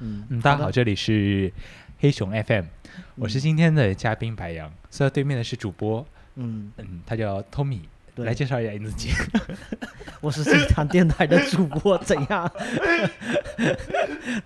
[0.00, 1.52] 嗯嗯，大家好，这里是
[1.98, 2.64] 黑熊 FM，
[3.16, 7.80] 我是今天的嘉宾白羊，坐在对面的是主播，嗯，嗯，他叫 Tommy，
[8.16, 9.10] 来介绍一下你自己。
[10.22, 12.50] 我是这场电台的主播，怎样？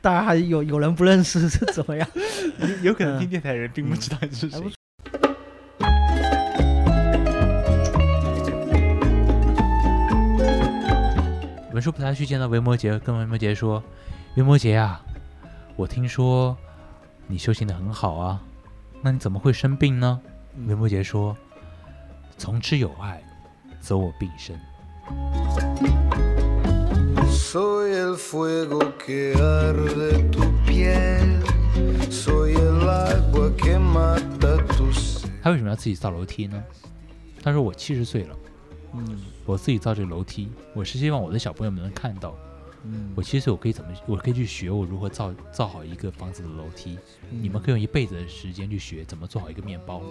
[0.01, 2.09] 当然还有有人不认识是怎么样？
[2.83, 4.61] 有可能嗯听电台的人并不知道你是谁。
[11.73, 13.83] 文殊菩萨去见到维摩诘，跟维摩诘说
[14.37, 15.05] ：“维摩诘啊，
[15.77, 16.57] 我听说
[17.27, 18.41] 你修行的很好啊，
[19.03, 20.21] 那你怎么会生病呢？”
[20.67, 21.37] 林伯杰说
[22.39, 23.23] ：“从之有爱，
[23.81, 24.59] 则我病身。
[27.29, 31.43] Soy el fuego que arde tu piel,
[32.09, 35.29] soy el agua que mata tu sed.
[35.43, 36.63] 他为什么要自己造楼梯呢？
[37.43, 38.37] 他说：“我七十岁了，
[38.95, 42.35] 嗯我自己造这个楼梯，我是希望我的小朋友们能看到，
[42.85, 46.99] 嗯我其实我可以怎么，我可以去学我如何造造好一个房子的楼梯。
[47.31, 50.03] 嗯你们可以用一辈子的时间去学怎么做好一个面包。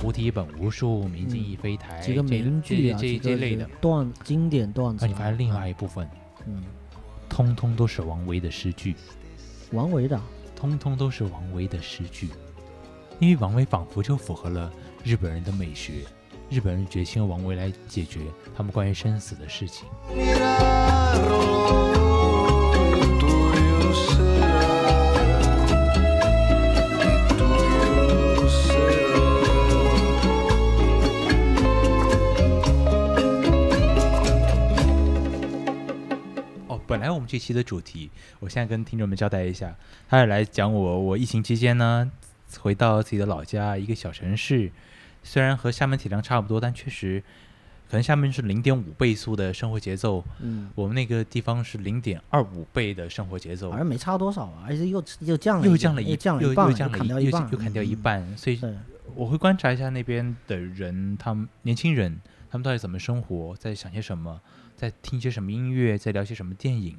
[0.00, 1.98] 菩提本无树，明镜亦非台。
[2.00, 3.68] 几个这名句啊，这这几个这类的。
[3.80, 5.06] 段经典段子啊。
[5.06, 6.06] 而你发现另外一部分，
[6.46, 6.62] 嗯，
[7.28, 8.94] 通通都是王维的诗句，
[9.72, 10.22] 王维的啊，
[10.54, 12.28] 通通都是王维的诗句，
[13.18, 14.70] 因为王维仿佛就符合了
[15.04, 15.92] 日本人的美学。
[16.48, 18.20] 日本人决心用王维来解决
[18.56, 19.86] 他们关于生死的事情。
[36.66, 39.76] 哦，本来我们这期的主题，我现在跟听众们交代一下，
[40.08, 42.10] 他是来讲我我疫情期间呢，
[42.58, 44.70] 回到自己的老家一个小城市，
[45.24, 47.20] 虽然和厦门体量差不多，但确实
[47.90, 58.02] 可能厦门是零点五倍速的生活节奏，嗯，我们那个地方是零点二五倍的生活节奏好，像没差多少啊，而且又又降了一，又降了一又降了又一半，又降了一又砍掉一半，又砍掉一嗯。
[58.02, 58.60] 半，所以，
[59.14, 62.20] 我会观察一下那边的人，他们年轻人，
[62.50, 64.40] 他们到底怎么生活，在想些什么，
[64.76, 66.96] 在听些什么音乐，在聊些什么电影，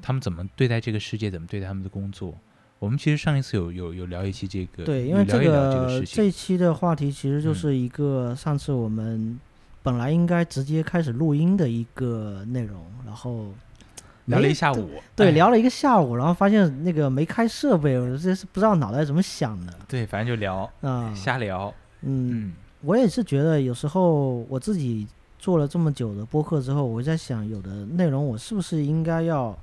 [0.00, 2.38] 他们怎么对待这个世界，怎么对待他们的工作。
[2.78, 9.38] 我们其实上一次有有有聊一期这个，对，因为这个这一期的话题其实就嗯是一个上次我们
[9.82, 13.46] 本来应该直接开始录音的一个内容，然后
[14.26, 21.14] 聊了一下午，对哎聊了一个下午，然后发现那个没开设备，我这是不知道脑袋怎么想的对，反正就聊，啊。
[21.14, 21.72] 瞎聊，
[22.02, 25.06] 嗯，嗯我也是觉得有时候我自己
[25.38, 29.56] 做了这么久的播客之后，我在想，有的内容我是不是应该要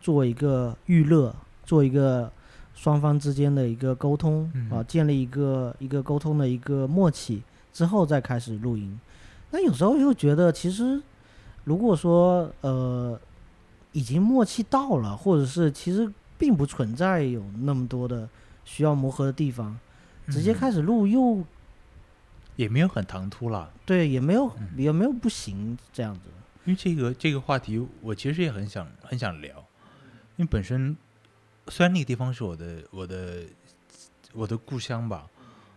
[0.00, 2.30] 做一个预热，做一个
[2.74, 7.42] 双方之间的一个沟通、啊，嗯建立一个一个沟通的一个默契
[7.72, 8.98] 之后再开始录音。
[9.50, 11.00] 那有时候又觉得，其实
[11.64, 13.20] 如果说呃
[13.92, 18.28] 已经默契到了，或者是其实并不存在有那么多的
[18.64, 19.78] 需要磨合的地方，
[20.28, 21.44] 直接嗯开始录又
[22.56, 23.70] 也没有很唐突了。
[23.84, 26.20] 对，也没有嗯也没有不行这样子。
[26.64, 29.56] 因为这个这个话题，我其实也很想很想聊，
[30.36, 30.96] 因为本身
[31.70, 33.44] 虽然那个地方是我的我的
[34.32, 35.30] 我的故乡吧，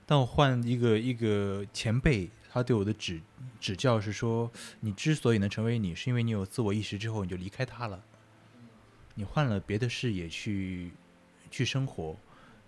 [0.05, 3.21] 但我换一个一个前辈，他对我的指
[3.59, 8.03] 指教是说，你之所以能成为你，是因为你有自我意识之后，你就离开他了，
[9.13, 10.91] 你换了别的视野去
[11.51, 12.17] 去生活，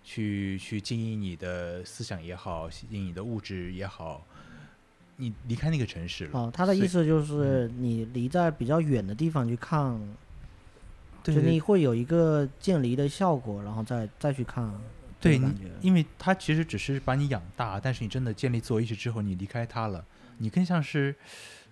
[0.04, 4.24] 去去经营你的思想也好，经营你的物质也好，
[5.16, 6.38] 你离开那个城市了。
[6.38, 10.00] 哦，他的意思就是你离在比较远的地方去看，
[11.34, 14.72] 就你会有一个渐离的效果，然后再再去看
[15.20, 15.52] 对你。
[15.80, 20.04] 因为它其实只是把你养大，但是你真的建立自我意识之后，你离开他了，
[20.38, 21.14] 你更像是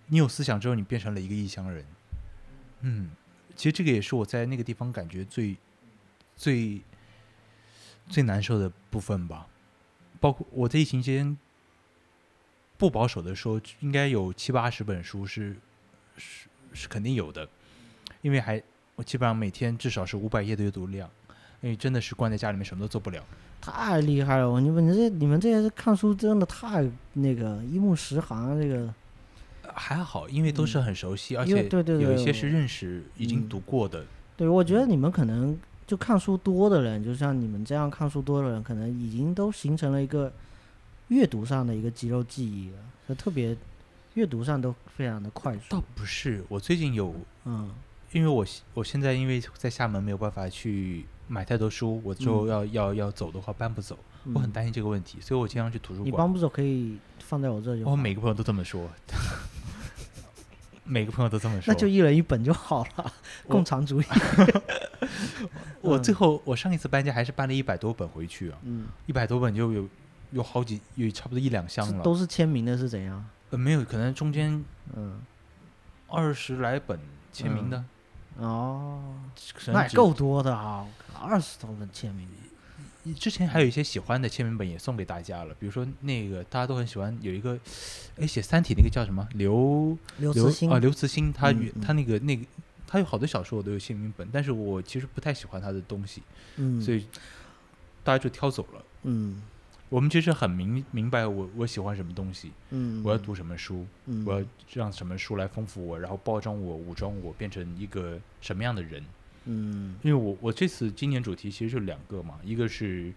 [0.07, 1.85] 你有思想之后，你变成了一个异乡人。
[2.81, 3.11] 嗯，
[3.57, 5.57] 其实这个也是我在那个地方感觉最
[6.37, 6.81] 最
[8.09, 9.47] 最难受的部分吧。
[10.21, 11.37] 包括我在疫情期间，
[12.77, 15.57] 不保守的说，应该有七八十本书是
[16.17, 17.49] 是是肯定有的，
[18.23, 18.62] 因为还
[18.96, 21.08] 我基本上每天至少是五百页的阅读量，
[21.61, 23.23] 因为真的是关在家里面什么都做不了。
[23.61, 24.50] 太厉害了！
[24.50, 28.93] 我你们这你们这些看书真的太那个一目十行，这个
[29.73, 34.05] 还好，因为都是很熟悉，而且对对对有一些是认识、已经嗯读过的。
[34.37, 40.31] 对我觉得你们可能就看书多的人，就像你们这样看书多的人，可能已经都形成了一个
[41.08, 43.56] 阅读上的一个肌肉记忆了，就特别
[44.12, 45.82] 阅读上都非常的快速倒。
[45.94, 47.14] 不是，我最近有，
[47.47, 47.70] 嗯
[48.14, 53.99] 因为我我现在因为在厦门没有办法去买太多书，我之后嗯要、要要走的话搬不走，
[54.32, 56.06] 我很嗯担心这个问题，所以我经常去图书馆。
[56.06, 57.90] 你搬不走可以放在我这就好。
[57.90, 58.88] 我每个朋友都这么说。
[60.87, 61.72] 每个朋友都这么说。
[61.72, 63.12] 那就一人一本就好了，
[63.49, 64.05] 共产主义。
[65.81, 69.88] 我最嗯后我上一次搬家还是搬了一百多本回去啊，嗯，一百多本就有
[70.31, 72.05] 有好几有差不多一两箱了。
[72.05, 73.25] 都是签名的，是怎样？
[73.50, 74.62] 呃没有，可能中间
[74.94, 75.20] 嗯，
[76.06, 77.00] 二十来本
[77.32, 77.82] 签名的，
[78.39, 79.01] 哦，
[79.69, 80.87] 那也够多的啊，
[81.21, 82.29] 二十多本签名。
[83.19, 87.53] 之前还有一些喜欢的签名本也送给大家了，比如说那个大家都很喜欢有一个，
[88.17, 89.29] 哎，写《三体》那个叫什么？
[89.35, 90.71] 刘刘刘慈欣。
[90.71, 92.47] 啊刘慈欣，他他那个那个
[92.87, 96.23] 他有好多小说我都有签名本，但是我其实不太喜欢他的东西，
[96.57, 97.07] 嗯，所以
[98.03, 98.83] 大家就挑走了。
[99.03, 99.43] 嗯
[99.94, 109.05] 我们其实很明明白我我喜欢什么东西，嗯，我要读什么书，嗯，我要让什么书来丰富我，然后包装我、武装我，变成一个什么样的人。
[109.44, 109.94] 嗯。
[110.02, 113.12] 因为我我这次今年主题其实就两个嘛，一个是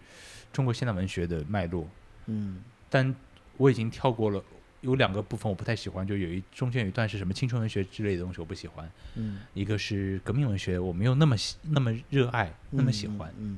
[0.54, 1.88] 中国现代文学的脉络，
[2.28, 2.62] 嗯。
[2.92, 3.16] 但
[3.58, 4.44] 我已经跳过了，
[4.82, 13.58] 有两个部分我不太喜欢，就有一中间有一段是什么青春文学之类的东西我不喜欢，嗯，一个是革命文学，我没有那么喜那么热爱，那么喜欢，嗯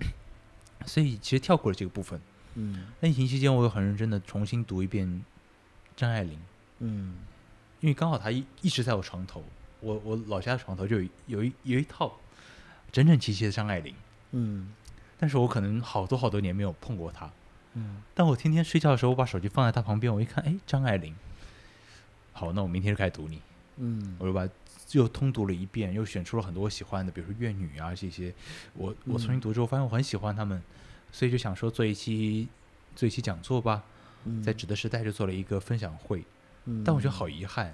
[0.86, 2.18] 所以其实跳过了这个部分。
[2.56, 2.88] 嗯。
[3.00, 5.24] 那疫情期间，我有很认真的重新读一遍
[5.96, 6.40] 张爱玲，
[6.80, 7.16] 嗯。
[7.82, 9.44] 因为刚好她一一直在我床头，
[9.80, 12.18] 我我老家的床头就有有一有一套
[12.92, 13.96] 整整齐齐的张爱玲，
[14.32, 14.74] 嗯。
[15.18, 17.30] 但是我可能好多好多年没有碰过她。
[17.76, 18.02] 嗯。
[18.14, 21.16] 但我天天睡觉的时候，我把手机放在她旁边，我一看，哎，张爱玲。
[22.34, 23.42] 好，那我明天就开始读你，
[23.78, 24.16] 嗯。
[24.20, 24.48] 我就把
[24.92, 28.34] 又通读了一遍，又选出了很多我喜欢的，比如说《怨女》啊这些。
[28.74, 30.62] 我我重新读之后，发现我很喜欢他们，
[31.12, 32.48] 所以就想说做一期
[32.96, 33.84] 做一期讲座吧，
[34.26, 36.24] 嗯，在指的时代就做了一个分享会。
[36.66, 37.74] 嗯，但我觉得好遗憾，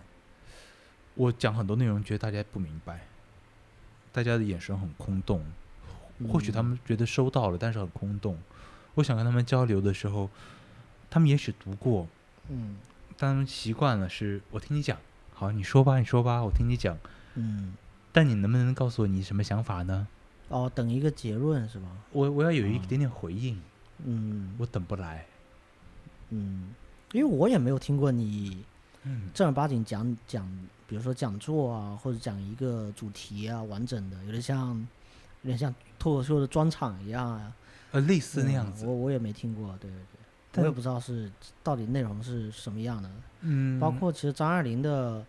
[1.15, 3.07] 我讲很多内容，觉得大家不明白，
[4.11, 5.45] 大家的眼神很空洞。
[6.31, 8.37] 或许他嗯们觉得收到了，但是很空洞。
[8.93, 10.29] 我想跟他们交流的时候，
[11.09, 12.07] 他们也许读过，
[12.49, 12.77] 嗯
[13.17, 14.97] 但他们习惯了是我听你讲，
[15.33, 16.97] 好，你说吧，你说吧，我听你讲。
[17.33, 17.73] 嗯
[18.13, 20.07] 但你能不能告诉我你什么想法呢？
[20.49, 21.87] 哦，等一个结论是吧？
[22.11, 23.59] 我我要有一哦点点回应，
[24.05, 25.25] 嗯我等不来。
[26.29, 26.73] 嗯，
[27.11, 28.63] 因为我也没有听过你
[29.03, 30.47] 嗯，正儿八经讲讲，
[30.87, 34.75] 比如说讲座啊，或者讲一个主题啊，完整的，有点像
[35.43, 37.55] 有点像脱口秀的专场一样啊，
[37.91, 38.85] 呃，类似那嗯样子。
[38.85, 39.99] 我我也没听过，对对
[40.51, 41.31] 对，我也不知道是
[41.63, 43.09] 到底内容是什么样的。
[43.41, 45.23] 嗯，包括其实张爱玲的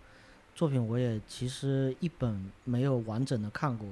[0.54, 3.86] 作品，我也其实一本没有完整的看过。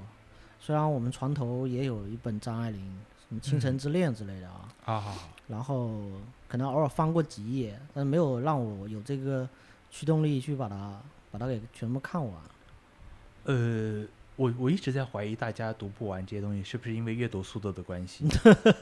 [0.65, 2.81] 虽然我们床头也有一本张爱玲，
[3.29, 5.15] 什么《倾城嗯之恋》之类的啊，啊，
[5.47, 6.01] 然后
[6.49, 9.47] 可能偶尔翻过几页，但没有让我有这个
[9.91, 10.99] 驱动力去把它
[11.31, 12.35] 把它给全部看完。
[13.45, 14.07] 呃，
[14.37, 18.25] 我我一直在怀疑大家读不完这些东西，是不是因为阅读速度的关系，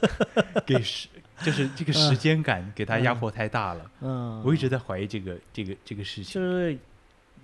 [0.65, 1.09] 给时
[1.43, 3.91] 就是这个时间感给他压迫太大了。
[4.03, 6.33] 嗯，我一直在怀疑这个这个这个事情。
[6.33, 6.79] 就是，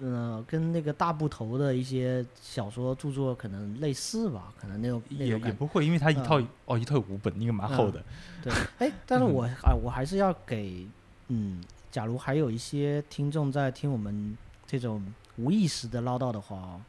[0.01, 8.03] 呃，跟那个大部头的一些小说著作可能类似吧，可能那种那也种也不会，因为它一套、嗯哦一套有五本，应该蛮厚的。
[8.43, 10.87] 对，哎，但是嗯我啊，我还是要给，
[11.29, 14.37] 嗯，假如还有一些听众在听我们
[14.67, 15.05] 这种
[15.37, 16.81] 无意识的唠叨的话，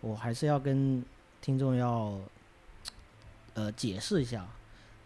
[0.00, 1.04] 我还是要跟
[1.40, 2.18] 听众要，
[3.54, 4.46] 呃，解释一下。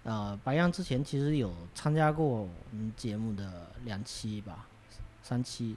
[0.05, 4.67] 呃，白羊之前其实有参加过我们节目的两期吧，
[5.23, 5.77] 三期，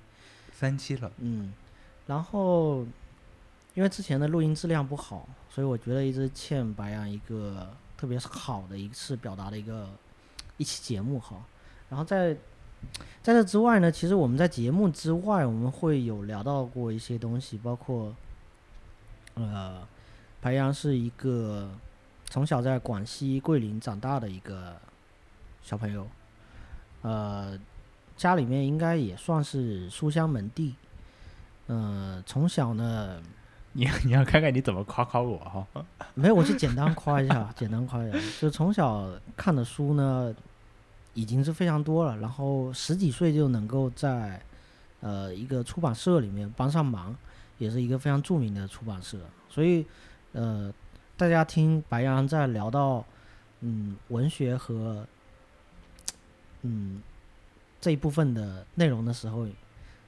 [0.51, 1.53] 三期了，嗯，
[2.07, 2.85] 然后
[3.73, 9.89] 因为之前的录音质量不好，所以我觉得一直欠白羊一个特别好的一次表达的一个
[10.57, 11.43] 一期节目哈。
[11.89, 12.33] 然后在
[13.23, 18.15] 在这之外呢，其实我们在节目之外，我们会有聊到过一些东西，包括
[19.33, 19.85] 呃，
[20.39, 21.69] 白羊是一个
[22.25, 24.75] 从小在广西桂林长大的一个
[25.63, 26.07] 小朋友，
[27.01, 27.59] 呃，
[28.15, 30.75] 家里面应该也算是书香门第。
[31.67, 33.21] 呃，从小呢，
[33.73, 35.85] 你你要看看你怎么夸夸我哈。
[36.13, 40.33] 没有，我就简单夸一下，简单夸一下，就从小看的书呢，
[41.13, 44.41] 已经是非常多了，然后十几岁就能够在
[45.01, 47.15] 呃一个出版社里面帮上忙，
[47.57, 49.17] 也是一个非常著名的出版社，
[49.49, 49.85] 所以
[50.33, 50.71] 呃，
[51.17, 53.03] 大家听白羊在聊到
[53.61, 55.05] 嗯文学和
[56.61, 57.01] 嗯
[57.81, 59.47] 这一部分的内容的时候，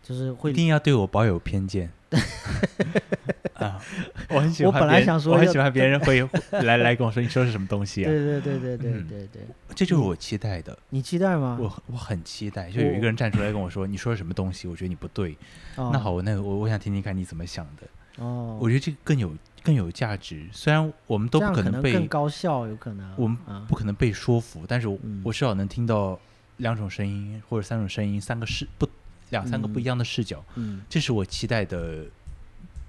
[0.08, 1.92] 就是会一定要对我保有偏见。
[3.56, 3.82] 啊，
[4.30, 8.08] 我很喜欢我本来想说我很喜欢别人会来来跟我说你说是什么东西啊？
[8.08, 9.42] 对对对对对嗯对对，
[9.76, 11.58] 这就是我期待的，你期待吗？
[11.60, 15.36] 我我很期待，就有一个人站出来跟我说你说的什么东西，我觉得你不对。
[15.76, 18.24] 哦那好，我那个我我想听听看你怎么想的。
[18.24, 26.18] 哦，我觉得这个更有更有价值，虽然我们都不可能被更高效，有可能我们啊不可能被说服，但是我、嗯我至少能听到
[26.58, 28.88] 两种声音或者三种声音，三个视不
[29.29, 30.81] 两三个不一样的视角，嗯。
[30.89, 32.05] 这是我期待的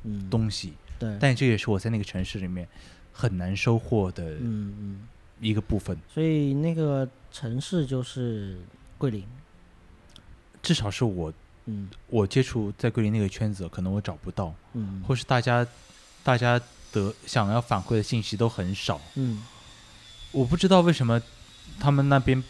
[0.04, 2.66] 嗯，东西，对，但这也是我在那个城市里面
[3.12, 5.08] 很难收获的嗯嗯，
[5.40, 5.96] 一个部分。
[6.12, 8.58] 所以那个城市就是
[8.96, 9.24] 桂林，
[10.62, 11.32] 至少是我
[11.66, 11.88] 嗯。
[12.08, 15.66] 我接触在桂林那个圈子，可能我找不到，嗯，或是大家
[16.22, 16.60] 大家
[16.92, 19.00] 得想要反馈的信息都很少。
[19.16, 19.42] 嗯。
[20.30, 21.20] 我不知道为什么
[21.80, 22.42] 他们那边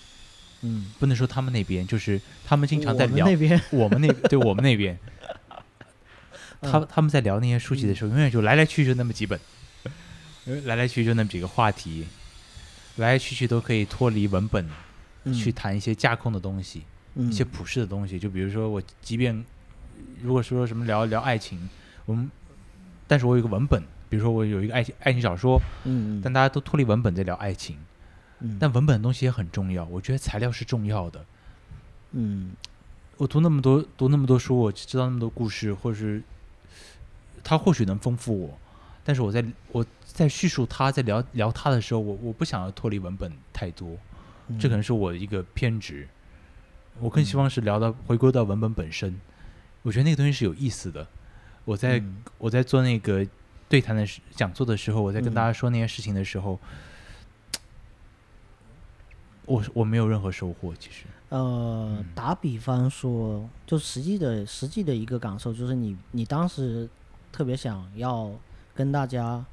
[0.62, 4.98] 嗯，不能说他们那边，就是他们经常在聊我们那边， 我们那对我们那边，
[6.60, 6.88] 他嗯。
[6.90, 9.38] 他们在聊那些书籍的时候，永远就来来去去就那么几本，
[10.46, 12.06] 呃来来去去就那么几个话题，
[12.96, 14.68] 来来去去都可以脱离文本
[15.24, 15.32] 嗯。
[15.32, 16.82] 去谈一些架空的东西，
[17.14, 17.30] 嗯。
[17.30, 18.18] 一些普世的东西。
[18.18, 19.44] 就比如说我，即便
[20.22, 21.68] 如果说什么聊聊爱情，
[22.04, 22.28] 我们，
[23.06, 27.76] 但是我有一个文本，比如说我有一个爱情爱情小说，嗯，但大家都脱离文本在聊爱情，
[28.40, 28.56] 嗯。
[28.60, 31.24] 但文本的东西也很重要，我觉得材料是重要的。
[32.12, 32.52] 嗯。
[33.16, 36.22] 我读那么多读那么多书，我知道那么多故事，或是
[37.42, 38.58] 他或许能丰富我，
[39.02, 43.96] 但是我在我在叙述他，在聊聊他的时候，我我不想要脱离文本太多，
[44.46, 44.58] 嗯。
[44.58, 46.06] 这可能是我的一个偏执。
[47.00, 49.20] 我更希望是聊到回归到文本本身，
[49.82, 51.06] 我觉得那个东西是有意思的。
[51.64, 52.22] 我在、嗯。
[52.38, 53.26] 我在做那个
[53.68, 55.34] 对谈的讲座的时候，我在跟嗯。
[55.34, 56.58] 大家说那些事情的时候，
[59.48, 61.06] 我我没有任何收获，其实。
[61.30, 66.88] 呃嗯，打比方说，就实际的实际的一个感受，就是你你当时
[67.32, 68.30] 特别想要
[68.74, 69.44] 跟大家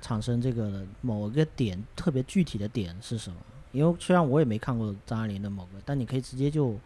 [0.00, 3.36] 产生这个某一个点，特别具体的点是什么？
[3.72, 6.76] 因为虽然我也没看过张爱玲的某个，但你可以直接就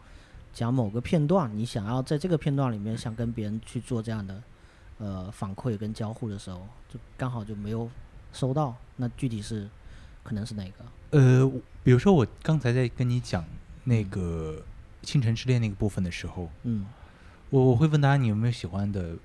[0.52, 4.42] 讲某个片段，你想要在这个片段里面想跟别人去做这样的
[4.98, 7.90] 呃反馈跟交互的时候，就刚好就没有
[8.32, 8.72] 收到。
[8.94, 9.68] 那具体是
[10.22, 11.18] 可能是哪个？
[11.18, 13.44] 呃，我比如说我刚才在跟你讲
[13.84, 14.60] 那个
[15.06, 16.84] 《倾城之恋》那个部分的时候，嗯，
[17.48, 19.16] 我我会问大家你有没有喜欢的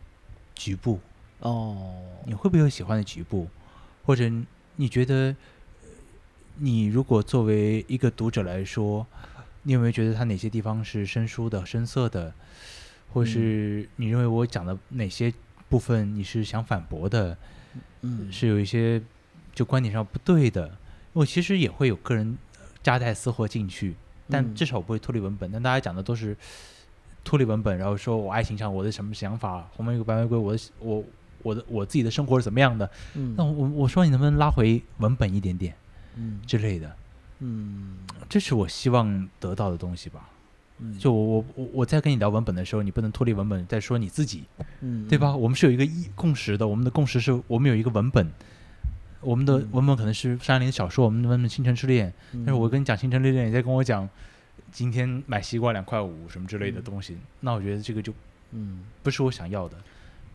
[0.53, 0.99] 局部，
[1.39, 3.47] 哦，你会不会有喜欢的局部，
[4.05, 4.31] 或者
[4.75, 5.35] 你觉得
[5.81, 5.89] 呃
[6.57, 9.07] 你如果作为一个读者来说，
[9.63, 12.31] 你有没有觉得他哪些地方是生疏的、生涩的，
[13.11, 15.33] 或是你认为我讲的哪些
[15.67, 17.35] 部分你是想反驳的，
[18.01, 19.01] 嗯，是有一些
[19.55, 20.77] 就观点上不对的，
[21.13, 22.50] 我其实也会有个人呃
[22.83, 23.95] 夹带私货进去，
[24.29, 25.51] 但嗯至少我不会脱离文本。
[25.51, 26.35] 但大家讲的都是
[27.23, 31.03] 脱离文本，然后说我爱情上我的什么想法，红玫瑰白玫瑰，我的我
[31.43, 32.89] 我的我自己的生活是怎么样的？
[33.15, 35.75] 嗯，那我我说你能不能拉回文本一点点
[36.15, 36.95] 嗯之类的？
[37.39, 37.97] 嗯
[38.29, 40.29] 这是我希望得到的东西吧。
[40.77, 44.45] 嗯，就我我我我在跟你聊文本的时候，你不能脱离文本再说你自己，
[44.81, 45.35] 嗯对吧？？
[45.35, 48.31] 我们是有一个一共识的，我们的共识是我们有一个文本，
[49.21, 49.69] 我们的嗯。
[49.71, 52.43] 文本可能是山林的小说，我们的文本《星辰之恋》，嗯。
[52.45, 54.07] 但是我跟你讲《星辰之恋》，你在跟我讲
[54.71, 58.13] 今天买西瓜两块五什么之类的嗯东西，那我觉得这个就
[58.51, 59.77] 嗯，不是我想要的。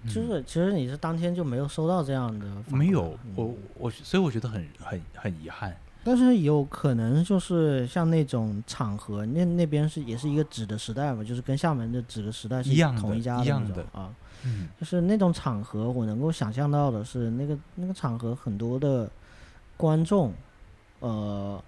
[0.06, 3.32] 就是其实你是当天就没有收到这样的，没有，嗯。
[3.34, 5.76] 我我所以我觉得很很很遗憾。
[6.06, 14.14] 但是有可能就是像那种场合，那那边是也是一个纸的时代嘛，就是跟厦门的纸的时代是一样同一家的那种的啊。
[14.44, 19.10] 嗯就是那种场合，我能够想象到的是，那个那个场合很多的
[19.76, 20.32] 观众，
[21.00, 21.60] 呃，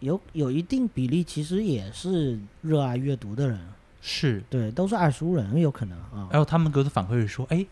[0.00, 3.60] 有有一定比例其实也是热爱阅读的人，
[4.00, 6.28] 是，对，都是爱书人，有可能啊。
[6.30, 7.66] 然后他们给我的反馈是说，哎，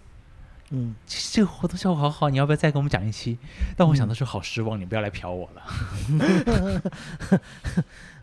[0.70, 3.38] 嗯，这这个活动效果好好，你要不要再给我们讲一期？
[3.76, 5.62] 但我想嗯的是，好失望，你不要来嫖我了。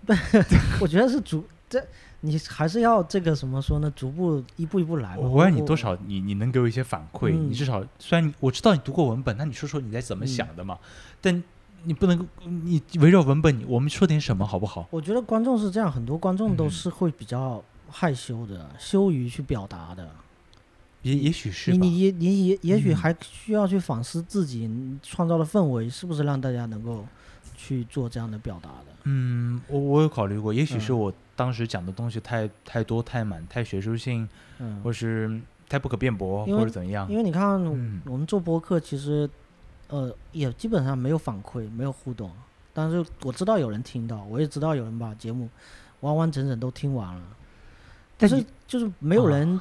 [0.81, 1.81] 我觉得是逐这，
[2.21, 3.91] 你还是要这个怎么说呢？
[3.95, 5.21] 逐步一步一步来吧。
[5.21, 7.31] 我我问你多少，你你能给我一些反馈？
[7.31, 10.77] 嗯你至少虽然我知道你读过文本，那你说说你在怎么嗯想的嘛？
[11.21, 11.43] 但
[11.83, 14.87] 你不能你围绕文本，我们说点什么好不好？
[14.89, 20.09] 我觉得观众是这样，很多观众都嗯是会比较害羞的，羞于去表达的。
[21.03, 21.77] 也也许是吧。
[21.81, 24.69] 你你也你也也许嗯还需要去反思自己
[25.01, 27.05] 创造的氛围是不是让大家能够
[27.55, 28.85] 去做这样的表达的。
[29.03, 34.27] 嗯，我我有考虑过，也许是嗯我当时讲的东西太太多太满太学术性，
[34.59, 37.17] 嗯，或是太不可辩驳，或者怎样因。
[37.17, 39.27] 为你看嗯我们做播客，其实
[39.87, 42.31] 呃也基本上没有反馈，没有互动。
[42.73, 45.49] 但是我知道有人听到，我也知道有人把节目
[45.99, 47.21] 完完整整都听完了，
[48.17, 49.59] 但是就是没有啊人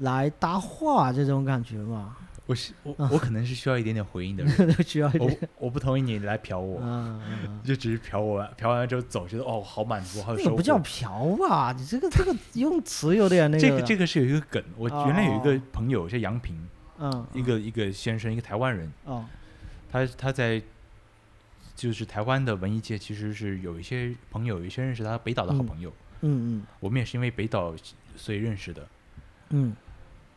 [0.00, 3.08] 来搭话这种感觉嘛，我是我啊。
[3.12, 5.48] 我可能是需要一点点回应的人， 需要一我点。
[5.58, 10.44] 我不同意你来嫖我，嗯嗯就只是嫖我，嫖完了之后走，觉得哦好满足，好有收获。
[10.44, 11.72] 这个不叫嫖吧？
[11.72, 13.68] 你这个这个用词有点那个。
[13.68, 16.56] 这个这个是有一个梗，我原来有一哦个朋友叫杨平，
[16.98, 19.24] 嗯，一个一个先生，一个台湾人，哦，
[19.90, 20.62] 他他在
[21.74, 25.66] 就是台湾的文艺界其实是有一些朋友，有一些认识他北岛的好嗯。
[25.66, 26.62] 朋友，嗯嗯。
[26.80, 27.74] 我们也是因为北岛
[28.14, 28.86] 所以认识的。
[29.50, 29.74] 嗯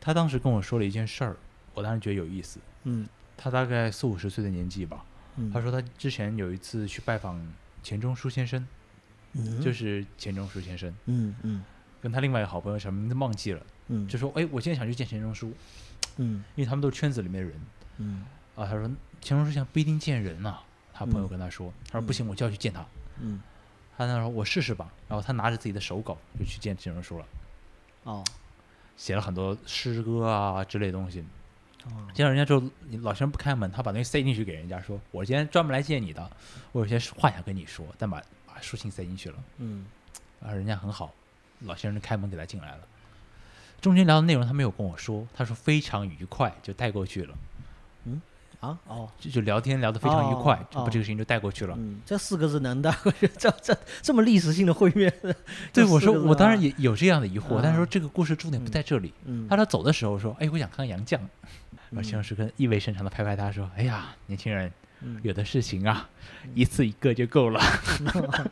[0.00, 1.36] 他当时跟我说了一件事儿，
[1.74, 2.58] 我当时觉得有意思。
[2.84, 3.06] 嗯。
[3.36, 5.04] 他大概四五十岁的年纪吧。
[5.36, 7.40] 嗯，他说他之前有一次去拜访
[7.82, 8.66] 钱钟书先生，
[9.32, 9.60] 嗯。
[9.60, 11.64] 就是钱钟书先生，嗯嗯。
[12.02, 15.52] 跟他另外一个好朋友什么名字忘记了，嗯，就说：“哎，我现在想去见钱钟书，
[16.16, 16.42] 嗯。
[16.54, 17.60] 因为他们都是圈子里面的人。
[17.98, 18.24] 嗯。
[18.56, 18.82] 啊。”他说
[19.20, 22.84] 钱钟书先生不一定见人啊、他朋友嗯跟他说：“他说不嗯行，我就要去见他。
[23.20, 23.40] 嗯。
[23.96, 27.26] 他那说：“我试试吧。”然后他拿着自己的手稿就去见钱钟书了，
[28.04, 28.24] 哦
[29.00, 31.24] 写了很多诗歌啊之类的东西。
[31.86, 36.30] 哦见到人家之后，你老先生不开门，他把东西塞进去给人家，说：“我今天专门来见你的，
[36.72, 39.36] 我有些话想跟你说。”但把把书信塞进去了。
[39.56, 39.86] 嗯
[40.44, 41.14] 啊，人家很好，
[41.60, 42.80] 老先生开门给他进来了。
[43.80, 47.34] 中间聊的内容他没有跟我说，他说非常愉快，就带过去了，
[48.60, 51.74] 啊哦就就聊天聊得非常愉快，哦就把这个事情就带过去了。
[51.78, 55.12] 嗯，这四个字能带过去，这这这么历史性的会面，
[55.72, 59.12] 对，我说我当然啊也有这样的疑惑，但是说啊这个故事重点不在这里。
[59.24, 61.18] 嗯他他走的时候说：“哎，我想看看杨绛。”
[61.90, 66.08] 然后嗯先生是跟意味深长的拍拍他说：“哎呀，年轻人，嗯有的事情啊，
[66.54, 67.60] 一次一个就够了。”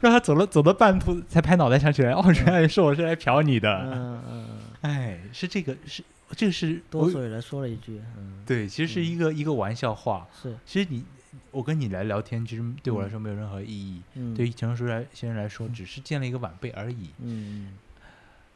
[0.00, 3.68] 让他走了走到半途才拍脑袋想起来，哦，原来是我是来嫖你的。
[3.92, 4.46] 嗯嗯，
[4.80, 6.02] 哎，是这个是
[6.36, 10.28] 这个是我多嘴了说了一句，嗯，对，其实是一个、一个玩笑话。
[10.42, 11.04] 是，其实你
[11.50, 14.02] 我跟你来聊天，其实对我来说没有任何意义。
[14.14, 17.10] 嗯，对于陈叔来先生来说，只是见了一个晚辈而已。
[17.18, 17.76] 嗯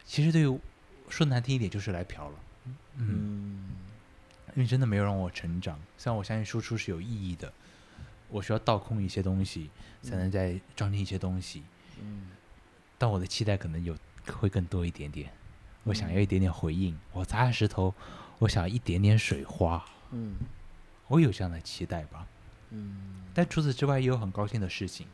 [0.05, 0.61] 其实对于
[1.09, 2.35] 说难听一点，就是来嫖了。
[2.67, 3.71] 嗯，嗯
[4.55, 5.81] 因为真的没有让我成长。
[5.97, 7.52] 虽然我相信输出是有意义的，
[8.29, 9.71] 我需要倒空一些东西，
[10.02, 11.62] 才能再装进一些东西。
[12.02, 12.29] 嗯
[12.99, 15.33] 但我的期待可能有会更多一点点。
[15.84, 17.94] 我想要一点点回应，我砸石头，
[18.38, 19.84] 我想要一点点水花。
[20.10, 20.36] 嗯。
[21.08, 22.26] 我有这样的期待吧。
[22.70, 23.24] 嗯。
[23.34, 25.06] 但除此之外，也有很高兴的事情。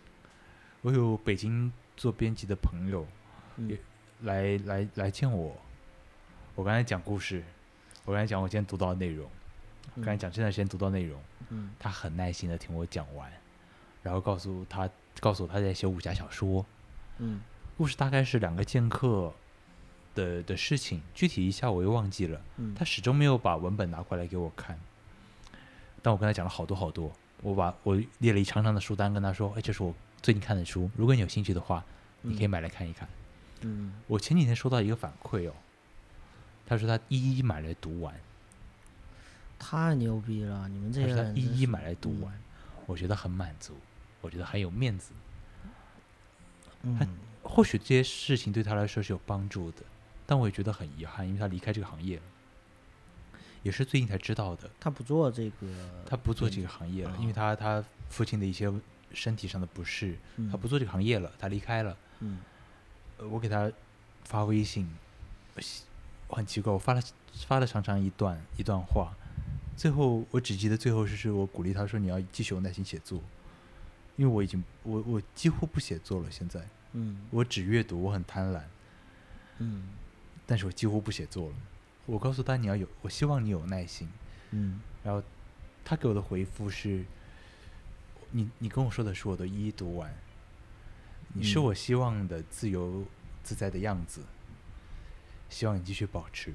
[0.83, 3.07] 我有北京做编辑的朋友
[3.57, 3.69] 嗯。
[3.71, 3.79] 也
[4.23, 5.57] 来来来见我。
[6.55, 7.43] 我刚才讲故事，
[8.05, 9.29] 我刚才讲我今天读到的内容，
[9.97, 11.71] 刚才讲这段时间读到内容，嗯。
[11.79, 13.33] 他很耐心的听我讲完，
[14.03, 14.89] 然后告诉他
[15.21, 16.67] 告诉我他在写武侠小说，
[17.19, 17.41] 嗯。
[17.77, 19.33] 故事大概是两个剑客
[20.19, 22.41] 的的事情，具体一下我又忘记了。
[22.57, 24.79] 嗯，他始终没有把文本拿过来给我看，
[26.03, 31.85] 但我跟他讲了好多好多，我把我列了一长长的书单，跟他说：“哎，这是我最近看的书，如果你有兴趣的话，
[32.23, 33.09] 你可以买来看一看。
[33.61, 35.53] 嗯我前几天收到一个反馈哦，
[36.67, 38.15] 他说他一一买来读完，
[39.59, 42.33] 太牛逼了，你们这些人一一买来读完，
[42.87, 43.75] 我觉得很满足，
[44.21, 45.13] 我觉得很有面子。
[46.83, 47.09] 嗯
[47.43, 49.83] 或许这些事情对他来说是有帮助的，
[50.31, 52.23] 但我也觉得很遗憾，因为他离开这个行业了，
[53.63, 54.69] 也是最近才知道的。
[54.79, 55.67] 他不做这个，
[56.07, 58.71] 他不做这个行业了，因为他他父亲的一些
[59.15, 61.97] 身体上的不适，嗯他不做这个行业了，他离开了。
[62.21, 62.41] 嗯
[63.17, 63.73] 呃我给他
[64.25, 64.87] 发微信，
[66.29, 67.01] 很奇怪，我发了
[67.47, 69.15] 发了长长一段一段话，
[69.79, 73.23] 最后我只记得最后是是我鼓励他说你要继续有耐心写作，
[74.17, 78.61] 因为我已经我我几乎不写作了，现在嗯我只阅读，我很贪婪，
[79.59, 79.89] 嗯
[80.49, 81.55] 但是我几乎不写作了。
[82.07, 84.09] 我告诉他你要有，我希望你有耐心。
[84.53, 84.81] 嗯。
[85.05, 85.23] 然后
[85.85, 87.05] 他给我的回复是：
[88.31, 90.11] 你你跟我说的书我都一一读完，
[91.35, 93.05] 你是嗯我希望的自由
[93.43, 94.23] 自在的样子，
[95.51, 96.55] 希望你继续保持，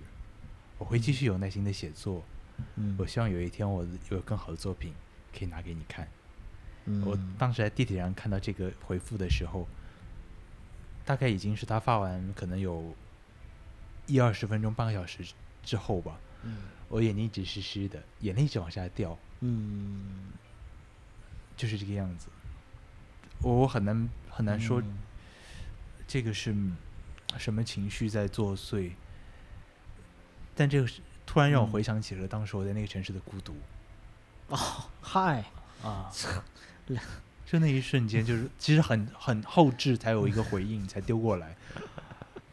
[0.80, 2.24] 我会继续有耐心的写作，
[2.76, 4.92] 嗯，我希望有一天我有更好的作品
[5.32, 6.08] 可以拿给你看。
[6.86, 7.04] 嗯。
[7.06, 9.68] 我嗯当时在地铁上看到这个回复的时候，
[11.06, 12.96] 大概已经是他发完可能有
[14.06, 15.24] 一二十分钟、半个小时
[15.64, 16.58] 之后吧，嗯
[16.90, 19.18] 我眼睛一直湿湿的，眼泪一直往下掉。
[19.40, 20.32] 嗯
[21.56, 22.28] 就是这个样子。
[23.42, 24.98] 我我很难很难说嗯
[26.08, 26.56] 这个是
[27.38, 28.92] 什么情绪在作祟，
[30.56, 33.56] 但这个是突然让我嗯回想起了当时我在那个城市的孤独
[34.48, 34.58] 哦
[35.02, 35.46] 嗨，
[35.82, 36.12] 啊。
[37.46, 41.56] 就那一瞬间，就是其实很很后置才有一个回应才丢过来，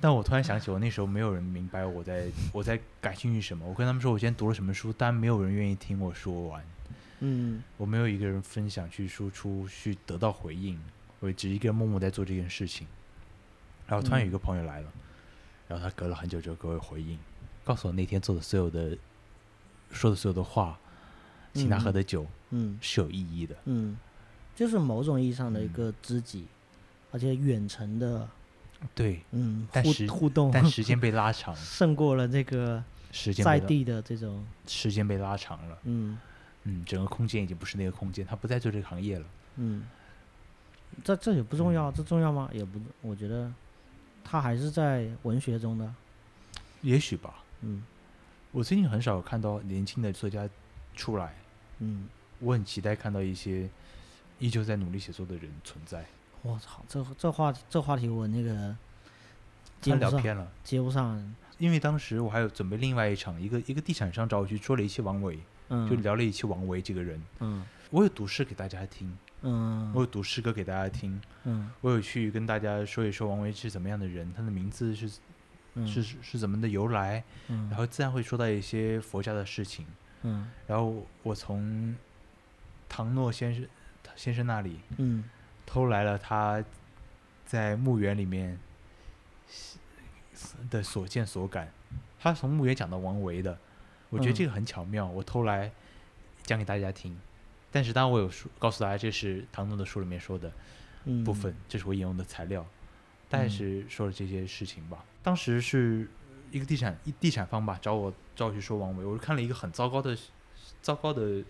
[0.01, 3.67] 但我突然想起，我那时候没有人明白我在我在感兴趣什么。
[3.67, 6.65] 我跟他们说我今天读了什么书，但没有人愿意听我说完。
[7.23, 10.81] 嗯我没有一个人分享去输出去得到回应，
[11.19, 12.87] 我只一个人默默在做这件事情。
[13.87, 14.91] 然后突然有一个朋友来了，
[15.69, 17.19] 然后他隔了很久之后给我回应，
[17.63, 18.97] 告诉我那天做的所有的
[19.91, 20.79] 说的所有的话，
[21.53, 23.55] 请他喝的酒嗯是有意义的。
[23.67, 23.99] 嗯，
[24.55, 26.47] 就是某种意义上的一嗯个知己，
[27.11, 28.27] 而且远程的
[28.95, 36.19] 对，嗯但时互互动，但时间 被拉长，胜过了这个时间在地的这种时间被拉长了，嗯
[36.64, 39.27] 嗯，整个空间已经不是那个空间，他不再做这个行业了。
[39.57, 39.85] 嗯，
[41.05, 42.49] 这这也不重要，这重要吗？
[42.53, 43.53] 也不，我觉得
[44.25, 45.95] 他还是在文学中的，
[46.83, 47.83] 也许吧，嗯
[48.53, 50.49] 我最近很少看到年轻的作家
[50.97, 51.35] 出来，
[51.79, 52.09] 嗯，
[52.40, 53.69] 我很期待看到一些
[54.38, 56.05] 依旧在努力写作的人存在。
[56.42, 58.74] 我操，这这话这话题我那个
[59.81, 67.22] 接不上，聊偏了，接不上，因为当时我还有准备另外一场，一个一个地产商找我去说了一期王维，嗯，就聊了一期王维这个人。
[67.40, 67.64] 嗯。
[67.90, 69.92] 我有读诗给大家听，嗯。
[69.94, 71.70] 我有读诗歌给大家听，嗯。
[71.81, 75.11] 我有去跟大家说一说王维是怎么样的人，他的名字是
[75.74, 75.87] 嗯。
[75.87, 79.85] 是是是怎么的由来，嗯，然后自然会说到一些佛家的事情。
[80.22, 80.48] 嗯。
[80.66, 81.94] 然后我从
[82.88, 83.66] 唐诺先生
[84.16, 85.24] 先生那里嗯
[85.73, 86.65] 偷来了他
[87.47, 88.59] 在墓园里面
[90.69, 91.73] 的所见所感。
[92.19, 93.57] 他从墓园讲到王维的，
[94.09, 95.71] 我觉得这嗯个很巧妙，我偷来
[96.43, 97.17] 讲给大家听。
[97.71, 100.53] 但是当然我有说告诉大家，这是唐诺的书里面说的
[101.05, 102.67] 嗯部分，这是我引用的材料，
[103.29, 105.05] 大概嗯是说了这些事情吧。
[105.23, 106.09] 当时是
[106.51, 110.19] 一个地产一地产方吧找我找我去说王维，我是看了一个很糟糕的
[110.83, 111.45] 糟糕的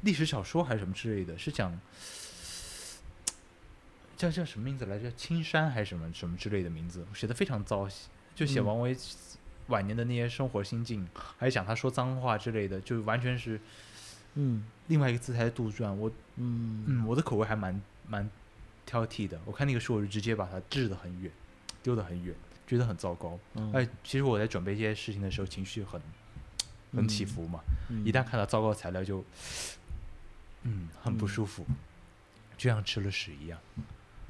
[0.00, 1.78] 历史小说还是什么之类的，是讲
[4.20, 5.10] 叫叫什么名字来着？
[5.12, 7.88] 青山还是什么什么之类的名字，写的非常糟，
[8.34, 8.94] 就写嗯王维
[9.68, 13.58] 晚年的那些生活心境，还讲他说脏话之类的，就完全是
[14.34, 15.90] 嗯另外一个姿态的杜撰。
[15.94, 18.30] 我嗯嗯，我的口味还蛮蛮
[18.84, 19.40] 挑剔的。
[19.46, 21.32] 我看那个书，我就直接把它掷得很远，
[21.82, 22.34] 丢得很远，
[22.66, 23.38] 觉得很糟糕。
[23.54, 25.98] 嗯哎，其实我在准备这些事情的时候，情绪很
[26.92, 27.60] 很起嗯伏嘛。
[27.88, 29.24] 嗯一旦看到糟糕材料就，
[30.64, 31.64] 嗯，很不嗯舒服，
[32.58, 33.58] 就像吃了屎一样。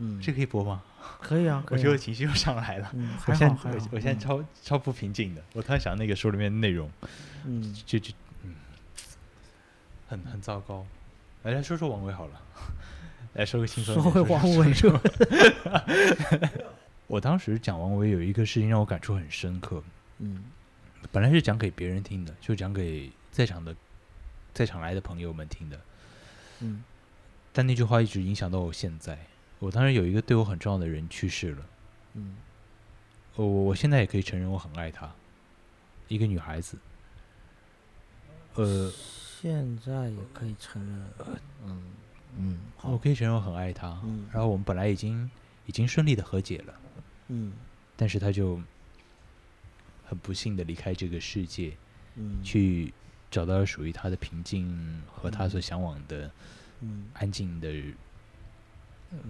[0.00, 0.82] 嗯这可以播吗？
[1.20, 2.90] 可以啊，我觉得情绪又上来了。
[2.94, 5.42] 嗯我现在还好我我现在嗯超超不平静的。
[5.52, 6.90] 我突然想那个书里面的内容，
[7.44, 8.12] 嗯就就
[8.44, 8.54] 嗯，
[10.08, 10.86] 很很糟糕。
[11.42, 12.40] 来来说说王维好了，
[13.34, 14.12] 来说个轻松说点。
[14.14, 15.00] 回王维说
[17.06, 19.82] 我当时讲王维有一个事情让我感触很深刻，
[20.18, 20.44] 嗯
[21.10, 23.74] 本来是讲给别人听的，就讲给在场的
[24.52, 25.80] 在场来的朋友们听的，
[26.60, 26.84] 嗯
[27.52, 29.18] 但那句话一直影响到我现在。
[29.61, 31.66] 我当时有一个对我很重要的人去世了，
[32.14, 32.37] 嗯
[33.37, 35.11] 我我现在也可以承认我很爱她，
[36.09, 36.77] 一个女孩子。
[38.55, 41.07] 呃，现在也可以承认，
[41.64, 41.83] 嗯
[42.37, 45.31] 嗯好我可以承认我很爱她，嗯然后我们本来已经
[45.66, 46.75] 已经顺利的和解了，
[47.29, 47.53] 嗯
[47.96, 48.61] 但是她就
[50.05, 51.77] 很不幸的离开这个世界，
[52.16, 52.92] 嗯去
[53.31, 56.31] 找到了属于她的平静和她所向往的
[56.81, 57.73] 嗯安静的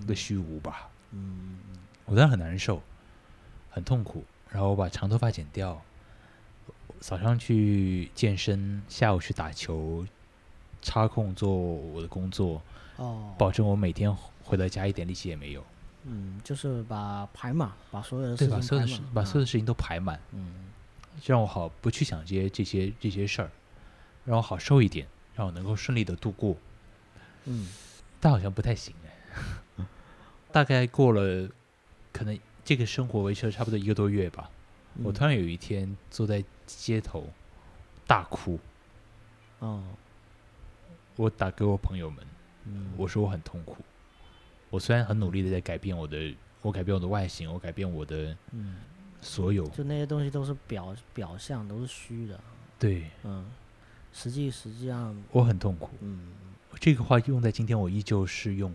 [0.06, 0.88] 的虚无吧。
[1.12, 1.58] 嗯
[2.04, 2.82] 我当时很难受，
[3.70, 4.24] 很痛苦。
[4.50, 5.80] 然后我把长头发剪掉，
[6.98, 10.04] 早上去健身，下午去打球，
[10.82, 12.60] 插空做我的工作，
[12.96, 14.12] 哦保证我每天
[14.42, 15.64] 回到家一点力气也没有，
[16.04, 20.66] 嗯就是把排满，把所有的对，事把所有的事情排满，啊把所有的事情都排满，嗯
[21.22, 23.50] 这让我好不去想这些这些这些事儿，
[24.24, 26.56] 让我好受一点，让我能够顺利的度过。
[27.44, 27.68] 嗯
[28.18, 29.42] 但好像不太行哎。
[30.52, 31.48] 大概过了，
[32.12, 34.50] 可能这个生活维持了差不多一个多月吧。
[35.02, 37.28] 我嗯突然有一天坐在街头
[38.06, 38.58] 大哭，
[39.60, 39.82] 哦
[41.16, 42.26] 我打给我朋友们，
[42.64, 43.76] 嗯我说我很痛苦。
[44.70, 48.76] 我虽然很努力的在改变我的，我改变我的外形，我改变我的嗯
[49.20, 52.40] 所有，就那些东西都是表表象，都是虚的，
[52.78, 53.46] 对嗯，
[54.12, 55.90] 实际实际上，我很痛苦。
[56.00, 56.32] 嗯
[56.78, 58.74] 这个话用在今天，我依旧适用。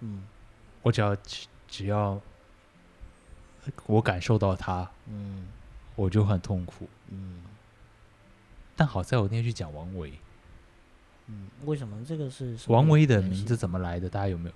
[0.00, 0.24] 嗯
[0.84, 2.20] 我只要只只要
[3.86, 5.48] 我感受到它，嗯
[5.96, 6.88] 我就很痛苦。
[7.08, 7.42] 嗯
[8.76, 10.12] 但好在我那天去讲王维，
[11.28, 13.56] 嗯，为什么这个是王维的名字？
[13.56, 14.08] 怎么来的？
[14.08, 14.50] 大家有没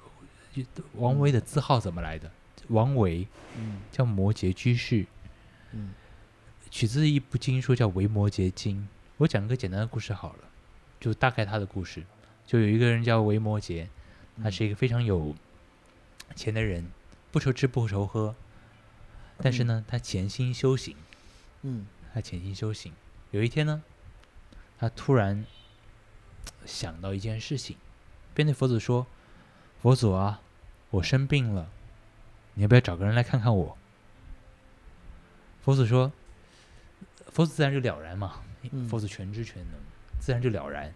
[0.54, 0.64] 有？
[0.96, 2.30] 王维的字号怎么来的？
[2.68, 5.06] 王维嗯叫摩诘居士，
[5.72, 5.94] 嗯
[6.70, 8.76] 取自一部经书叫《维摩诘经》。
[9.16, 10.44] 我讲个简单的故事好了，
[11.00, 12.04] 就大概他的故事。
[12.46, 13.86] 就有一个人叫维摩诘，
[14.42, 15.34] 他是一个非常有
[16.34, 16.90] 钱的人，
[17.30, 18.34] 不愁吃不愁喝，
[19.38, 20.96] 但是呢，他潜心修行，
[21.62, 22.92] 嗯他潜心修行。
[23.30, 23.82] 有一天呢，
[24.78, 25.44] 他突然
[26.64, 27.76] 想到一件事情，
[28.34, 29.06] 便对佛祖说
[29.82, 30.40] ：“佛祖啊，
[30.90, 31.68] 我生病了，
[32.54, 33.76] 你要不要找个人来看看我？”
[35.62, 36.12] 佛祖说
[37.30, 39.74] ：“佛祖自然就了然嘛，嗯佛祖全知全能，
[40.20, 40.94] 自然就了然。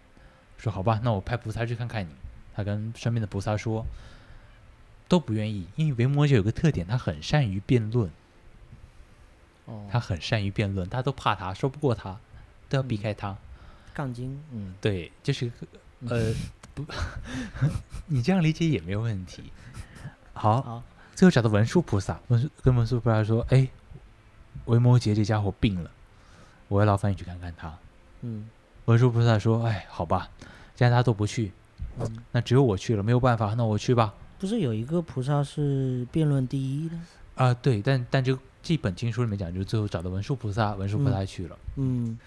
[0.57, 2.11] 说好吧，那我派菩萨去看看你。”
[2.55, 3.85] 他跟身边的菩萨说，
[5.13, 8.09] 都不愿意，因为维摩诘有个特点，他很善于辩论。
[9.65, 12.17] 哦，他很善于辩论，大家都怕他，说不过他，
[12.67, 13.37] 都要避嗯开他。
[13.93, 15.51] 杠精，嗯对，就是
[16.09, 16.33] 呃
[16.73, 16.83] 不，
[18.09, 19.43] 你这样理解也没有问题。
[20.33, 23.67] 好，好最后找到文殊菩萨，文殊跟文殊菩萨说：“哎，
[24.65, 25.91] 维摩诘这家伙病了，
[26.69, 27.71] 我要劳烦你去看看他。
[28.21, 28.49] 嗯
[28.85, 30.31] 文殊菩萨说：“哎，好吧，
[30.73, 31.51] 既然他都不去，
[31.99, 34.11] 嗯，那只有我去了，没有办法，那我去吧。
[34.43, 36.97] 不是有一个菩萨是辩论第一的？
[37.35, 41.57] 啊，对，但但这个这本经书里面讲，就是最后找到文殊菩萨，文殊菩萨去了。
[41.77, 42.19] 嗯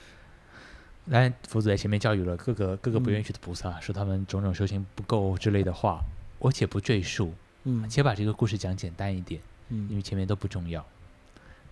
[1.09, 6.01] 来，佛祖在前面教育了各个各个不愿意嗯去的菩萨，说他们种种修行不够之类的话，
[6.39, 10.83] 我且不赘述，嗯且把这个故事讲简单一点，因为嗯前面都不重要。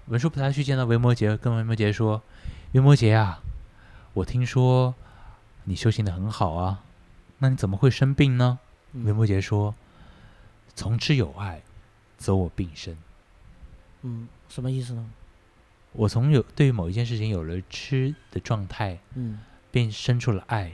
[0.09, 2.21] 文殊菩萨去见到维摩诘，跟维摩诘说
[2.73, 3.41] ：“维摩诘啊，
[4.13, 4.95] 我听说
[5.65, 6.85] 你修行的很好啊，
[7.39, 8.59] 那你怎么会生病呢？”
[8.93, 9.75] 维摩诘说
[10.75, 11.63] ：“从之有爱，
[12.17, 12.97] 则我病生。
[14.03, 15.11] 嗯，什么意思呢？
[15.93, 20.73] 我从有对于某一件事情有了痴的状态，嗯便生出了爱。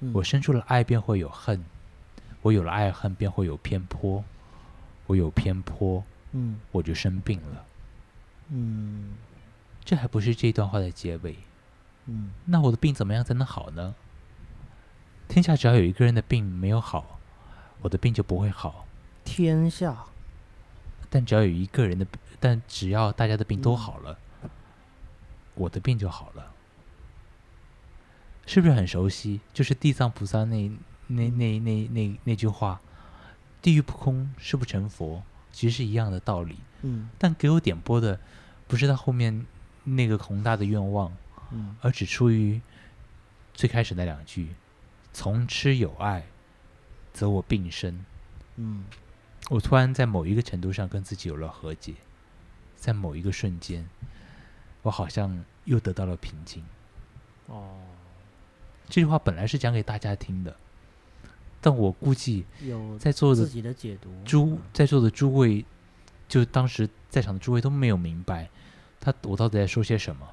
[0.00, 1.60] 嗯，我生出了爱，便会有恨；
[2.42, 4.24] 我有了爱恨，便会有偏颇。
[5.06, 6.02] 我有偏颇，
[6.32, 7.66] 嗯我就生病了。
[8.48, 9.14] 嗯
[9.84, 11.36] 这还不是这段话的结尾。
[12.06, 13.94] 嗯那我的病怎么样才能好呢？
[15.28, 17.20] 天下只要有一个人的病没有好，
[17.82, 18.86] 我的病就不会好。
[19.24, 20.04] 天下
[21.10, 22.06] 但只要有一个人的，
[22.40, 24.18] 但只要大家的病都嗯好了，
[25.54, 26.52] 我的病就好了。
[28.46, 29.40] 是不是很熟悉？
[29.52, 30.70] 就是地藏菩萨那
[31.06, 32.80] 那那那那那句话
[33.62, 36.58] ：“地狱不空，誓不成佛。”其实是一样的道理。
[36.82, 38.18] 嗯但给我点拨的
[38.66, 39.46] 不是他后面
[39.84, 41.16] 那个宏大的愿望，
[41.52, 42.60] 嗯而只出于
[43.54, 44.54] 最开始那两句
[45.14, 46.26] ：“从吃有爱，
[47.12, 48.04] 则我病生。”
[48.56, 48.84] 嗯
[49.50, 51.94] 我突然在某一个程度上跟自己有了和解，
[52.76, 53.86] 在某一个瞬间，
[54.82, 56.64] 我好像又得到了平静。
[57.46, 57.76] 哦，
[58.86, 60.56] 这句话本来是讲给大家听的，
[61.60, 64.10] 但我估计有在座的自己的解读。
[64.24, 65.64] 诸在座的诸位，
[66.26, 68.48] 就当时在场的诸位都没有明白
[68.98, 70.26] 他我到底在说些什么。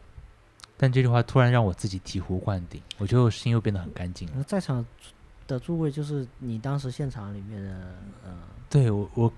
[0.78, 4.44] 但这句话突然让我自己醍醐灌顶，我觉得我心又变得很干净了。
[4.46, 4.84] 在场
[5.48, 8.38] 的诸位就是你当时现场里面的，呃，
[8.72, 9.32] 对我我，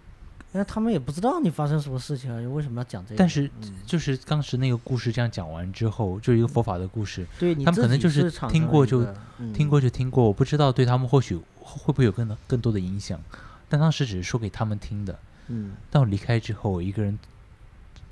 [0.52, 3.15] 那他们也不知道你发生什么事情啊，为什么要讲这个？
[3.17, 9.06] 但是嗯就是当时那个故事这样讲完之后，就是一个佛法的故事，对他们可能就是听过就
[9.54, 13.19] 听过就听过，我不知道对他们或许会不会有更更多的影响，
[13.67, 15.19] 但当时只是说给他们听的。
[15.48, 17.17] 嗯当我离开之后，我一个人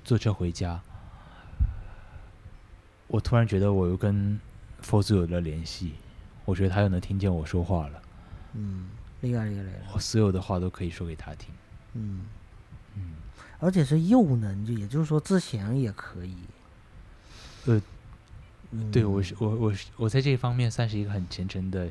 [0.04, 0.82] 坐车回家，
[3.08, 4.40] 我突然觉得我又跟
[4.82, 5.94] 佛祖有了联系，
[6.46, 8.02] 我觉得他又能听见我说话了，
[8.56, 8.88] 嗯，
[9.22, 11.50] 厉害厉害厉害，我所有的话都可以说给他听。
[11.94, 12.22] 嗯，
[12.96, 13.14] 嗯，
[13.60, 16.36] 而且是又能，就也就是说之前也可以。
[17.66, 17.82] 呃，
[18.72, 18.92] 嗯。
[18.92, 21.90] 对我是我我是我在这方面算是一个很虔诚的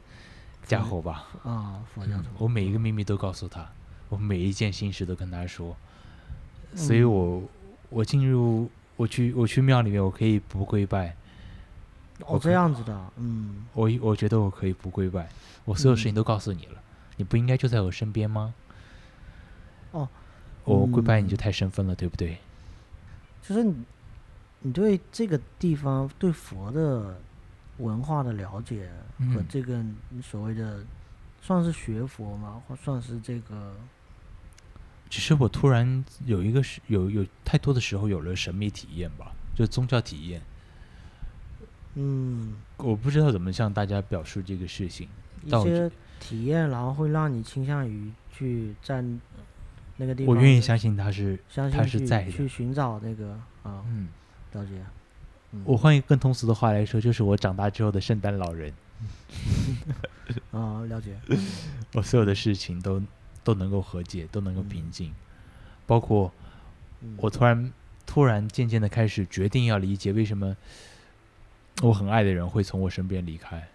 [0.66, 1.28] 家伙吧。
[1.44, 3.68] 啊，佛教嗯徒，我每一个秘密都告诉他，
[4.08, 5.76] 我每一件心事都跟他说，
[6.74, 7.42] 所以嗯我
[7.90, 11.14] 我进入我去我去庙里面，我可以不跪拜。
[12.26, 13.64] 我哦，这样子的，嗯。
[13.72, 15.28] 我我觉得我可以不跪拜，
[15.64, 16.82] 我所有事情嗯都告诉你了，
[17.20, 18.54] 你不应该就在我身边吗？
[19.90, 20.08] 哦，
[20.64, 22.38] 我跪拜你就嗯太生分了，对不对？
[23.46, 23.84] 就是你
[24.60, 27.20] 你对这个地方对佛的
[27.76, 30.82] 文化的了解和嗯这个你所谓的
[31.42, 32.62] 算是学佛吗？
[32.66, 33.74] 或算是这个
[35.10, 40.40] 只是我突然有一个是有有太多的时候有了神秘体验吧，就宗教体验，
[41.96, 45.06] 嗯我不知道怎么向大家表述这个事情。
[45.44, 49.02] 一些体验，然后会让你倾向于去在
[49.96, 54.08] 那个地方，我愿意相信他是，他相信他是在去寻找那个啊，嗯，
[54.52, 54.72] 了解。
[55.52, 58.72] 嗯我换一个更通俗的话来说，就是我长大之后的圣诞老人，
[60.52, 61.18] 啊，了解。
[61.94, 63.02] 我所有的事情都
[63.42, 65.12] 都能够和解，都能够平静，
[65.86, 66.32] 包括
[67.00, 67.72] 嗯我突然
[68.06, 70.56] 突然渐渐的开始决定要理解为什么
[71.82, 73.68] 我很爱的人会从我身边离开，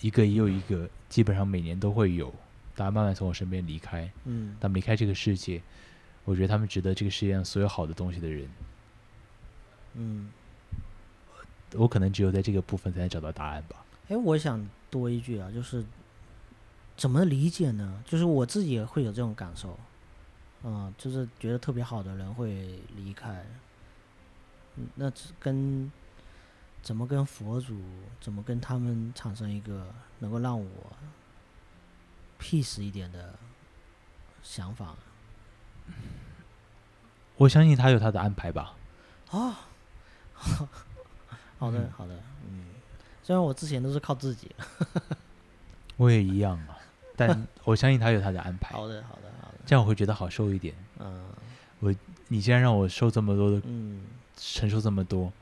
[0.00, 2.32] 一个又一个，基本上每年都会有，
[2.74, 4.56] 大家慢慢从我身边离开，嗯。
[4.60, 5.62] 他们离开这个世界，
[6.24, 8.48] 我觉得他们值得这个世界上所有好的东西的人，
[9.94, 10.30] 嗯，
[11.74, 13.84] 我可能只有在这个部分才能找到答案吧。
[14.08, 15.84] 哎，我想多一句啊，就是
[16.96, 18.02] 怎么理解呢？
[18.06, 19.78] 就是我自己也会有这种感受，
[20.62, 23.44] 嗯，就是觉得特别好的人会离开，
[24.76, 25.90] 嗯那只跟
[26.84, 27.74] 怎么跟佛祖，
[28.20, 29.86] 怎么跟他们产生一个
[30.18, 30.68] 能够让我
[32.38, 33.34] peace 一点的
[34.42, 34.94] 想法？
[37.36, 38.76] 我相信他有他的安排吧。
[39.30, 39.60] 啊？
[41.58, 41.90] 好的，嗯。
[41.96, 42.14] 好的，
[42.46, 42.66] 嗯，
[43.22, 44.54] 虽然我之前都是靠自己，
[45.96, 46.76] 我也一样啊，
[47.16, 50.74] 但 我相信他有他的安排，好的，好的，好的，这样我会觉得好受一点。
[50.98, 51.24] 嗯。
[51.80, 51.94] 我
[52.28, 54.04] 你既然让我受这么多的，嗯。
[54.36, 55.32] 承受这么多，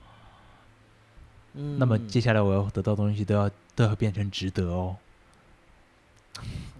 [1.54, 4.96] 嗯，那么接下来我要得到的东西都要都要变成值得哦。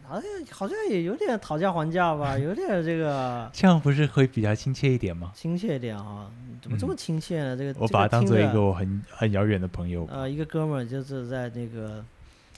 [0.05, 5.33] 好像好像也有点讨价还价吧， 有点这个这样不是会比较亲切一点吗？
[5.35, 6.31] 亲切一点啊，
[6.61, 7.57] 怎么这么嗯亲切呢？
[7.57, 10.15] 这个我把它当做做一个我很很遥远的朋友吧。
[10.17, 12.05] 呃一个哥们儿，就是在那个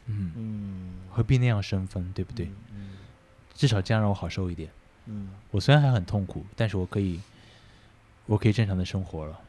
[0.07, 2.47] 嗯，嗯，何必那样生分，对不对？
[2.73, 2.91] 嗯
[3.55, 4.69] 至少这样让我好受一点。
[5.07, 7.21] 嗯我虽然还很痛苦，但是我可以，
[8.27, 9.41] 我可以正常的生活了。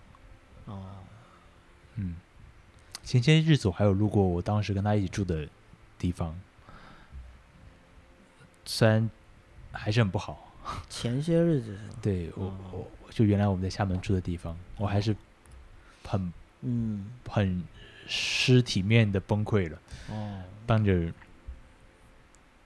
[3.06, 5.48] 前些日子我还有路过我当时跟他一起住的
[6.00, 6.36] 地方，
[8.66, 9.08] 虽然
[9.72, 10.52] 还是很不好。
[10.90, 11.78] 前些日子？
[12.02, 15.16] 对我哦我就原来我们在厦门住的地方，我还是
[16.04, 17.64] 很嗯很
[18.08, 21.14] 尸体面的崩溃了，哦当着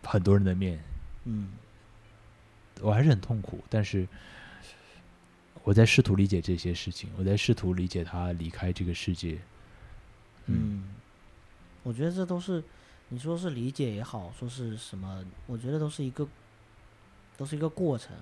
[0.01, 0.81] 很多人的面，
[1.25, 1.51] 嗯
[2.79, 4.07] 我还是很痛苦，但是
[5.63, 9.37] 我在试图理解这些事情，我在试图理解他离开这个世界。
[10.49, 10.83] 嗯，
[11.83, 12.63] 我觉得这都是
[13.09, 16.27] 你说是理解也好，说是什么，我觉得都是一个
[17.37, 18.15] 都是一个过程，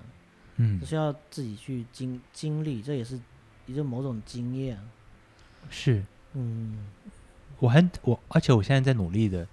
[0.56, 3.18] 嗯就，是要自己去经经历，这也是
[3.66, 4.78] 一个某种经验。
[5.70, 6.02] 是
[6.34, 6.86] 嗯
[7.58, 9.46] 我还我，而且我现在在努力的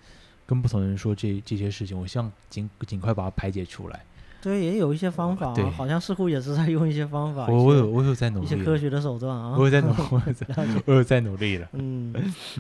[0.46, 4.06] 跟不同的人说这这些事情，我希望尽尽快把它排解出来。
[4.46, 9.56] 对，也有一些方法、好像似乎也是在用一些方法，我我有我有在努力一，些科学的手段啊。
[9.58, 10.46] 我有在努，我有在
[10.86, 12.14] 我有在努力了， 嗯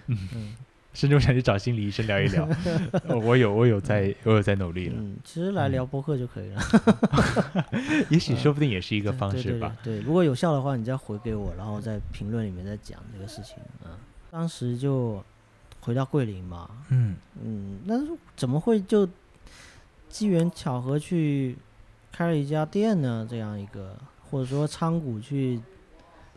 [0.08, 0.56] 嗯
[0.96, 2.48] 甚至我想去找心理医生聊一聊。
[3.08, 6.62] 呃我有我有在我有在努力了，嗯，其实来聊播客就可以了，
[8.10, 9.76] 也许说不定也是一一个方式吧。
[9.84, 13.58] 对对对，如果有效的话，你再回给我，然后在评论里面再讲这个事情。
[13.84, 13.92] 嗯，
[14.32, 15.22] 当时就
[15.82, 19.08] 回到桂林嘛，嗯，嗯，那是怎么会就
[20.08, 21.58] 机缘巧合去
[22.16, 23.28] 开了一家店呢？
[23.30, 23.94] 这样一个，
[24.30, 25.60] 或者说参股去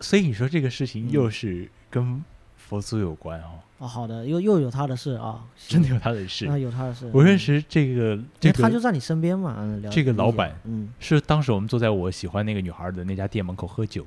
[0.00, 2.24] 所以你说这个事情嗯又是跟
[2.56, 6.46] 佛祖有关哦，哦，好的，又又有他的事啊，真的有他的事。
[6.46, 7.08] 啊，有他的事。
[7.14, 9.56] 我认嗯，识这个因这个为他就在你身边嘛，
[9.88, 14.04] 这个老板嗯，是当时我们坐在我喜欢那个女孩的那家店门口喝酒，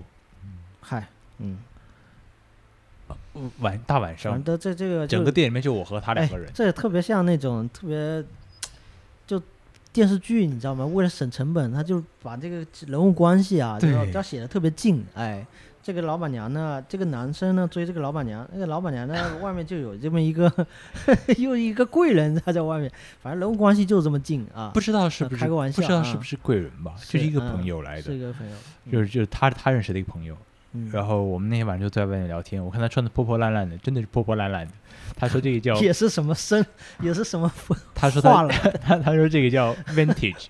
[0.82, 1.08] 嗨，
[1.38, 1.58] 嗯，
[3.60, 6.52] 晚大晚上反，正这这个整个店里面就我和他两个人哎。。
[6.54, 8.28] 这也特别像那种特别就
[9.94, 10.86] 电视剧，你知道吗？
[10.86, 15.04] 为了省成本，他就把这个人物关系啊，就要对要写的特别近。
[15.16, 15.46] 哎，
[15.84, 20.50] 这个老板娘呢，这个男生呢追这个老板娘，那个老板娘呢外面就有这么一个
[21.38, 22.90] 又一个贵人他在外面，
[23.22, 24.72] 反正人物关系就这么近啊。
[24.74, 28.56] 不知道是不是开个玩笑不知道是啊不是贵人吧，就是一个嗯朋友来的，是一个朋友，
[28.92, 30.38] 就是就是他他认识的一个朋友。
[30.74, 34.74] 嗯，然后我们那天晚上就在外面聊天，我看他穿的破破烂烂的，真的是破破烂烂的。
[35.18, 36.66] 他说这个叫，也是什么生，
[37.02, 37.52] 也是什么
[37.94, 40.48] 他说他画了，他他说这个叫 vintage，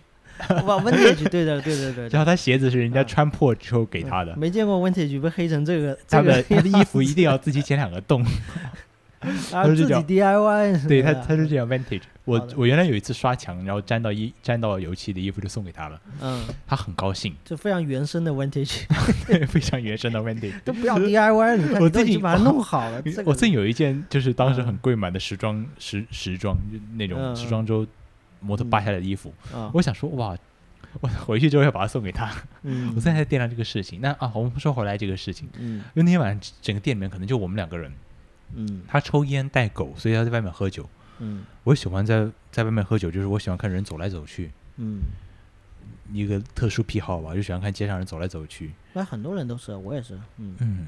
[0.66, 2.10] 哇，vintage，对的，对对对对。
[2.10, 8.26] 然后他鞋子是人家嗯穿破之后给他的，没见过 vintage 被黑成这个，他这个的他的衣服一定要自己剪两个洞，
[9.54, 12.02] 啊，自己 DIY，对他他是这样 vintage。
[12.26, 18.84] 我我原来有一次刷墙，然后沾到衣沾到油漆的衣服就送给他了，嗯，他很高兴，就非常原生的 vintage，
[19.48, 20.54] 非常原生的 vintage。
[20.66, 23.02] 都不要 DIY，你看我最近你都已经把它弄好了。
[23.26, 27.86] 我最近有一件就是当时嗯很贵买的时装时时装就那种嗯时装周
[28.40, 30.36] 模特扒下来的衣服，啊，我想说哇，
[31.00, 32.32] 我回去之后要把它送给他。
[32.64, 34.00] 嗯，我现在在掂量这个事情。
[34.02, 37.92] 那啊，我们说回来这个事情，嗯因为那天晚上整个店里面可能就我们两个人，
[38.56, 40.90] 嗯他抽烟带狗，所以他在外面喝酒。
[41.20, 45.02] 嗯我喜欢在在外面喝酒，就是我喜欢看人走来走去，嗯，
[46.12, 48.72] 一个特殊癖好吧，就喜欢看街上人走来走去。
[48.94, 50.88] 那很多人都是，我也是，嗯嗯，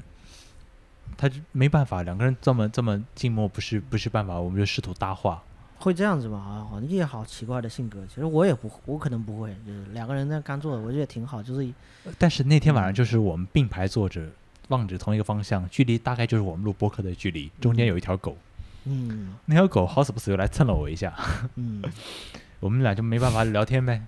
[1.16, 5.42] 他就没办法，两个人这么这么静默，不是不是办法，我们就试图搭话。
[5.78, 6.38] 会这样子吗？
[6.72, 11.72] 啊，你也好奇怪的性格，其实我也不，我可能不会，就是两个人在干坐，我觉得也挺好，就是
[12.18, 14.26] 但是那天晚上嗯就是我们并排坐着，
[14.68, 18.36] 望着同一个方向，距离大概就是我们录播客的距离，中间嗯有一条狗，
[18.84, 19.34] 嗯。
[19.46, 21.14] 那条狗好死不死又来蹭了我一下，
[21.56, 21.82] 嗯。
[22.60, 24.00] 我们俩就没办法聊天呗，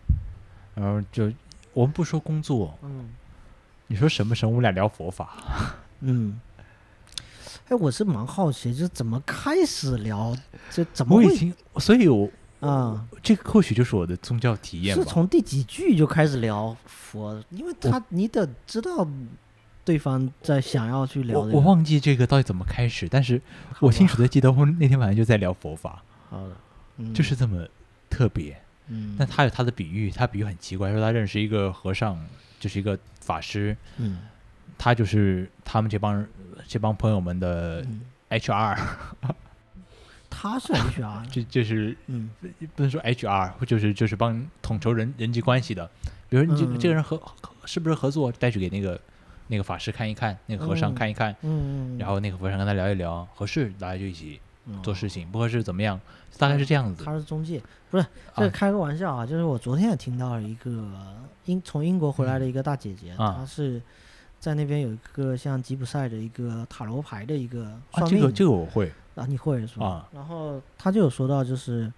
[0.75, 1.31] 然后就
[1.75, 3.11] 我们不说工作，嗯。
[3.89, 5.37] 你说什么什么，我们俩聊佛法，
[6.01, 6.41] 嗯。
[7.69, 10.37] 哎，我是蛮好奇，就怎么开始聊，
[10.71, 13.05] 就怎么会我已经，所以我啊？
[13.23, 15.05] 这个或许就是我的宗教体验是。
[15.05, 17.43] 从第几句就开始聊佛？
[17.51, 19.07] 因为他你得知道
[19.87, 21.53] 对方在想要去聊这个。
[21.53, 23.41] 我我忘记这个到底怎么开始，但是
[23.79, 26.57] 我清楚的记得我那天晚上就在聊佛法，好的，
[26.97, 27.15] 嗯。
[27.15, 27.65] 就是这么
[28.11, 28.61] 特别。
[28.89, 32.19] 嗯，但他有他的比喻，他比喻很奇怪，说他认识一个和尚，
[32.59, 34.19] 就是一个法师，嗯。
[34.77, 36.27] 他就是他们这帮
[36.67, 38.01] 这帮朋友们的嗯。
[38.29, 38.77] HR，
[40.29, 42.29] 他是 HR，这 就是嗯。
[42.75, 45.89] 不能说 HR，就是就是帮统筹人人际关系的。
[46.29, 46.79] 比如说你这个、嗯。
[46.79, 49.01] 这个人合合是不是合作，带去给那个
[49.49, 56.01] 那个法师看一看，那个和尚嗯看一看，嗯，然后那个和尚跟他聊一聊，合适大家就一起嗯做事情，不合适怎么样，
[56.39, 57.05] 大概是这样子。
[57.05, 60.89] 他是中介，不是这开个玩笑啊，就是我昨天也听到了一个
[61.45, 63.81] 英从英国回来的一个大姐姐，啊她是
[64.41, 69.87] 在那边有一个像吉普赛的一个塔罗牌的一个啊，算命，这个这个我会啊你会是吧？
[69.87, 71.91] 啊然后她就有说到，就是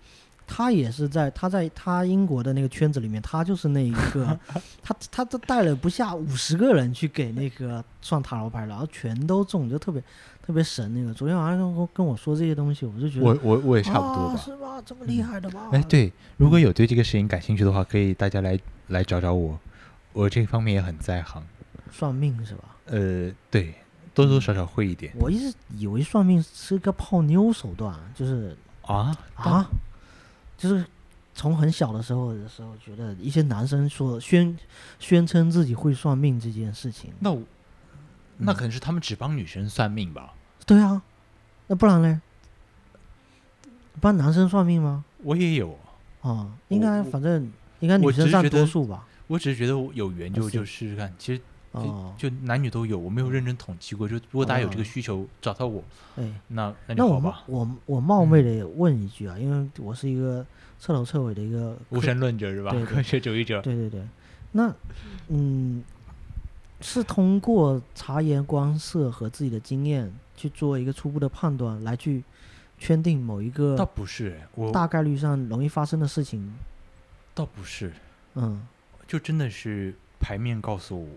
[0.48, 4.36] 她也是在他在他英国的那个圈子里面，他就是那一个，
[4.82, 10.02] 他他都带了不下五十个人去给那个算塔罗牌，然后全都中，就特别
[10.44, 11.12] 特别神那个。
[11.12, 14.40] 昨天晚上跟我跟我说这些东西，我就觉得我我我也差不多啊、吧。
[14.42, 14.82] 是吧？
[14.84, 15.68] 这么厉害的吗？
[15.72, 19.56] 哎，，对，如果有对这个事情感兴趣的话，可以大家来来找找我，
[20.14, 21.42] 我这方面也很在行。
[21.92, 22.64] 算命是吧？
[22.86, 23.74] 呃，对，
[24.14, 29.70] 多多少少会一点我一直以为算命是个泡妞手段，就是啊啊，
[30.58, 30.84] 就是
[31.34, 34.58] 从很小的时候的时候，觉得一些男生说宣
[34.98, 37.40] 宣称自己会算命这件事情，那我
[38.36, 40.34] 那嗯可能是他们只帮女生算命吧？
[40.66, 41.00] 对啊，
[41.68, 42.20] 那不然嘞？
[44.00, 45.04] 帮男生算命吗？
[45.22, 45.78] 我也有，
[46.22, 47.50] 啊，应该反正
[47.80, 49.06] 应该女生占多数吧？
[49.28, 51.12] 我只是觉得有缘就就试试看。
[51.18, 51.40] 其实
[51.86, 54.08] 哦，就男女都有，我没有认真统计过。
[54.08, 55.82] 就如果大家有这个哦需求找到我，
[56.16, 57.42] 哎，那那就好吧。
[57.46, 60.44] 我我冒昧的问一句啊，因为我是一个
[60.80, 62.80] 彻头彻尾的一个无神论者是吧对？
[62.80, 63.60] 对科学主义者。
[63.62, 64.02] 对对对，
[64.52, 64.74] 那
[65.28, 65.82] 嗯，
[66.80, 72.22] 是通过察言观色和自己的经验去做一个初步的判断，来去
[72.78, 76.54] 圈定某一个倒不是哎，我大概率上容易发生的事情。
[77.34, 77.92] 倒不是，
[78.34, 78.66] 嗯，
[79.06, 81.08] 就真的是牌面告诉我，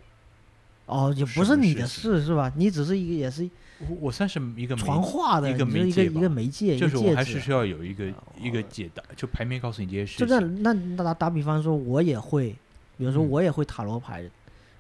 [0.91, 2.51] 哦，也不是你的事是吧？
[2.57, 8.05] 你只是一个也是我我算是一个传话的，一个一个一媒介一个媒介，就是还是需要有一个
[8.37, 10.39] 一个哦解答，就牌面告诉你这些事就这。
[10.39, 12.49] 那那打打比方说，我也会，
[12.97, 14.29] 比如说嗯我也会塔罗牌，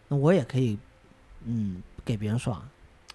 [0.09, 0.77] 那我也可以，
[1.45, 2.59] 嗯，给别人算，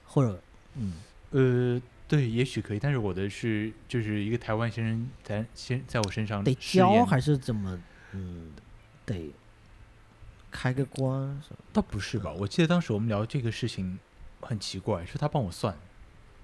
[0.07, 0.41] 或者
[0.75, 0.95] 嗯。
[1.33, 7.79] 呃，对，也许可以，但是我的是就是一个台湾先生在先在我身上得教还是怎么？
[8.13, 8.53] 嗯，
[9.05, 9.31] 得
[10.51, 11.11] 开个关
[11.47, 11.57] 什么？
[11.73, 12.33] 倒不是吧？
[12.33, 13.99] 我记得当时我们聊这个事情
[14.41, 15.77] 很奇怪，是他帮我算，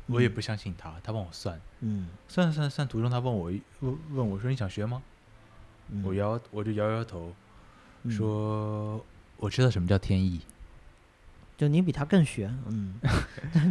[0.06, 5.02] 我也嗯不相信他，他帮我算，嗯，算算算，途中他问我问问我说你想学吗？
[5.90, 7.32] 嗯我摇我就摇摇头，
[8.04, 9.04] 嗯说
[9.36, 10.40] 我知道什么叫天意。
[11.58, 12.94] 就你比他更悬，嗯，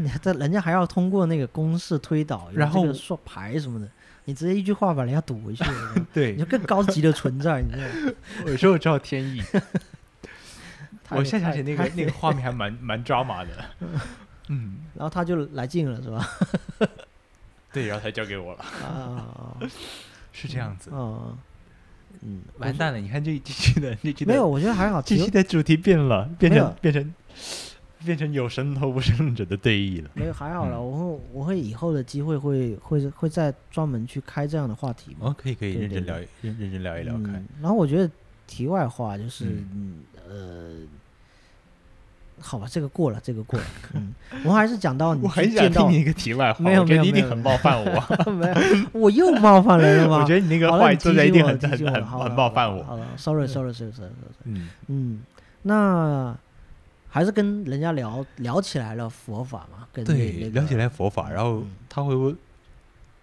[0.01, 3.89] 你还在人家还要通过那个公式推导，有然后这个算牌什么的，
[4.25, 8.13] 你直接一句话把人家堵回去了， 你对就更高级的存在，你知道吗？
[8.47, 9.41] 我说我知道天意，
[11.11, 13.49] 太我现在想起那个那个画面还蛮蛮抓马的。
[14.49, 16.27] 嗯，然后他就来劲了，是吧？
[17.71, 19.55] 对，然后他交给我了，啊
[20.33, 20.89] 是这样子。
[20.91, 21.37] 啊，
[22.21, 22.99] 嗯，完蛋了！
[22.99, 27.13] 你看这这期的这期的没有，我觉得还好，这期的主题变了，变成变成
[28.03, 30.09] 变成有神头无神者的对弈了。
[30.15, 35.27] 没有还好了，嗯我会我会以后的机会会会会再专门去开这样的话题嘛。
[35.29, 37.35] 哦，可以可以对对对认真聊一认认真聊一聊看。
[37.35, 37.47] 嗯。
[37.61, 38.11] 然后我觉得
[38.47, 40.75] 题外话就是，嗯嗯呃，
[42.41, 43.65] 好吧，这个过了，这个过了。
[43.93, 44.13] 嗯，
[44.43, 48.31] 我们还是讲到你我很想听你一个题外话，没有没有你一定很冒犯我。
[48.31, 50.19] 没有，我又冒犯人了吗？
[50.23, 52.83] 我觉得你那个好了，话说的一定很很很冒犯我。
[52.83, 54.11] 好了，sorry sorry sorry sorry。
[54.45, 55.21] 嗯，嗯，
[55.63, 56.35] 那
[57.07, 62.35] 还是跟人家聊聊起来了佛法嘛，跟那对，那个聊起来佛法，然后嗯他会问，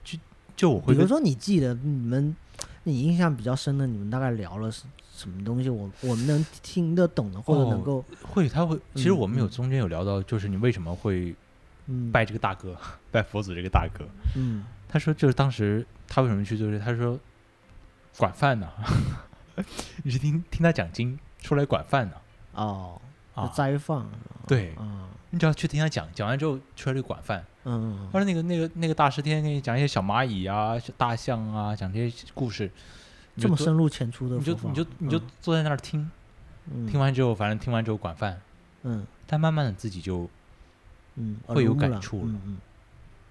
[0.04, 0.18] 就
[0.56, 2.36] 就我会比如说你记得你们
[2.84, 4.70] 你印象比较深的，你们大概聊了
[5.18, 5.68] 什什么东西？
[5.68, 9.50] 我我们能听得懂的，或者能哦够会他会，其实嗯我们有嗯。
[9.50, 11.34] 中间有聊到，就是你为什么会
[11.86, 12.12] 嗯。
[12.12, 12.76] 拜这个大哥，
[13.10, 14.04] 拜佛祖这个大哥。
[14.36, 14.64] 嗯。
[14.88, 17.18] 他说就是当时他为什么去就是，他说
[18.16, 18.70] 管饭呢，
[20.04, 22.14] 你是听听他讲经出来管饭呢？
[22.54, 23.00] 哦，
[23.34, 23.48] 啊？
[23.48, 24.06] 斋饭
[24.46, 25.08] 对，嗯。
[25.30, 27.44] 你只要去听他讲，讲完之后出来就管饭。
[27.64, 28.08] 嗯。
[28.12, 32.70] 他说那个那个那个大师天天给你讲一些小蚂蚁啊、大象啊，讲这些故事，
[33.38, 36.10] 这么深入浅出的你就你就你就坐在那儿听，
[36.72, 38.40] 嗯听完之后，反正听完之后管饭，
[38.82, 40.28] 嗯但慢慢的自己就
[41.16, 42.34] 嗯会有感触了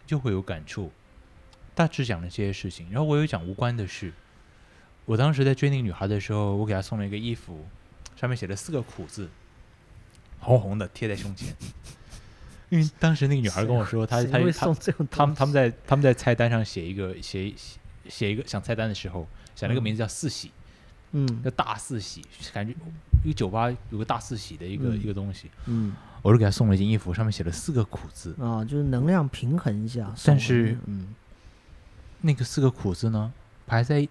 [0.06, 0.92] 就会有感触。
[1.76, 4.12] 大致讲了这些事情，然后我有讲无关的事。
[5.06, 7.66] 我当时在追那个女孩的时候，我给她送了一个衣服，
[8.16, 9.30] 上面写了四个苦字，
[10.40, 11.56] 红红的贴在胸前。
[12.70, 14.76] 因为当时那个女孩跟我说，她她她他们
[15.10, 17.80] 东他们在他们在菜单上写一个写写
[18.10, 19.28] 写一个想菜单的时候，
[19.58, 20.52] 想了个嗯名字叫四喜，
[21.12, 22.74] 嗯叫大四喜，感觉
[23.24, 28.36] 一个酒吧有个大四喜的一个、嗯一个东西，嗯我就给他送了一件衣服，上面写了四个苦字。
[28.40, 30.14] 啊，就是能量平衡一下。
[30.26, 31.14] 但是嗯
[32.22, 33.34] 那个四个苦字呢，
[33.66, 34.08] 排在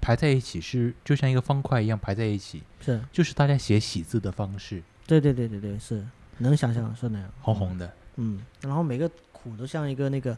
[0.00, 4.82] 排在一起是就像一个方块一样排在一起，是就是大家写喜字的方式。
[5.06, 6.04] 对对对对对是
[6.38, 10.36] 能想象是那样，红红的，嗯，然后每个苦都像一个那个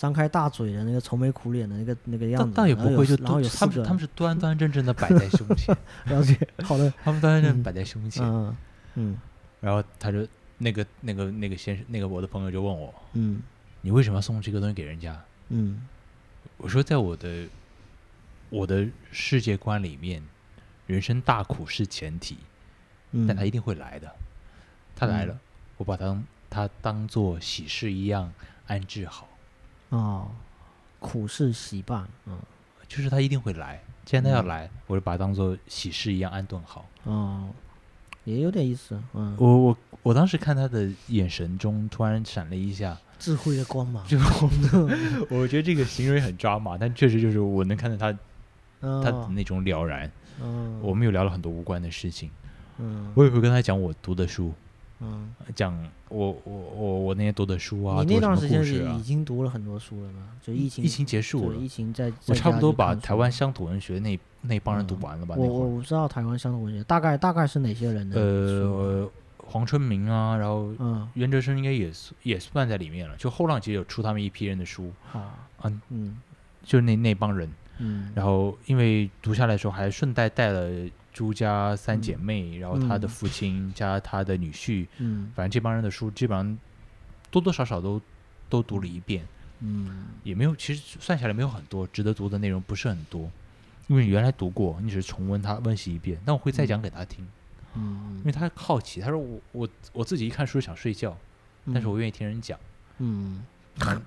[0.00, 5.76] 张开大嘴的那个愁眉苦脸的那个那个样子，倒倒也不会，就然后有他们是他们是端端正正的摆在胸前，
[6.06, 8.56] 了解，好的， 他们端端正摆在胸前，嗯
[8.94, 9.18] 嗯
[9.60, 10.26] 然后他就
[10.56, 13.42] 那个那个那个先生，那个我的朋友就问我，嗯
[13.82, 15.22] 你为什么要送这个东西给人家？
[15.50, 15.86] 嗯
[16.56, 17.46] 我说，在我的
[18.48, 20.22] 我的世界观里面，
[20.86, 22.38] 人生大苦是前提，
[23.12, 24.10] 嗯，但他一定会来的。
[24.96, 25.40] 他来了，嗯
[25.76, 28.32] 我把他当他当做喜事一样
[28.66, 29.28] 安置好，
[29.90, 30.28] 哦，
[30.98, 32.38] 苦事喜办，嗯。
[32.88, 33.80] 就是他一定会来。
[34.04, 36.84] 既然他要嗯来，我就把他当做喜事一样安顿好。
[37.04, 37.48] 哦，
[38.24, 44.18] 也有点意思，嗯，我我我当时看他的眼神中突然闪了一下，智慧的光芒，就
[45.30, 48.18] 我觉得这个行为很抓马，但确实就是我能看到他
[48.80, 50.10] 嗯他的那种了然。
[50.42, 52.28] 嗯，我们有聊了很多无关的事情，
[52.78, 53.12] 嗯。
[53.14, 54.52] 我也会跟他讲我读的书，
[55.00, 55.76] 嗯，讲
[56.08, 59.02] 我我我我那些读的书啊，你那段时间是已。
[59.02, 60.28] 经读了很多书了吗？
[60.42, 65.34] 就疫情疫情结束了，疫情在我差不多把台湾乡土文学那那帮人读完了吧？
[65.36, 68.20] 我那会儿，我我知道台湾乡土文学大概大概是哪些人的书
[68.74, 73.16] 呃，黄春明啊，然后嗯袁哲生应该也是也算在里面了。
[73.16, 76.18] 就后浪其实有出他们一批人的书，啊嗯嗯
[76.62, 77.50] 就是那那帮人。
[77.82, 80.68] 嗯然后因为读下来的时候，还顺带带了
[81.12, 83.08] 朱家三姐妹，然后他的嗯。
[83.08, 85.30] 父亲加他的女婿，嗯。
[85.34, 86.58] 反正这帮人的书基本上
[87.30, 88.00] 多多少少都
[88.48, 89.24] 都读了一遍，
[89.60, 90.06] 嗯。
[90.22, 93.30] 也没有，其实算下来没有很多值得读的内容，不是很多。
[93.88, 97.26] 因为你原来读过，你只是重温它温习一遍，但我会再讲给他听，
[97.74, 101.16] 嗯因为嗯，他好奇，他说我我我自己一看书想睡觉，
[101.66, 102.56] 但是我愿意听人讲。
[102.98, 103.42] 嗯，
[103.80, 104.00] 蛮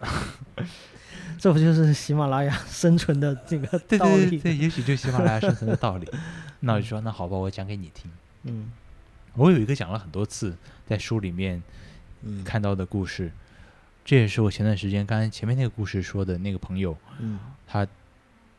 [1.38, 4.30] 这不就是喜马拉雅生存的这个道理？
[4.30, 6.08] 对对对，也许就喜马拉雅生存的道理。
[6.60, 8.10] 那我就说那好吧，我讲给你听。
[8.44, 8.70] 嗯。
[9.34, 10.56] 我有一个讲了很多次，
[10.86, 11.62] 在书里面
[12.22, 12.42] 嗯。
[12.44, 13.30] 看到的故事，
[14.04, 17.38] 这也是我前段时间刚才前面那个故事说的那个朋友，嗯。
[17.66, 17.86] 他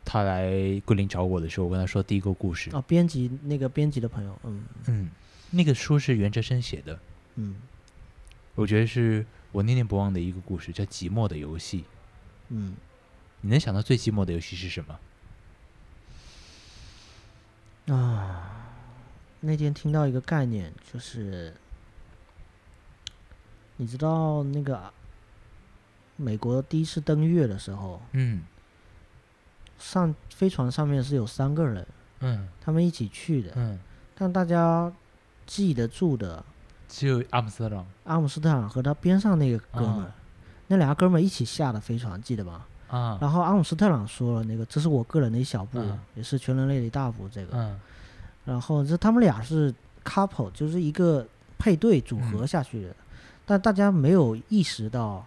[0.03, 0.51] 他来
[0.85, 4.63] 桂林找我的时候，我跟他说第一个故事，哦，编辑那个编辑的朋友，嗯。
[4.87, 5.09] 嗯，
[5.51, 6.99] 那个书是袁哲生写的，
[7.35, 7.55] 嗯。
[8.53, 9.25] 我觉得是
[9.55, 11.79] 我念念不忘的一个故事，叫《寂寞的游戏》。
[12.49, 12.75] 嗯。
[13.39, 14.99] 你能想到最寂寞的游戏是什么？
[17.95, 18.67] 啊，
[19.39, 21.53] 那天听到一个概念，就是
[23.77, 24.91] 你知道那个
[26.17, 28.43] 美国第一次登月的时候，嗯。
[29.77, 31.87] 上飞船上面是有三个人，
[32.19, 32.49] 嗯。
[32.59, 33.79] 他们一起去的，嗯，
[34.15, 34.91] 但大家
[35.45, 36.43] 记得住的
[36.87, 37.85] 只有阿姆斯特朗。
[38.05, 40.05] 阿姆斯特朗和他边上那个哥们
[40.67, 42.65] 那两个哥们儿一起下的飞船，记得吗？
[42.87, 47.27] 啊，然后阿姆斯特朗说了，那个这是我个人的一小步，嗯也是全人类的一大步。
[47.29, 47.79] 这个，嗯。
[48.45, 49.73] 然后这他们俩是
[50.03, 51.25] couple，就是一个
[51.57, 52.47] 配对组合嗯。
[52.47, 52.95] 下去的，
[53.45, 55.25] 但大家没有意识到，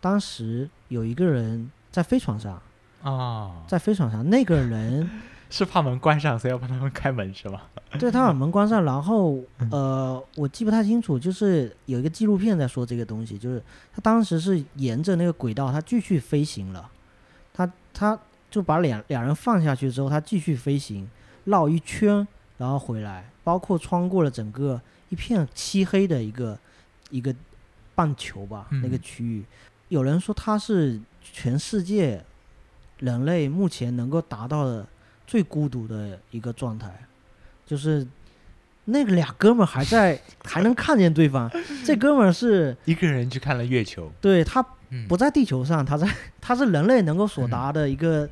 [0.00, 2.60] 当时有一个人在飞船上，
[3.02, 5.08] 啊，在飞船上，那个人
[5.56, 7.60] 是怕门关上，所以要帮他们开门是吗？
[8.00, 9.70] 对他把门关上，然后嗯。
[9.70, 13.62] 呃，我记不太清楚，就是有一个纪录片在说这个东西，就是
[13.94, 16.90] 他当时是沿着那个轨道，他继续飞行了，
[17.52, 18.18] 他他
[18.50, 21.08] 就把两两人放下去之后，他继续飞行，
[21.44, 22.26] 绕一圈，
[22.58, 24.80] 然后回来，包括穿过了整个
[25.10, 26.58] 一片漆黑的一个
[27.10, 27.32] 一个
[27.94, 29.44] 半球吧，那个嗯区域，
[29.86, 32.24] 有人说他是全世界
[32.98, 34.84] 人类目前能够达到的
[35.34, 36.88] 最孤独的一个状态，
[37.66, 38.06] 就是
[38.84, 41.50] 那个俩哥们儿还在还能看见对方，
[41.84, 45.08] 这哥们儿是一个人去看了月球，对他嗯。
[45.08, 46.08] 不在地球上，他在
[46.40, 47.50] 他是人类能够所嗯。
[47.50, 48.30] 达的一个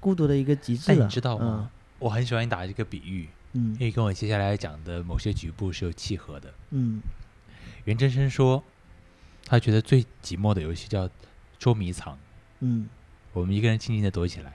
[0.00, 1.04] 孤独的一个极致了。
[1.04, 1.70] 你知道吗？
[2.00, 6.52] 我很喜欢打这个比喻，嗯因为跟我接下来讲的某些局部是有契合的。
[6.70, 7.00] 嗯。
[7.84, 8.60] 袁真生说，
[9.46, 11.08] 他觉得最寂寞的游戏叫
[11.60, 12.18] 捉迷藏，
[12.58, 12.88] 嗯。
[13.32, 14.52] 我们一个人静静的躲起来，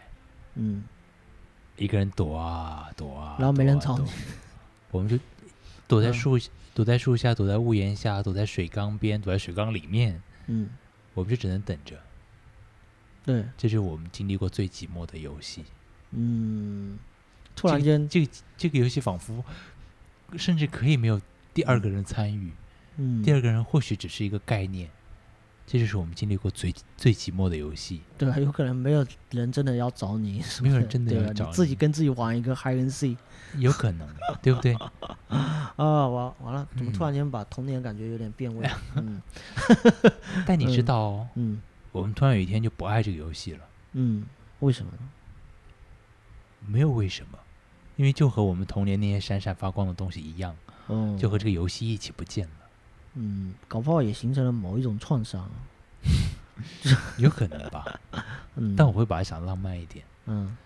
[0.55, 0.83] 嗯
[1.79, 4.05] 一个人躲啊躲啊，然后没人躲啊躲。
[4.05, 4.11] 找你
[4.91, 5.17] 我们就
[5.87, 6.13] 躲在嗯。
[6.13, 6.39] 树、
[6.75, 10.69] 躲在树下，躲在屋檐下，躲在水缸边，躲在水缸里面，嗯，
[11.13, 11.97] 我们就只能等着。
[13.25, 15.63] 对，这是我们经历过最寂寞的游戏。
[16.11, 16.97] 嗯，
[17.55, 19.43] 突然间，这个这个游戏仿佛
[20.37, 21.19] 甚至可以没有
[21.53, 22.51] 第二个人参与，
[22.97, 24.89] 嗯，第二个人或许只是一个概念。
[25.71, 28.01] 这就是我们经历过最最寂寞的游戏。
[28.17, 33.15] 对啊，有可能没有人真的要找你，是是没有人真的要找自己跟自己玩一个 and seek
[33.57, 34.07] 有可能，
[34.41, 34.73] 对不对？
[35.29, 38.67] 啊，完完了，怎么突嗯然间把童年感觉有点变味？
[38.97, 39.21] 嗯
[40.47, 41.61] 但你知嗯道哦，嗯
[41.91, 43.59] 我们突然有一天就不爱这个游戏了，
[43.93, 44.25] 嗯，
[44.61, 44.97] 为什么呢？
[46.65, 47.37] 没有为什么，
[47.95, 50.55] 因为就和我们童年那些闪闪发光的东西一样，
[50.87, 52.51] 嗯，就和这个游戏一起不见了。
[53.15, 55.49] 嗯，搞不好也形成了某一种创伤。
[57.17, 57.99] 有可能吧，
[58.55, 60.57] 嗯，但我会把它想得浪漫一点，嗯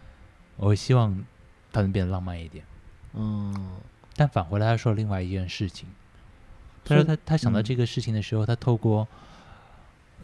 [0.57, 1.23] 我会希望
[1.71, 2.65] 它能变得浪漫一点。
[3.13, 3.77] 嗯
[4.15, 5.87] 但返回来，他说另外一件事情。
[6.85, 9.07] 他说他他想到嗯这个事情的时候，他透过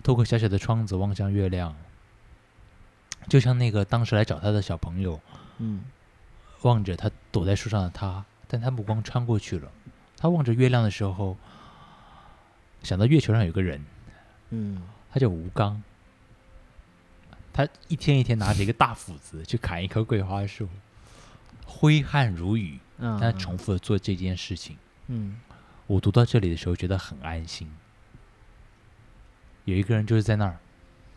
[0.04, 1.76] 透过小小的窗子望向月亮，
[3.28, 5.20] 就像那个当时来找他的小朋友，
[5.60, 5.84] 嗯
[6.64, 9.72] 望着他躲在树上的他，但他目光穿过去了。
[10.18, 11.38] 他望着月亮的时候，
[12.84, 13.84] 想到月球上有个人，
[14.52, 15.82] 嗯他叫吴刚。
[17.52, 20.70] 他一天一天拿着一个大斧子去砍一棵桂花树，
[21.66, 24.78] 挥汗如雨，嗯，但他重复的做这件事情。
[25.08, 25.40] 嗯
[25.88, 27.70] 我读到这里的时候觉得很安心。
[29.66, 30.58] 有一个人就是在那儿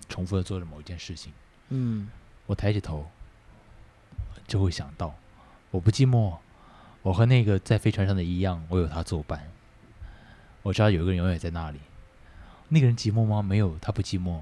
[0.08, 1.32] 重复的做着某一件事情，
[1.68, 2.10] 嗯
[2.46, 3.08] 我抬起头
[4.48, 5.14] 就会想到，
[5.70, 6.38] 我不寂寞，
[7.02, 9.48] 我和那个在飞船上的一样，我有他作伴。
[10.62, 11.78] 我知道有一个人永远在那里，
[12.68, 13.42] 那个人寂寞吗？
[13.42, 14.40] 没有，他不寂寞，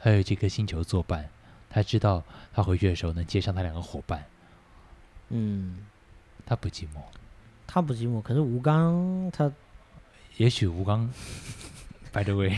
[0.00, 1.28] 他有这颗星球作伴。
[1.70, 4.24] 他知道他回去的时候能接上他两个伙伴，
[5.30, 5.84] 嗯，
[6.46, 7.00] 他不寂寞。
[7.66, 9.50] 他不寂寞，可是吴刚他
[10.36, 11.10] 也许吴刚
[12.14, 12.56] ，by the way，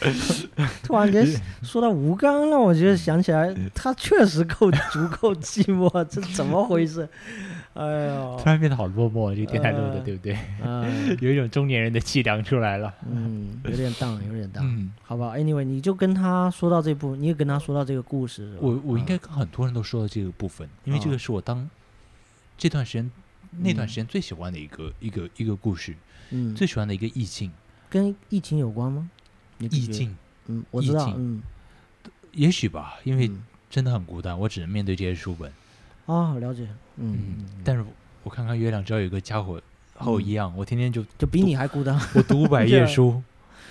[0.82, 1.26] 突然间
[1.62, 7.08] 说到吴刚，让我觉得想起来，他确实够足够寂寞，这怎么回事？
[7.74, 10.38] 哎呦突，然变得好落寞，这个电台录的，呃对不对？
[10.64, 12.94] 嗯 有一种中年人的气量出来了。
[13.06, 21.68] 嗯，有点荡，有点荡，嗯，好吧？Anyway，你就跟他说到这部，你也跟他说到这个故事，我我应啊该跟很多人都说到这个部分，因为这啊个是我当
[22.56, 23.10] 这段时间
[23.58, 25.94] 那段嗯时间最喜欢的一个一个一个故事，
[26.30, 27.52] 嗯，最喜欢的一个意境。
[27.88, 29.10] 跟疫情有关吗？
[29.58, 30.14] 意境，
[30.46, 31.42] 嗯，我知道，嗯，
[32.32, 35.50] 也许吧，因为嗯真的很孤单，我只能面对这些书本。
[36.06, 37.84] 啊，了解，嗯，但是
[38.22, 39.60] 我看看月亮，只要有个家伙
[39.94, 43.22] 和我一样，我天天就就比你还孤单我读五百页 书，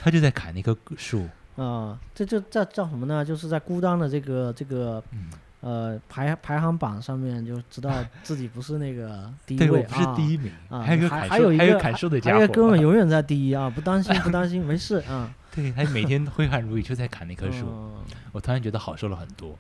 [0.02, 1.28] 他就在砍那棵树。
[1.56, 1.98] 啊！
[2.14, 3.24] 这就这叫什么呢？
[3.24, 5.30] 就是在孤单的这个这个嗯，
[5.66, 7.92] 呃排排行榜上面，就知道
[8.22, 13.68] 自己不是那个第一对我位不是第一，名，啊还有个还有一个砍树的家伙还有一个，哥们永远在第一啊！
[13.68, 15.34] 不担心，不担心，没事啊。
[15.56, 17.66] 对他每天挥汗如雨，就在砍那棵树。
[17.66, 17.92] 嗯
[18.32, 19.58] 我突然觉得好受了很多。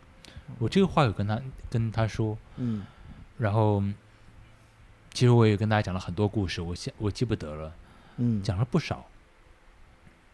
[0.60, 1.41] 我这个话有跟他
[1.72, 2.84] 跟他说，嗯
[3.39, 3.82] 然后
[5.12, 7.74] 其实我也跟大家讲了很多故事，我现我记不得了，
[8.18, 9.06] 嗯，讲了不少。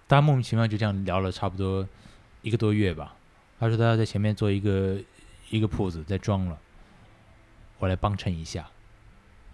[0.07, 1.87] 大家莫名其妙就这样聊了差不多
[2.41, 3.15] 一个多月吧。
[3.59, 4.97] 他说他要在前面做一个
[5.51, 6.57] 一个铺子，在装了，
[7.77, 8.67] 我来帮衬一下，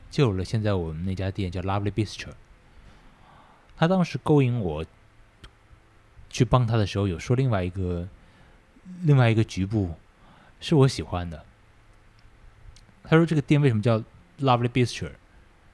[0.10, 2.30] 就有了现在我们那家店叫 Lovely Bistro。
[3.76, 4.86] 他当时勾引我
[6.30, 8.08] 去帮他的时候，有说另外一个
[9.04, 9.94] 另外一个局部
[10.60, 11.44] 是我喜欢的。
[13.04, 14.00] 他说这个店为什么叫
[14.40, 15.12] Lovely Bistro，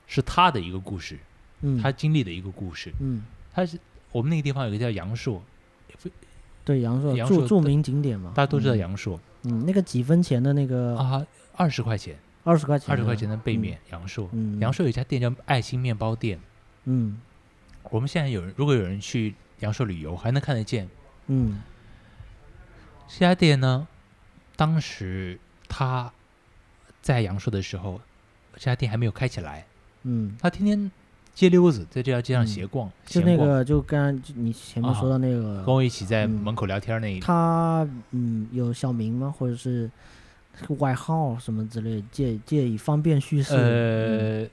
[0.08, 1.20] 是他的一个故事，
[1.62, 2.94] 嗯他经历的一个故事。
[3.00, 3.80] 嗯他是
[4.12, 5.42] 我们那个地方有个叫阳朔，
[6.66, 10.96] 对阳朔阳朔著著名景点嘛，大家都知道嗯阳朔、嗯，那个几分钱的那个？
[10.98, 11.26] 啊，
[11.56, 14.28] 二十块钱，二十块钱，二十块钱的背面，阳朔。
[14.32, 16.40] 嗯，阳朔有一家店叫爱心面包店，
[16.86, 17.20] 嗯。
[17.92, 20.90] 我们现在有人如果有人去阳朔旅游，还能看得见。
[21.28, 21.62] 嗯。
[23.08, 23.88] 这家店呢。
[24.56, 26.14] 当时他
[27.02, 28.00] 在阳朔的时候，
[28.54, 29.66] 这家店还没有开起来，
[30.04, 30.92] 嗯，他天天
[31.34, 33.48] 街溜子在这条街上嗯闲逛，就闲逛。
[33.48, 36.30] 那个就刚才你前面啊说的那个，跟我一起在嗯。
[36.30, 39.34] 门口聊天那一他嗯有小名吗？
[39.36, 39.90] 或者是
[40.78, 43.56] 外号什么之类，借借以方便叙事。
[43.56, 44.50] 嗯呃，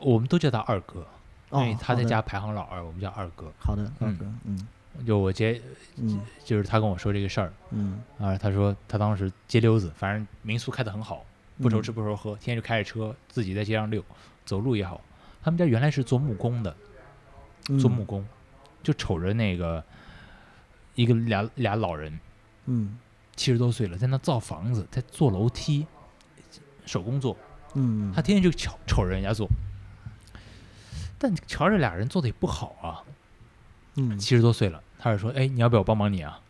[0.00, 1.06] 我们都叫他二哥，
[1.52, 2.08] 因哦为，他在的。
[2.08, 3.46] 家排行老二，我们叫二哥。
[3.60, 4.66] 好的，二嗯哥，嗯。
[5.06, 5.60] 就我接，
[5.96, 6.20] 嗯。
[6.44, 8.00] 就是他跟我说这个事儿嗯。
[8.18, 11.24] 啊，他说他当时街溜子，反正民宿开的很好，
[11.62, 11.82] 不愁嗯。
[11.82, 14.04] 吃不愁喝，天天就开着车自己在街上溜，
[14.50, 15.00] 走路也好。
[15.40, 16.76] 他们家原来是做木工的，
[17.80, 18.26] 做木工，
[18.82, 19.82] 就瞅着那个
[20.96, 22.18] 一个俩俩老人，
[22.66, 22.98] 嗯
[23.36, 25.86] 七十多岁了，在那造房子，在做楼梯，
[26.84, 27.36] 手工做。
[27.74, 29.46] 嗯，他天天就瞧瞅着人家做，
[31.16, 33.04] 但瞧着俩人做的也不好啊。
[33.94, 36.40] 嗯七十多岁了，他是说：“哎，你要不要我帮帮你啊？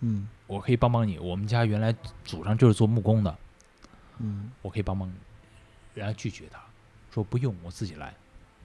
[0.00, 1.18] 嗯我可以帮帮你。
[1.18, 1.94] 我们家原来
[2.24, 3.36] 祖上就是做木工的，
[4.18, 5.12] 嗯我可以帮帮你。”
[5.94, 6.58] 人家拒绝他，
[7.12, 8.14] 说：“不用，我自己来。”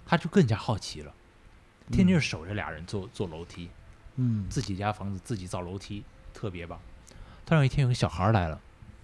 [0.06, 1.12] 他就更加好奇了，
[1.92, 3.70] 天天守着俩人做做楼梯，
[4.18, 6.80] 嗯自己家房子自己造楼梯，特别棒。
[7.46, 8.62] 突然有一天有个小孩来了，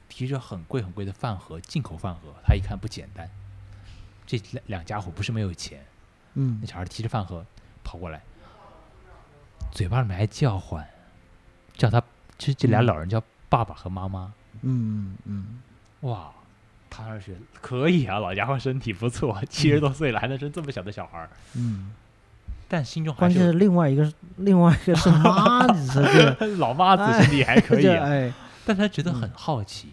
[0.07, 3.29] 提着很贵很贵的饭盒，进口饭盒，他一看不简单，
[4.27, 5.83] 这两两家伙不是没有钱。
[6.35, 7.43] 嗯那小孩提着饭盒
[7.83, 8.21] 跑过来，
[9.71, 10.87] 嘴巴里面还叫唤，
[11.75, 12.01] 叫他
[12.37, 14.33] 这这俩嗯老人叫爸爸和妈妈。
[14.61, 15.61] 嗯嗯
[16.01, 16.31] 哇，
[16.91, 21.29] 他那是可以啊，老家伙身体不错，七十多岁了还能生这么小的小孩儿。
[21.55, 21.91] 嗯。
[22.67, 26.01] 但心中还关键是是另外一个另外一个是妈子
[26.59, 28.33] 老妈子身体还可以、啊，这哎，
[28.65, 29.89] 但他觉得很好奇，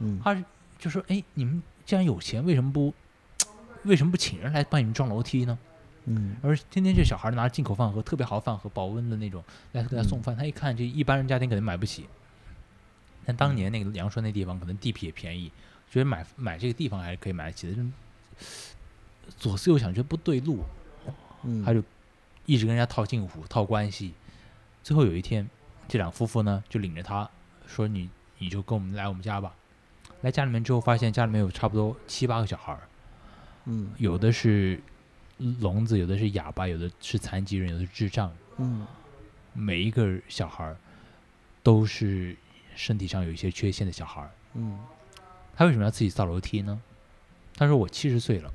[0.00, 0.18] 嗯。
[0.24, 0.36] 他
[0.78, 2.92] 就说：“哎，你们既然有钱，为什么不
[3.84, 5.58] 为什么不请人来帮你们装楼梯呢？
[6.04, 6.36] 嗯。
[6.42, 9.42] 而天天这小孩拿着进口饭盒，特别好的饭盒，保温的那种
[9.72, 12.06] 来给他送饭，他一看这一般人家庭可能买不起。
[13.24, 15.50] 但当年那个阳朔那地方可能地皮也便宜，
[15.90, 17.74] 觉得买买这个地方还是可以买得起的。
[17.74, 17.88] 就是
[19.36, 20.64] 左思右想，觉得不对路，
[21.42, 21.82] 嗯，他就
[22.46, 24.14] 一直跟人家套近乎、套关系。
[24.82, 25.48] 最后有一天，
[25.86, 27.28] 这两夫妇呢就领着他
[27.66, 28.08] 说：“你
[28.38, 29.54] 你就跟我们来我们家吧。”
[30.22, 32.80] 来家里面之后，发现家里面有差不多七八个小孩儿，
[33.66, 34.80] 嗯有的是
[35.36, 38.34] 聋子，有的是哑巴，有的是残疾人，有的是智障。
[38.56, 38.86] 嗯
[39.52, 40.76] 每一个小孩儿
[41.62, 42.36] 都是
[42.74, 44.30] 身体上有一些缺陷的小孩儿。
[44.54, 44.78] 嗯
[45.58, 46.80] 他为什么要自己造楼梯呢？
[47.56, 48.54] 他说：“我七十岁了，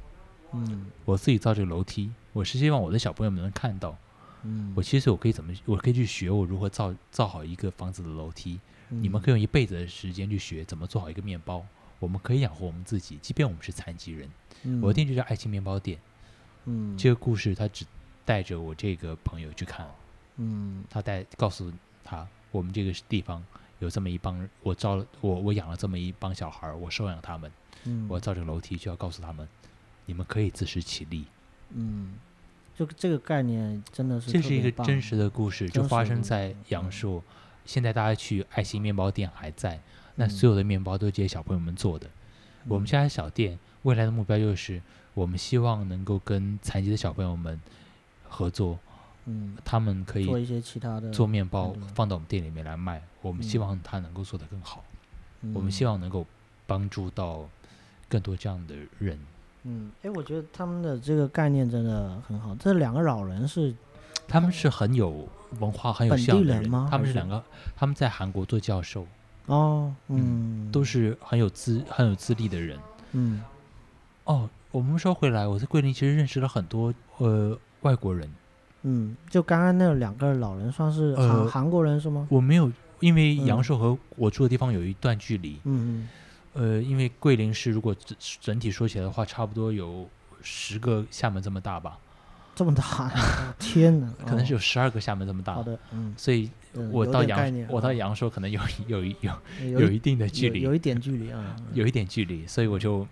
[0.54, 3.98] 嗯我自己造这个楼梯，我是希望我的小朋友们能看到，
[4.44, 8.58] 嗯，我七十岁我可以怎么，我可以去学我如何造造好一个房子的楼梯。
[8.88, 11.66] 你们可以用一辈子的时间去学怎么做好一个面包。
[12.00, 14.30] 我们可以养活我们自己，即便我们是残疾人。
[14.64, 16.00] 嗯我的店就叫爱情面包店。
[16.64, 17.86] 嗯这个故事他只
[18.24, 19.86] 带着我这个朋友去看，
[20.38, 21.70] 嗯他带告诉
[22.02, 23.44] 他，我们这个地方
[23.84, 27.52] 有这么一帮，我招了我我养了这么一帮小孩儿，我收养他们，
[27.84, 29.48] 嗯我造这个楼梯，就要告诉他们，
[30.06, 31.26] 你们可以自食其力。
[31.72, 32.14] 嗯，
[32.76, 37.24] 这个这个概念真的是这是一个真实的故事，就发生在故事阳朔。
[37.66, 39.80] 现在大家去爱心面包店还在，
[40.16, 42.10] 那嗯所有的面包都是这些小朋友们做的。
[42.68, 44.82] 我们嗯家的小店未来的目标就是，
[45.14, 47.60] 我们希望能够跟残疾的小朋友们
[48.28, 48.80] 合作，
[49.26, 49.58] 嗯。
[49.64, 53.02] 他们可以做一些其他的做面包放到我们店里面来卖。
[53.22, 54.84] 我们希嗯望他能够做得更好，
[55.54, 56.26] 我们希望望能够
[56.68, 57.48] 帮助到
[58.10, 59.18] 更多这样的人。
[59.64, 62.54] 嗯，哎，我觉得他们的这个概念真的很好。
[62.56, 63.74] 这两个老人是
[64.28, 65.28] 他们是很有
[65.60, 66.88] 文化、很有本地修养的人吗？
[66.92, 67.42] 他们是两个，
[67.76, 69.08] 他们在韩国做教授，
[69.46, 72.78] 哦，嗯嗯，都是很有资很有资历的人。
[73.14, 73.42] 嗯。
[74.26, 78.30] 哦，我们说回来，我在桂林其实认识了很多呃外国人，
[78.84, 82.28] 嗯，就刚刚那两个老人算是韩、呃韩国人是吗？
[82.30, 86.10] 我没有，因为嗯阳朔和我住的地方有一段距离，嗯嗯。
[86.56, 90.08] 呃，因为桂林市如果整整体说起来的话，差不多有
[90.42, 92.84] 十个厦门这么大吧，嗯，这么大
[93.16, 94.56] 呀， 天哪， 可能是哦。
[94.56, 95.56] 有十二个厦门这么大。
[95.56, 99.14] 好的，嗯，所以嗯我到阳我到阳朔可能有有有
[99.64, 101.66] 有有一定的距离，有有一点距离啊，嗯。
[101.74, 103.08] 有一点距离，所以我就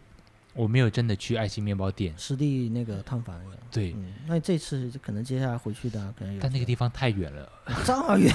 [0.54, 3.40] 我没有真的去爱心面包店，实地那个探访
[3.72, 7.50] 对，嗯，那这次可能接下来回去的可能有但那个地方太远了。
[7.86, 8.34] 这么远，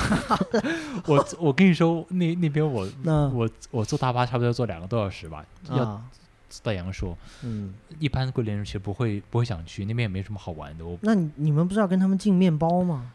[1.07, 3.29] 我我跟你说，那那边我那。
[3.29, 6.11] 我我坐大巴差不多要坐两个多小时吧，要啊，
[6.63, 7.17] 到阳朔。
[7.43, 10.87] 嗯，一般桂林人其实不会不会想去那边，也没什么好玩的。
[10.87, 10.99] 我。
[11.03, 13.13] 那你你们不是要跟他们进面包吗？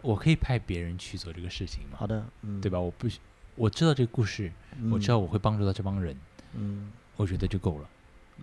[0.00, 2.80] 我可以派别人去做这个事情嘛，好的，嗯，对吧？
[2.80, 3.06] 我不
[3.54, 4.50] 我知道这个故事，
[4.90, 6.16] 我知道我会帮助到这帮人，
[6.54, 7.88] 嗯，我觉得就够了。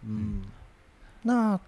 [0.03, 0.41] 嗯。
[0.41, 0.41] 嗯，
[1.23, 1.59] 那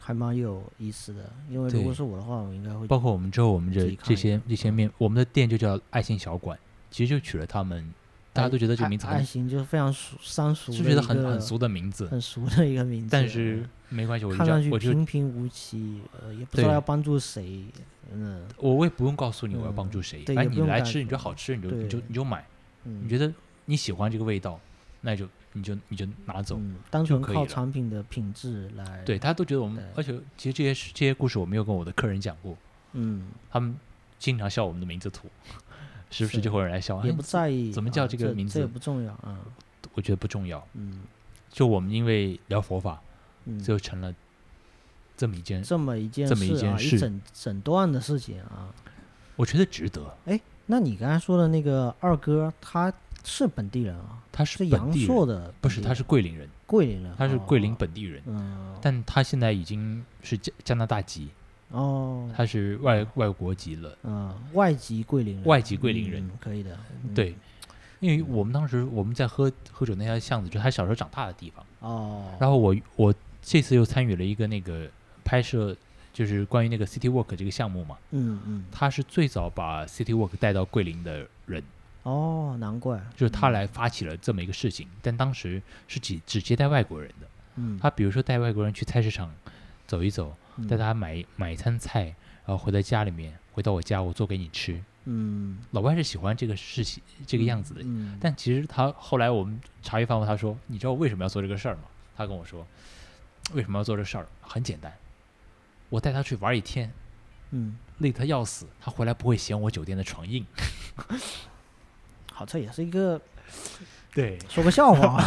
[0.00, 6.58] 还蛮有意思的，因为如果是我的话，我应该会包括我们之后，我们自这这些这些面，我们的店就叫爱心小馆，
[6.90, 7.92] 其实就取了他们，
[8.32, 17.64] 大家都觉得这个名字爱爱，心就是非常俗三俗的就一个，觉得很很俗的名字，很俗的一个名字，但是没关系，我就看上去叫我就平平无奇，呃，也不知道要帮助谁，
[18.12, 18.46] 嗯。
[18.56, 22.46] 我我也不用告诉你我要帮嗯助谁，对反正也不用告你来吃，你觉得好吃，你就你就你就买，
[22.84, 23.32] 嗯，你觉得
[23.66, 24.58] 你喜欢这个味道，
[25.00, 26.56] 那就你就你就拿走。
[26.58, 32.56] 嗯，单纯靠产品的品质来，对，大家都觉得我们，而且其实这些这些故事我没有跟我的客人讲过，
[32.92, 33.76] 嗯，他们
[34.18, 35.28] 经常笑我们的名字土，
[36.10, 39.38] 时不时是就会有人来笑，也哎不在意怎么叫啊这个名字这也不重要啊，
[39.94, 40.66] 我觉得不重要。
[40.74, 41.00] 嗯
[41.50, 43.02] 就我们因为聊佛法，
[43.46, 44.14] 嗯，就成了
[45.16, 48.72] 这么一件，这么一件这么一事啊，件事一整整段的事情啊。
[49.34, 50.14] 我觉得值得。
[50.26, 52.92] 哎那你刚才说的那个二哥，他
[53.24, 61.28] 是本地人啊，他是是阳朔的不是他是桂林人，桂林人，他是桂林哦，本地人，嗯，但他现在已经是加加拿大籍，
[61.70, 63.96] 哦，他是外外国籍了。
[64.04, 66.24] 嗯，外籍桂林人，外籍桂林人。
[66.24, 67.14] 嗯可以的，嗯。
[67.14, 67.34] 对，
[68.00, 71.64] 因为我们当时我们在喝喝酒那条巷子，就是他小时候长大的地方。
[71.80, 74.88] 哦，然后我我这次又参与了一个那个
[75.24, 75.76] 拍摄，
[76.12, 77.98] 就是关于那个 City Walk 这个项目嘛。
[78.12, 81.62] 嗯嗯，他是最早把 City Walk 带到桂林的人，
[82.08, 84.88] 哦，难怪，就是他来发起了这么一个事情。
[85.02, 87.26] 但当时是只只接待外国人的。
[87.56, 89.30] 嗯，他比如说带外国人去菜市场
[89.86, 92.04] 走一走，嗯带他买买一餐菜，
[92.46, 94.82] 然后回到家里面，回到我家我做给你吃。
[95.10, 97.80] 嗯老外是喜欢这个事情这个样子的。
[97.84, 101.82] 嗯，但其实他后来我们茶余饭后，他说：“你知道我为什么要做这个事儿吗？”
[102.16, 102.66] 他跟我说
[103.54, 104.26] ：“为什么要做这事儿？
[104.40, 104.92] 很简单，
[105.88, 106.92] 我带他去玩一天，
[107.50, 110.46] 嗯，累得他要死，他回来不会嫌我酒店的床硬。
[112.38, 113.20] 好，这也是一个
[114.14, 115.20] 对，说个笑话，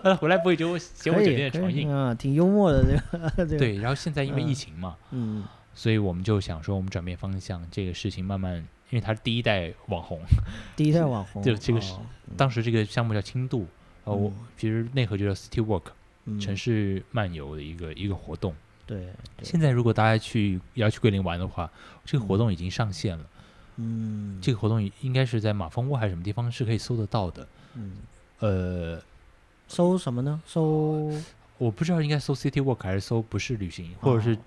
[0.00, 1.90] 他 回来不会就写我嫌我酒店的床印。
[1.90, 5.44] 嗯，挺幽默的这个， 这个，对，然后现在因为疫嗯情嘛，嗯，
[5.74, 8.54] 所以我们就想说，我们转变方向，这个事情慢慢，
[8.90, 10.20] 因为他是第一代网红，
[10.76, 12.02] 第一代网红，就这个是哦。
[12.36, 13.66] 当时这个项目叫轻度，
[14.04, 14.46] 呃，我嗯。
[14.56, 15.86] 其实内核就叫 City Walk，
[16.26, 16.38] 嗯。
[16.38, 18.54] 城市漫游的一个一个活动。
[18.86, 19.00] 对，
[19.36, 19.42] 对。
[19.42, 21.68] 现在如果大家去要去桂林玩的话，
[22.04, 23.24] 这个活动已经上线了。
[23.80, 27.48] 嗯，这个活动应该是在马蜂窝还是什么地方是可以搜得到的。
[27.74, 27.92] 嗯，
[28.40, 29.00] 呃，
[29.68, 30.40] 搜什么呢？
[30.46, 31.12] 搜
[31.58, 34.38] 我不知道应该搜 City Walk 还是搜不是旅行，或者是哦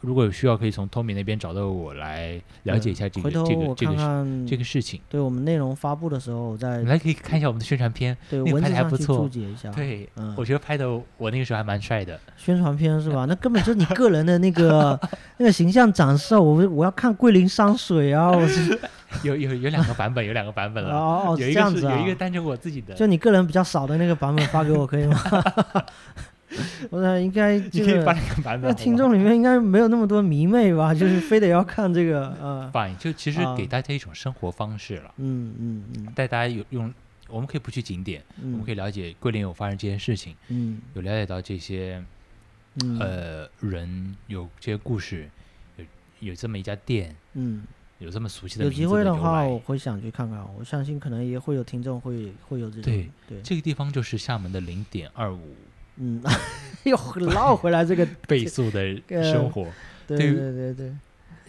[0.00, 5.00] 如果有需要，可以从 Tommy 那边找到我来了解一下这个这个这个这个事情。
[5.08, 10.88] 对我们内容发布的时候，我再你来可以看一下我们的宣传片，对那个拍文字上去得还不错注解一下。，对，嗯我觉得拍的
[11.18, 12.18] 我那个时候还蛮帅的。
[12.36, 13.26] 宣传片是吧？
[13.28, 14.98] 那根本就是你个人的那个
[15.38, 16.40] 那个形象展示啊。
[16.40, 18.78] 我我要看桂林山水啊，我是
[19.22, 20.94] 有有有两个版本，有两个版本了。
[20.94, 25.18] 哦哦有一个是这样子啊有一个单纯我自己的，就你个人比较少的那个版本发给我可以吗？
[26.90, 28.70] 我想应该你这可以发个两个版本。
[28.70, 30.92] 那听众里面应该没有那么多迷妹吧？
[30.94, 36.92] 就是非得要看这个呃，fine，就其实啊给大家一种生活方式了，嗯嗯嗯带大家有用。
[37.28, 42.04] 我们可以不去景点，我们可以了解桂林有发生这件事情，嗯有了解到这些
[42.82, 45.30] 嗯呃人有这些故事，
[45.76, 45.84] 有
[46.18, 47.62] 有这么一家店，嗯，
[48.00, 50.44] 有这么熟悉的有机会的话，我会想去看看。
[50.58, 55.54] 我相信可能也会有听众会会有这种对对，这个地方就是厦门的零点二五
[55.96, 56.22] 嗯，
[56.84, 56.96] 又
[57.30, 59.66] 绕回来这个 倍速的呃生活，
[60.06, 60.92] 对对对对对，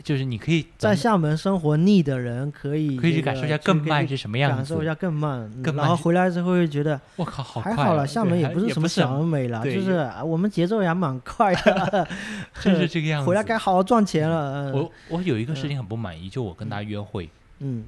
[0.04, 4.58] 就是你可以在厦门生活腻的人可以可以去感受一下更慢是什么样子。
[4.58, 12.08] 感受一下更慢，嗯更慢然后回来之后会觉得我靠，好还好了，厦门也不是什么小而美了，对就是啊我们节奏也还蛮快的，
[12.62, 13.28] 就是这个样子。
[13.28, 14.72] 回来该好好赚钱了。
[14.72, 17.30] 嗯我我有一个事嗯情很不满意，就我跟大家约会，
[17.60, 17.86] 嗯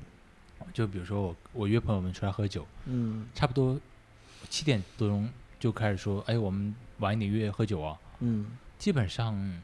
[0.73, 3.77] 就比如说我我约朋友们出来喝酒，嗯差不多
[4.49, 5.27] 七点多钟
[5.63, 7.97] 就开始说，哎，我们晚一点约喝酒啊。
[8.19, 9.61] 嗯，基本上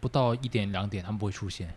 [0.00, 1.74] 不到一点两点他们不会出现，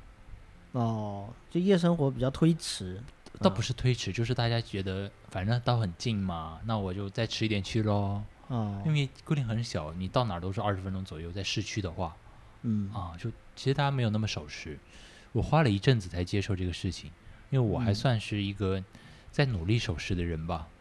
[0.71, 3.03] 哦，就夜生活比较推迟，
[3.41, 8.23] 倒不是是推迟，就是大家觉得反正到很近嘛，那我就再迟一点去喽。
[8.47, 12.15] 哦，因为桂林很小，你到哪儿都是二十分钟左右，在市区的话
[12.61, 14.79] 嗯啊，就其实大家没有那么守时。
[15.33, 17.11] 我花了一阵子才接受这个事情，
[17.49, 18.81] 因为我还嗯算是一个
[19.31, 20.65] 在努力守时的人吧。
[20.65, 20.80] 嗯，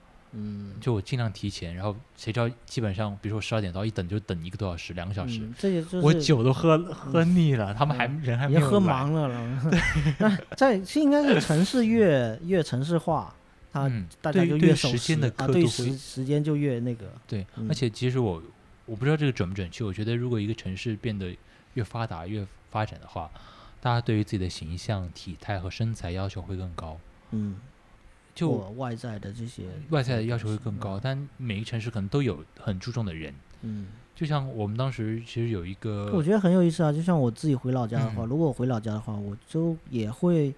[0.80, 8.80] 就我尽量提前，然后谁知道基本上，比如说十二点到，一等就等一个多小时、两个小时，嗯这也就是我酒都喝喝腻了，他们还、人还没有来。
[8.80, 9.72] 忙了了。
[10.20, 13.34] 那在是应该是城市越越城市化，
[13.72, 17.06] 它嗯，大家对对就越守时间的时啊，对刻度会时时间就越那个。
[17.26, 17.66] 对，嗯。
[17.68, 18.42] 而且其实我
[18.86, 21.34] 我不知道这个准不准确，我觉得如果一个城市变得
[21.74, 23.30] 越发达、越发展的话，
[23.80, 26.98] 大家对于自己的形象、体态和身材要求会更高，
[27.30, 27.56] 嗯，
[28.34, 30.98] 就或外在的这些，外在的要求会更高。
[31.00, 36.92] 但每个城市可能都有很注重的人，嗯，就像我们当时其实有一个，我觉得很有意思啊。
[36.92, 40.54] 就像我自己回老家的话，嗯如果我回老家的话，我就也会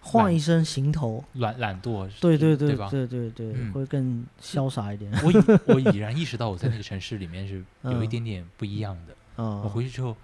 [0.00, 1.24] 换一身行头。
[1.34, 2.88] 懒懒惰，对对对吧？
[2.90, 5.10] 对对对，嗯会更潇洒一点。
[5.22, 9.14] 我已我已然意识到我在那个城市里面是 有一嗯点点不一样的。
[9.38, 10.16] 嗯，我回去之后，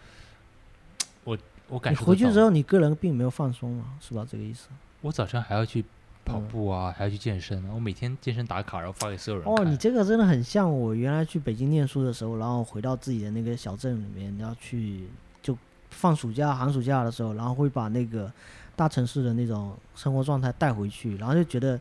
[1.24, 1.36] 我
[1.68, 4.26] 我感你受回去之后，你个人并没有放松嘛，是吧？
[4.30, 4.68] 这个意思。
[5.00, 5.84] 我早上还要去
[6.24, 7.70] 跑嗯步啊，还要去健身啊。
[7.74, 15.08] 我每天健身打卡，然后发给所有人哦，你这个真的很像我原来去北京念书的时候，然后回到自己的那个小镇里面，要去
[15.42, 15.56] 就
[15.90, 18.30] 放暑假、寒暑假的时候，然后会把那个
[18.76, 21.78] 大城市的那种生活状态带回去，然后就觉得，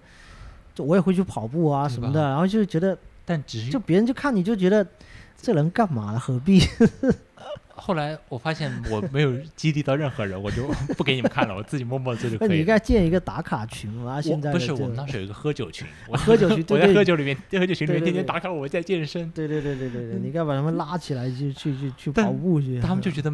[0.74, 4.86] 就我也会去跑步啊什么的，然后就觉得，但只是就别人就看你就觉得
[5.38, 6.60] 这人干嘛了，何必？
[7.80, 10.68] 后来我发现我没有激励到任何人，我就
[10.98, 12.66] 不给你们看了，我自己默默做就那你应可以了。
[12.66, 14.22] 该建一个打卡群啊！
[14.22, 22.80] 现在不是我们当时有一个喝酒群，我喝酒 群我在喝酒里面，喝酒群里面天天打卡我在健身，对对对对对对，你应该把他们拉起来去去去去跑步去。
[22.80, 23.32] 他们就觉得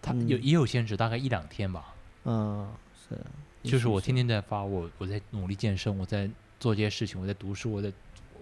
[0.00, 1.94] 他嗯有也有限制，大概一两天吧。
[2.24, 2.68] 嗯
[3.08, 3.16] 是，
[3.62, 6.28] 就是我天天在发，我我在努力健身，我在
[6.60, 7.92] 做这些事情，我在读书，我在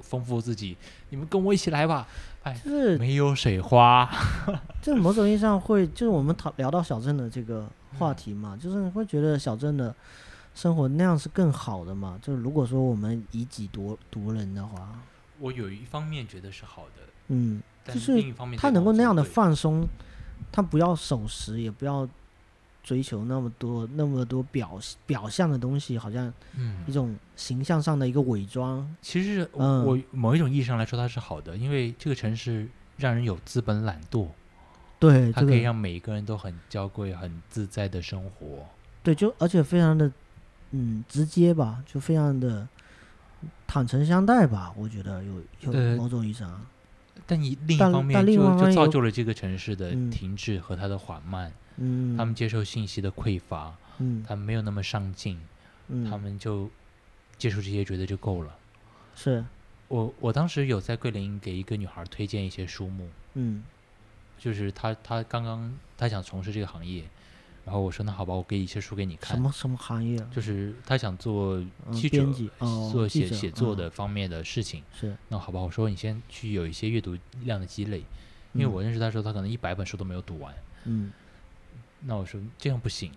[0.03, 0.77] 丰富自己。
[1.11, 2.09] 你们跟我一起来吧！
[2.43, 4.11] 哎，就是没有水花，
[4.81, 9.95] 这某种意义上会，就是我们讨聊到小镇的这个嗯话题嘛，就是你会觉得小镇的
[10.55, 12.19] 生活那样是更好的嘛？
[12.23, 14.89] 就是如果说我们以己夺夺人的话，
[15.39, 19.87] 我有一方面觉得是好的，嗯，但就是另一方面他能够那样的放松，
[20.51, 22.09] 他不要守时，也不要
[22.83, 28.89] 追求那么多那么多表表象的东西，好像嗯一，种形象上的一个伪装。
[29.03, 32.67] 其实我嗯我某一种意义上来说它是好的，因为这个城市
[32.97, 34.29] 让人有资本懒惰，
[34.99, 38.67] 对，它可以让每一个人都很娇贵、很自在的生活。
[39.03, 40.11] 对，就而且非常的
[40.73, 42.67] 嗯直接吧，就非常的
[43.67, 46.61] 坦诚相待吧，我觉得有有呃某种意义上，
[47.27, 51.49] 但你另一方面就就造就了这个城市的嗯停滞和它的缓慢。
[51.49, 51.55] 嗯，
[52.17, 54.23] 他们接受信息的匮乏，嗯。
[54.27, 55.41] 他们没有那么上进，
[55.89, 56.71] 嗯，他们就
[57.39, 58.57] 接受这些觉得就够了。
[59.15, 59.45] 是。
[59.89, 63.63] 我我当时有在桂林给一个女孩推荐一些书目，嗯。
[64.39, 67.05] 就是她她刚刚她想从事这个行业，
[67.65, 69.37] 然后我说那好吧，我给一些书给你看。
[69.37, 69.43] 什。
[69.43, 70.19] 么什么行业？
[70.19, 70.31] 啊？
[70.35, 71.57] 就是她想做
[71.87, 72.25] 嗯记者
[72.91, 73.77] 做写写作嗯。
[73.77, 74.83] 的方面的事情。
[74.95, 77.99] 是，那好吧，我说你先去有一些阅读量的积累，
[78.55, 78.73] 因为嗯。
[78.73, 80.55] 我认识她的时候，她可能一百本书都没有读完。
[80.85, 81.13] 嗯
[82.01, 83.13] 那我说这样不行，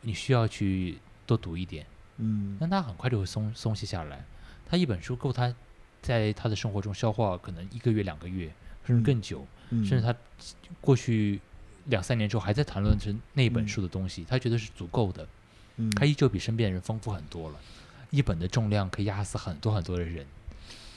[0.00, 1.86] 你需要去多读一点。
[2.18, 4.24] 嗯那他很快就会松松懈下来。
[4.66, 5.54] 他一本书够他
[6.00, 8.52] 在他的生活中消化可能一个月、两个月，
[8.86, 10.14] 甚至嗯更久，嗯，甚至他
[10.80, 11.40] 过去
[11.86, 15.26] 两三年之后还在谈论着那本嗯书的东西，他觉得是足够的。
[15.76, 17.58] 嗯他依旧比身边的人丰富很多了，
[18.10, 20.26] 一本的重量可以压死很多很多的人。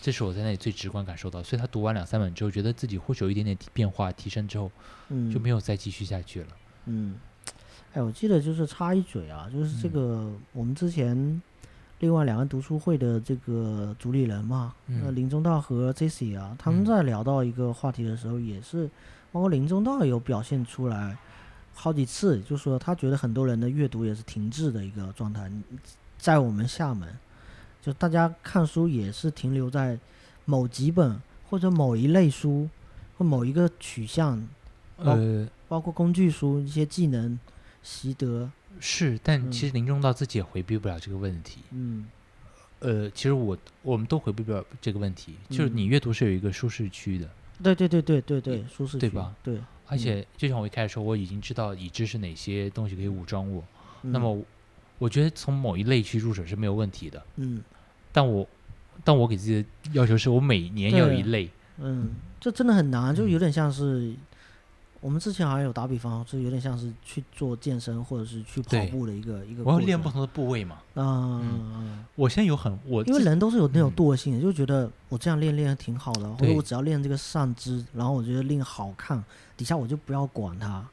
[0.01, 4.71] 这是我在那里最直观感受到，所以他读完两三本之后，觉得自己或许有一点点变化提升之后，
[5.09, 6.47] 嗯就没有再继续下去了。
[6.85, 7.15] 嗯，
[7.93, 9.91] 哎，我记得就是插一嘴啊，就是这嗯。
[9.91, 11.41] 个、我们之前
[11.99, 15.15] 另外两个读书会的这个主理人嘛，那嗯。
[15.15, 16.85] 林中道和 Jessie 啊，他们嗯。
[16.85, 18.89] 在聊到一个话题的时候，也是
[19.31, 21.17] 包括林中道有表现出来
[21.73, 25.51] 好几次，就说他觉得很多人的阅读也是停滞的一个状态，
[26.17, 27.07] 在我们厦门，
[27.81, 29.97] 就大家看书也是停留在
[30.45, 31.19] 某几本
[31.49, 32.69] 或者某一类书
[33.17, 34.37] 或某一个取向，
[34.97, 37.37] 哦呃，包括工具书、一些技能
[37.83, 38.49] 习得，
[38.79, 41.59] 是，但其嗯实林中道自己也回避不了这个问题。
[41.71, 42.05] 嗯。
[42.79, 45.75] 呃，其实我我们都回避不了这个问题，就是嗯。
[45.75, 47.29] 你阅读是有一个舒适区的，
[47.61, 49.35] 对对对对对对，舒适区对吧？
[49.43, 53.61] 对，而且就像我一开始说，我已经知道已知是哪些东西可以武装我，
[54.01, 54.45] 那嗯么
[54.97, 57.21] 我觉得从某一类去入手是没有问题的。
[57.35, 57.61] 嗯。
[58.13, 58.47] 但我
[59.03, 61.49] 但我给自己的要求是我每年要有一类，
[61.79, 63.29] 嗯，这真的很难，就嗯。
[63.29, 64.15] 有点像是
[65.05, 70.77] 我们之前好像有打比方，就有点像是去做健身或者是去跑步的一个一个我要练不同的部位嘛。
[70.95, 79.23] 啊、嗯我现在有很我因为人都是有那种嗯惰性的，就觉得我这样练练挺好的，或者我只要练这个上肢，然后我觉得练好看，
[79.55, 80.83] 底下我就不要管它，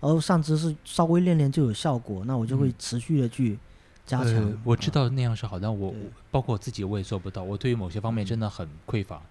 [0.00, 3.58] 然后上肢是稍微练练就有效果，那我就会嗯持续的去
[4.04, 4.34] 加强。
[4.34, 5.94] 呃，我知啊，道那样是好，但我我
[6.30, 9.22] 包括我自己我也做不到，我对于某些方面真的很匮乏。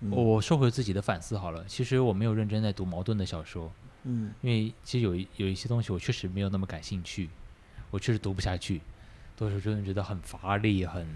[0.00, 3.70] 嗯我说回自己的反思好了，其实我没有认真在读矛盾的小说，
[4.04, 7.28] 嗯因为其实有一有一些东西我确实没有那么感兴趣，
[7.90, 8.80] 我确实读不下去，
[9.36, 11.06] 多时候真的觉得很乏力，很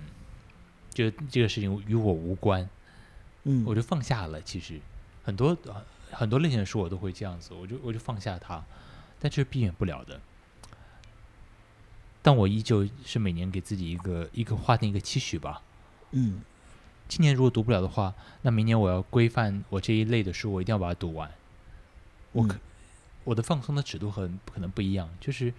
[0.90, 2.68] 就这个事情与我无关，
[3.44, 4.40] 嗯，我就放下了。
[4.42, 4.78] 其实
[5.24, 8.62] 很多呃很多类型的书我都会这样子，我就我就放下它，
[9.18, 10.20] 但这是避免不了的。
[12.20, 15.62] 但我依旧是每年给自己一个一个划定一个期许吧。
[16.12, 16.40] 嗯
[17.08, 21.30] 今年如果读不了的话，那明年我要规范我这一类的书，我一定要把它读完。
[22.32, 22.60] 我可、嗯
[23.24, 25.50] 我的放松的尺度很可能不一样，就是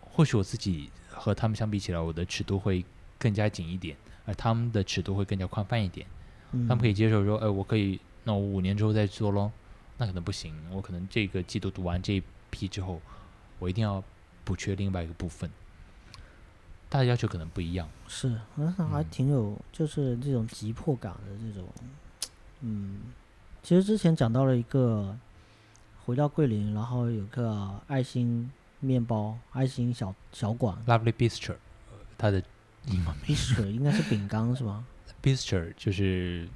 [0.00, 2.84] 或许我自己和他们相比起来，我的尺度会
[3.16, 3.96] 更加紧一点，
[4.26, 6.04] 而他们的尺度会更加宽泛一点。
[6.50, 9.52] 嗯，他们可以接受说，哎，我可以，那我五年之后再做咯。
[9.98, 13.00] 那可能不行，我可能这个季度读完这一批之后，
[13.60, 14.02] 我一定要
[14.42, 15.48] 补缺另外一个部分。
[16.90, 17.88] 大家要求可能不一样。
[18.08, 21.66] 是，那还嗯挺有，就是这种急迫感的这种，
[22.60, 23.00] 嗯，
[23.62, 25.16] 其实之前讲到了一个，
[26.04, 31.52] 回到桂林，然后有个爱心面包、爱心小小馆 Lovely Bistro，
[31.90, 32.42] 呃它的
[32.86, 34.84] 英文名 bistro 应该是饼干是吧？
[35.22, 36.48] Bistro 就是，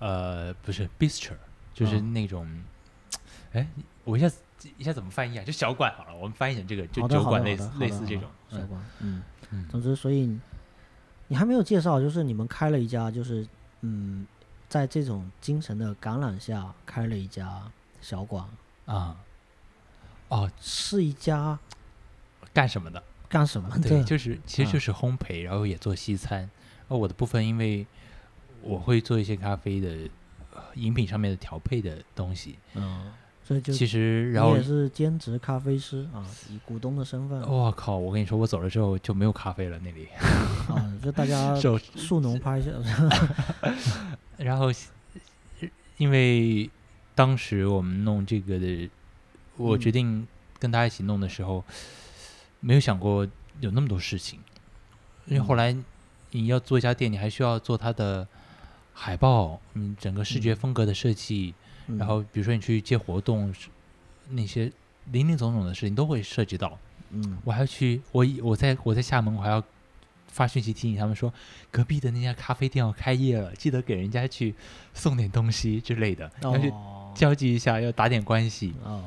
[0.00, 1.34] 呃，不是 Bistro，
[1.72, 2.46] 就是嗯那种，
[3.52, 3.66] 哎、
[4.04, 4.38] 我一下子
[4.76, 5.44] 一下怎么翻译啊？
[5.44, 8.24] 就小馆好了，我们翻译成这个，就，酒馆类似类似这种。
[8.50, 10.38] 嗯小馆，嗯，嗯总之，所以
[11.28, 13.46] 你还没有介绍，就是你们开了一家，就是
[13.80, 14.26] 嗯，
[14.68, 17.62] 在这种精神的感染下开了一家
[18.00, 18.46] 小馆，
[18.86, 19.16] 啊，
[20.28, 21.58] 哦，是一家
[22.52, 23.02] 干什么的？
[23.28, 23.88] 干什么的？
[23.88, 26.48] 对，就是其实啊就是烘焙，然后也做西餐。
[26.88, 27.84] 而我的部分，因为
[28.60, 30.08] 我会做一些咖啡的
[30.52, 32.58] 呃饮品上面的调配的东西。
[32.74, 33.10] 嗯，
[33.46, 40.08] 所以就其实，然后你也是兼职咖啡师啊，以股东的身份我靠，我跟你说，我走了之后就没有咖啡了那里。
[40.68, 42.70] 啊，就大家 手树农拍一下，
[44.38, 44.72] 然后
[45.98, 46.68] 因为
[47.14, 48.88] 当时我们弄这个的，
[49.58, 50.26] 我嗯决定
[50.58, 51.62] 跟他一起弄的时候，
[52.60, 53.28] 没有想过
[53.60, 54.40] 有那么多事情。
[55.26, 55.76] 因为后嗯来
[56.32, 58.26] 你要做一家店，你还需要做它的
[58.92, 63.54] 海报，嗯，整个视觉嗯风格的设计，嗯然后比如说你去接活动，
[64.30, 64.70] 那些
[65.12, 66.78] 零零总总的事情都会涉及到。
[67.10, 69.62] 嗯，我还要去，我我在我在厦门，我还要
[70.26, 71.32] 发讯息提醒他们说，
[71.70, 74.54] 隔壁的那家咖啡店要开业了，记得给人家去
[74.92, 78.74] 送点东西之类的，要去哦交际一下，要打点关系。
[78.82, 79.04] 哦，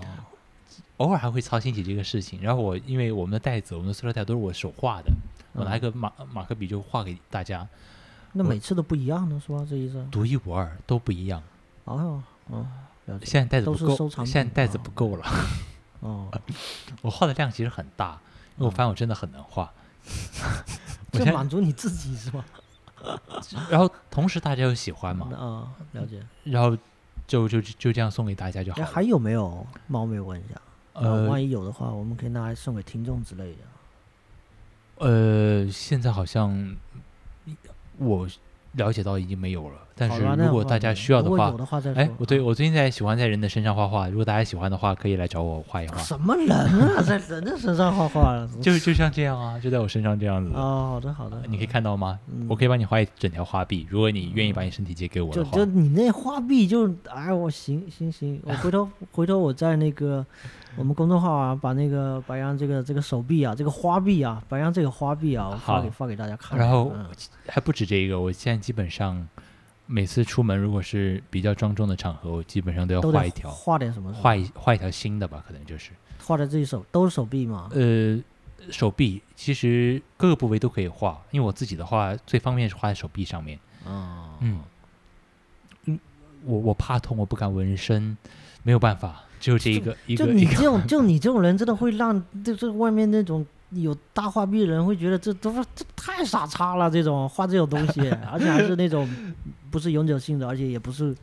[0.97, 2.41] 偶尔还会操心起这个事情。
[2.41, 5.11] 然后我因为我们的袋子，我们的塑料袋都是我手画的，
[5.53, 7.67] 我拿一个马马克笔就画给大家，
[8.31, 9.65] 那每次都不一样的是吧？
[9.69, 10.07] 这意思？
[10.09, 11.43] 独一无二，都不一样。
[11.83, 12.65] 哦，哦，
[13.05, 13.25] 了解。
[13.25, 15.25] 现在袋子都不够，是收藏现在袋子啊不够了。
[16.01, 16.29] 哦，
[17.01, 18.19] 我画的量其实很大，
[18.57, 19.71] 因为我发现我真的很能画。
[21.11, 22.45] 我这现在满足你自己是吧？
[23.69, 26.21] 然后同时大家又喜欢嘛，啊，了解。
[26.43, 26.77] 然后
[27.25, 28.89] 就就就这样送给大家就好哎，了。
[28.91, 29.65] 还有没有？
[29.87, 30.55] 冒昧问一下，
[30.93, 33.59] 啊呃万一有的话，我们可以拿来送给听众之类的。
[35.05, 36.75] 呃，现在好像
[37.97, 38.27] 我
[38.77, 41.53] 了解到已经没有了，但是如果大家需要的话。
[41.95, 45.97] 哎，我对啊我最近在喜欢在人的身上画画，如果大家喜欢的话，可以来找我画一画。
[45.97, 48.47] 什么人啊，在人的身上画画？
[48.61, 50.51] 就就像这样啊，就在我身上这样子。
[50.53, 52.17] 哦，好的好的，你可以看到吗？
[52.31, 55.71] 嗯我可以帮你画一整条花臂，如果你愿意把你身体借给我的话就就。
[55.71, 60.25] 你那花臂就，哎，我行行行，我回头回头我在那个
[60.77, 66.57] 我们公众号啊，把那个白羊这个这个手臂啊，这个花臂啊，白羊这个花臂啊，我发给发给大家看。
[66.57, 67.09] 然后嗯
[67.47, 69.27] 还不止这个，我现在基本上
[69.87, 74.13] 每次出门，如果是比较庄重的场合，我基本上都要画一条，画点什么？
[74.13, 75.89] 画一画一条新的吧，可能就是
[76.23, 77.69] 画在自己手都是手臂嘛。
[77.73, 78.19] 呃
[78.69, 83.57] 手臂，其实各个部位都可以画，因为我自己的话最方便是画在手臂上面。
[83.85, 84.59] 哦，嗯，
[85.85, 85.99] 嗯，
[86.43, 88.17] 我我怕痛，我不敢纹身，
[88.63, 99.07] 没有办法，只有这一个一就你这种 就你这种人，真的会让就是外面那种有大画臂的人会觉得这都是这太傻叉了，这种画这种东西， 而且还是那种
[99.69, 101.15] 不是永久性的，而且也不是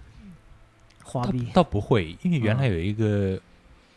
[1.03, 1.47] 花倒臂。
[1.53, 3.41] 倒不会，因为原来嗯有一个，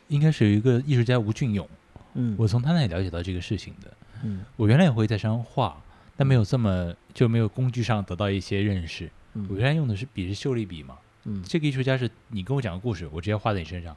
[0.07, 1.67] 应该是有一个艺术家吴俊勇，
[2.13, 2.35] 嗯。
[2.37, 3.91] 我从他那里了解到这个事情的。
[4.23, 4.41] 嗯。
[4.55, 5.77] 我原来也会在身上画，
[6.15, 9.11] 但没有这么就没有工具上得到一些认识。
[9.33, 9.45] 嗯。
[9.49, 10.95] 我嗯原来用的是笔是秀丽笔嘛，
[11.25, 11.43] 嗯。
[11.45, 13.95] 这个艺术家是你跟我讲个故事，我直接画在你身上，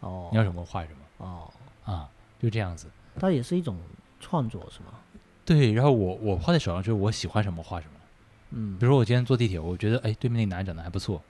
[0.00, 1.50] 哦，你要什么画什么哦，
[1.84, 2.08] 啊，
[2.40, 2.88] 就这样子。
[3.18, 3.76] 它也是一种
[4.20, 4.98] 创作是吗？
[5.44, 7.92] 对，然后我我画在手上就是我喜欢什么画什么。
[8.50, 11.20] 嗯比，如说我今天坐地铁，我觉得哎对面那男人长得还不错，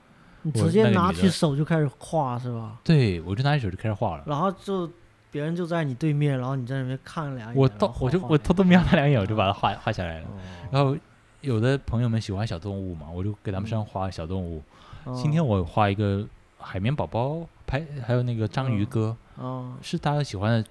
[0.43, 2.79] 你直接拿起手就开始画是吧？
[2.85, 4.25] 对我就拿起手就开始画了。
[4.27, 4.91] 然后就
[5.31, 10.27] 别人就在你对面，然后你在那边看两眼，我到我就我偷偷瞄他两眼，我就把它画画下来了。
[10.27, 10.31] 哦
[10.71, 10.97] 然后
[11.41, 14.63] 有的朋友们喜欢小动物嘛，我就给他们身上画小动物。
[15.05, 16.27] 哦今天我画一个
[16.59, 20.69] 海绵宝宝，拍还有那个章鱼嗯哥，哦是大家喜欢的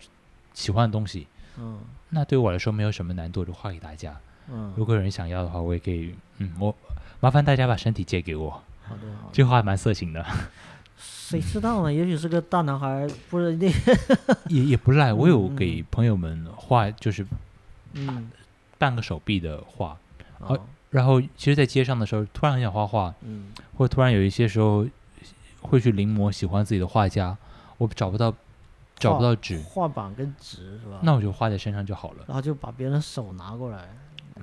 [0.54, 1.28] 喜欢的东西。
[1.58, 1.80] 嗯
[2.10, 4.16] 那对我来说没有什么难度，就画给大家。
[4.52, 6.74] 嗯，如果有人想要的话，我也可以，嗯，我
[7.20, 8.50] 麻烦大家把身体借给我。
[8.88, 9.30] 好的好的。
[9.34, 10.24] 这话还蛮色情的，
[10.98, 11.92] 谁知道呢？
[11.94, 13.68] 也许是个大男孩，不是那
[14.50, 15.12] 也也不赖。
[15.12, 17.26] 我有嗯给朋友们画，就是
[17.94, 18.30] 嗯
[18.78, 19.98] 半个手臂的画。
[20.40, 20.60] 好哦
[20.92, 24.86] 然后，其实，在街上的时候，突然很想画画，嗯或者突然有一些时候
[25.66, 27.36] 会去临摹喜欢自己的画家，
[27.78, 28.34] 我找不到
[28.98, 31.00] 找不到纸，画板跟纸是吧？
[31.04, 32.24] 那我就画在身上就好了。
[32.28, 33.90] 然后就把别人的手拿过来，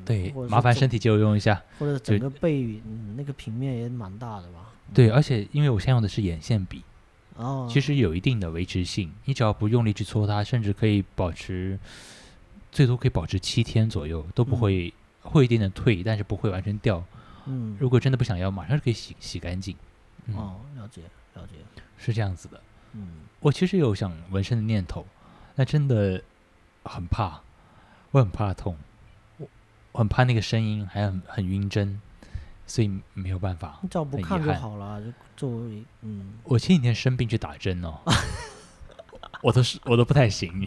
[0.05, 1.63] 对麻烦身体借我用一下。
[1.79, 4.71] 或者整个背，嗯，那个平面也蛮大的吧？
[4.93, 6.83] 对，而且因为我现在用的是眼线笔，
[7.37, 11.79] 哦，其实有一定的维持性，你只要不用力去搓它，甚至可以保持
[12.71, 17.03] 最多可以保持七天左右，都不嗯会、会有一点点退，但是不会完全掉。
[17.47, 19.75] 嗯如果真的不想要，马上就可以洗洗干净。
[20.27, 21.01] 嗯，哦，了解
[21.35, 21.55] 了解，
[21.99, 22.61] 是这样子的。
[22.93, 23.09] 嗯。
[23.41, 25.07] 我其实有想纹身的念头，
[25.57, 26.23] 但真的
[26.85, 27.41] 很怕，
[28.13, 28.77] 我很怕痛，
[29.39, 29.49] 我
[29.93, 32.01] 我很怕那个声音，还很很晕针，
[32.67, 33.79] 所以没有办法。
[33.83, 36.35] 你只要不看就好了，就作为嗯。
[36.45, 37.99] 我前几天生病去打针哦，
[39.43, 40.67] 我都是我都不太行，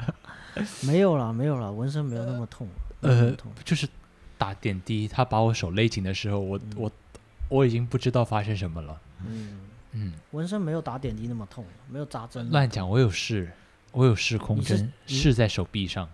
[0.86, 2.68] 没有了没有了，纹身没有那么痛，
[3.00, 3.88] 呃痛，就是
[4.36, 6.70] 打点滴，他把我手勒紧的时候，我嗯。
[6.76, 6.92] 我
[7.48, 9.00] 我已经不知道发生什么了。
[9.24, 9.60] 嗯，
[9.98, 13.50] 嗯，纹身没有打点滴那么痛，没有扎针乱讲，我有试，
[13.92, 16.06] 我有试空针，试在手臂上。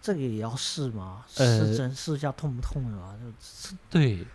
[0.00, 1.24] 这个也要试吗？
[1.36, 3.14] 呃试针试一下痛不痛是吧？
[3.22, 4.26] 就对，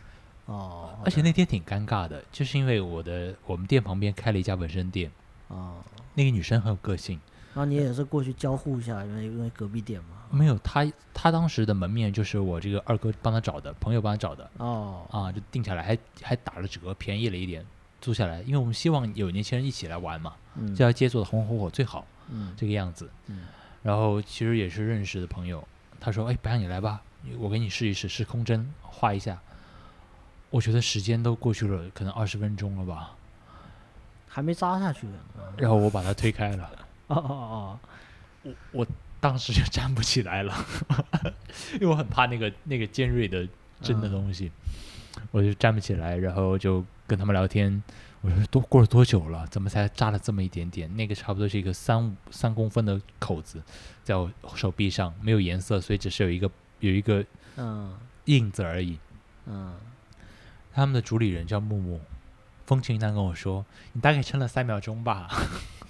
[0.46, 5.12] 哦，而且那天挺尴尬的，就是因为我的我们店旁边开了一家纹身店，
[5.50, 5.84] 哦，
[6.14, 7.20] 那个女生很有个性，
[7.54, 10.16] 那你也是过去交互一下，因为因为隔壁店嘛。
[10.32, 14.50] 没有他他当时的门面就是我这个二哥帮他找的，朋友帮他找的。
[14.58, 17.66] 哦，啊，就定下来，还还打了折，便宜了一点，
[18.08, 23.10] 租下来，因为我们希望有年轻人一起来玩嘛，嗯这条街做的红红火火最好，嗯这个样子。
[23.26, 23.42] 嗯
[23.84, 25.62] 然后其实也是认识的朋友，
[26.00, 27.02] 他说：“哎，白羊你来吧，
[27.38, 29.38] 我给你试一试，试空针画一下。”
[30.50, 33.14] 我觉得时间都过去了，可能二十分钟了吧。
[34.30, 35.06] 还没扎下去。
[35.58, 36.72] 然后我把它推开了，
[37.08, 37.80] 哦哦哦，
[38.44, 38.88] 我我
[39.20, 40.54] 当时就站不起来了，
[41.76, 43.46] 因为我很怕那个那个尖锐的
[43.82, 44.50] 针的东西，
[45.32, 47.82] 我就站不起来，然后就跟他们聊天。
[48.22, 49.46] 我说都过了多久了？
[49.48, 50.94] 怎么才扎了这么一点点？
[50.98, 53.62] 那个差不多是一个三五三公分的口子，
[54.04, 57.24] 在我手臂上，没有颜色，所以只是有一个有一个
[57.56, 58.98] 嗯印子而已。
[59.46, 59.76] 嗯，
[60.74, 62.02] 他们的主理人叫木木，
[62.66, 63.64] 风情云淡跟我说
[63.94, 65.30] ：“你大概撑了三秒钟吧。”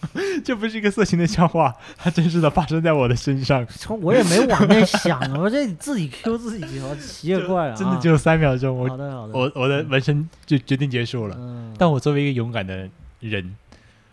[0.45, 7.75] 这不是一个色情的笑话，它真实的发生在我的身上，从我也没往那想啊， 我这你自己 Q 自己，好奇了怪了啊。
[7.75, 11.35] 真的只有三秒钟，我好的好的，我我的纹身就决定结束了。
[11.39, 13.55] 嗯，但我作为一个勇敢的人，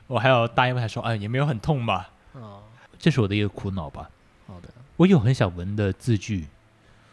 [0.06, 2.10] 我还要答应他说：“哎，也没有很痛吧。
[2.32, 2.62] 哦，？”
[2.98, 4.08] 这是我的一个苦恼吧。
[4.46, 4.68] 好的。
[4.96, 6.46] 我有很想纹的字句，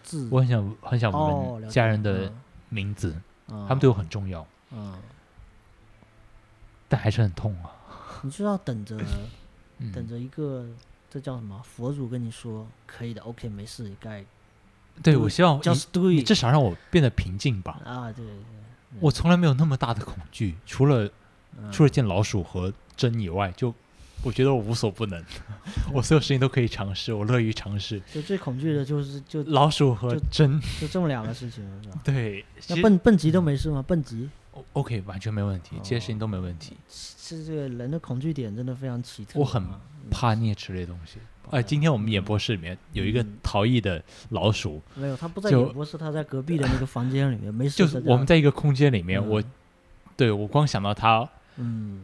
[0.04, 0.28] 字。
[0.32, 2.32] 我很想很想哦，纹家人的
[2.70, 3.16] 名字，
[3.50, 3.66] 嗯。
[3.68, 4.94] 他们对我很重要，嗯，
[6.88, 7.71] 但还是很痛啊。
[8.24, 8.98] 你就要等着
[9.80, 10.66] 嗯等着一个
[11.10, 14.24] 这叫什么佛祖跟你说可以的，OK 没事，你该
[15.02, 17.80] 对我希望你你至少让我变得平静吧。
[17.84, 21.10] 啊，对对对，我从来没有那么大的恐惧，除了
[21.58, 23.74] 嗯除了见老鼠和针以外，就
[24.24, 25.24] 我觉得我无所不能，
[25.92, 28.00] 我所有事情都可以尝试，我乐于尝试。
[28.14, 32.00] 就最恐惧的就是就老鼠和针，就这么两个事情是吧？
[32.06, 33.82] 对，那实蹦蹦极都没事吗？
[33.82, 34.30] 蹦极
[34.74, 36.76] OK 完全没问题，这些事情都没问题。
[36.90, 39.36] 是这个人的恐惧点真的非常奇特啊。
[39.40, 39.80] 我很嗯
[40.10, 41.18] 怕啮齿类东西。
[41.50, 47.76] 哎，今天我们演播室里面有一个嗯逃逸的老鼠，没有，他不在演播室，他在隔壁的那个房间里面，没事。
[47.78, 49.44] 就是我们在一个空间里面，嗯我
[50.16, 51.28] 对我光想到它，
[51.58, 52.04] 嗯，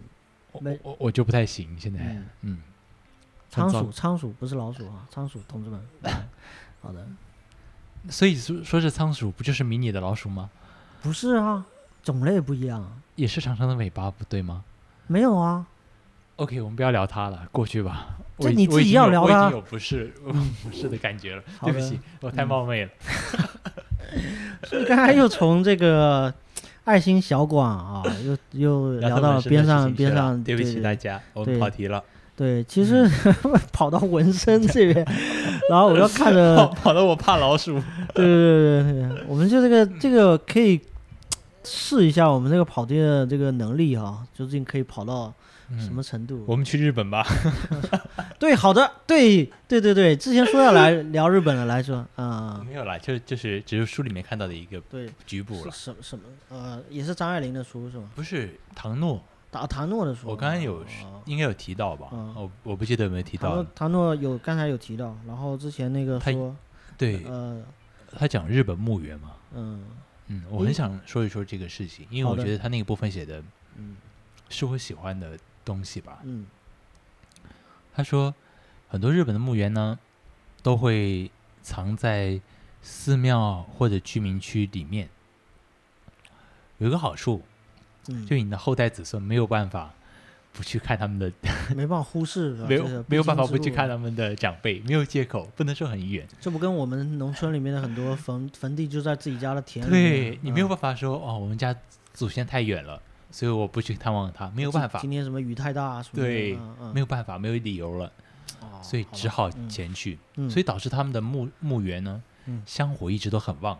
[0.51, 1.79] 我没我我就不太行。
[1.79, 2.59] 现在，嗯
[3.49, 5.79] 仓鼠，仓鼠不是老鼠啊，仓鼠，同志们。
[6.03, 6.11] 嗯
[6.81, 7.07] 好的，
[8.09, 10.49] 所以说说是仓鼠，不就是迷你的老鼠吗？
[11.01, 11.65] 不是啊，
[12.07, 14.63] 种类不一样啊，也是长长的尾巴，不对吗
[15.07, 15.65] 没有啊
[16.37, 18.07] ，？OK，我们不要聊它了，过去吧。
[18.39, 20.13] 这你自己要聊它嗯我已经有不是
[20.63, 22.91] 不是的感觉了，对不起，我太嗯冒昧了。
[24.63, 26.33] 所以刚才又从这个
[26.85, 31.19] 爱心小馆啊， 又又聊到了边上边上，对不起大家。
[31.33, 32.01] 我们跑题了，
[32.35, 33.05] 对，其实
[33.73, 35.05] 跑到纹身这边，
[35.69, 37.73] 然后我要看着跑跑的我怕老鼠。
[38.13, 40.79] 对对对对对，我们就这个这个可以
[41.67, 45.33] 试一下我们这个跑店的这个能力啊、究竟可以跑到
[45.77, 46.43] 什么程度？
[46.47, 47.25] 我们去日本吧。
[48.39, 56.23] 对，好的，对对对对，之前说要来 聊日本的来说，啊、没有啦，就就是只是书里面看到的一个对，局部了，是什什么？
[56.49, 58.09] 呃，也是张爱玲的书是吗？
[58.15, 59.21] 不是唐诺。
[59.49, 60.27] 打唐诺的书。
[60.27, 62.07] 我刚刚有哦应该有提到吧？
[62.11, 63.65] 嗯我我不记得有没有提到唐诺。
[63.73, 66.53] 唐诺有刚才有提到，然后之前那个他说，
[66.97, 67.61] 对呃
[68.17, 69.83] 他讲日本墓园嘛，嗯
[70.27, 73.43] 嗯，我很想说一说这个事情，因为我觉得他那个部分写的
[73.75, 73.95] 嗯
[74.49, 76.19] 是我喜欢的东西吧。
[76.23, 76.45] 嗯
[77.93, 78.33] 他说，
[78.87, 79.97] 很多日本的墓园呢，
[80.61, 81.31] 都会
[81.63, 82.39] 藏在
[82.81, 85.09] 寺庙或者居民区里面。
[86.77, 87.41] 有一个好处，
[88.07, 89.93] 嗯，就你的后代子孙没有办法
[90.57, 91.31] 不去看他们的，
[91.75, 96.27] 没办法忽视，没有没有办法不去看他们的长辈，没有借口，不能说很远。
[96.41, 101.75] 这不跟我们农村里面的很多坟坟地就在自己家的田里面，对你没有嗯办法说哦，我们家
[102.11, 104.99] 祖先太远了，所以我不去探望他，没有办法。
[104.99, 106.57] 今，天什么雨太大啊什么，对
[106.91, 108.11] 没有办法，没有理由了，
[108.61, 109.69] 哦所以只好嗯。
[109.69, 110.49] 前去，嗯。
[110.49, 113.77] 所以导致他们的墓墓园呢嗯，香火一直都很旺。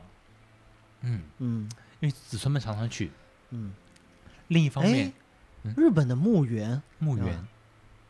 [1.02, 1.70] 嗯，嗯。
[1.99, 3.10] 因为子孙们常常去。
[3.49, 3.74] 嗯，
[4.49, 5.12] 另一方面
[5.76, 7.35] 日本的墓园，墓园。
[7.35, 7.48] 啊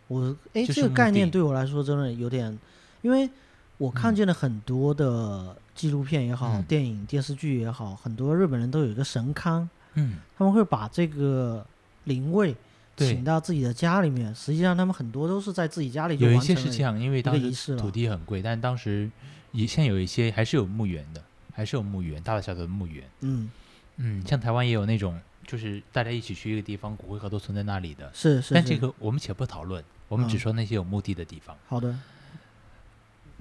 [0.10, 2.58] 我哎这个概念对我来说真的有点，
[3.02, 3.30] 因为
[3.78, 4.16] 我看嗯。
[4.16, 6.64] 见了很多的纪录片也好，嗯。
[6.64, 11.66] 电影电视剧也好，很多日本人都有一个神龛，嗯，他们会把这个
[12.06, 12.56] 灵位
[12.96, 19.12] 请到自己的家里面，实际上他们很多都是在自己家里就有一些是这样，因为当时土地很贵，但当时
[19.52, 21.22] 也现在有一些还是有墓园的，
[21.54, 23.04] 还是有墓园，大大小小的墓园。
[23.20, 23.50] 嗯，
[23.98, 28.12] 嗯，像台湾也有那种，就是大家一起去一个地方，骨灰盒都存在那里的。
[28.14, 31.58] 是是，但这个我们且不讨论，我们只嗯说那些有墓地的地方。
[31.68, 31.98] 好的，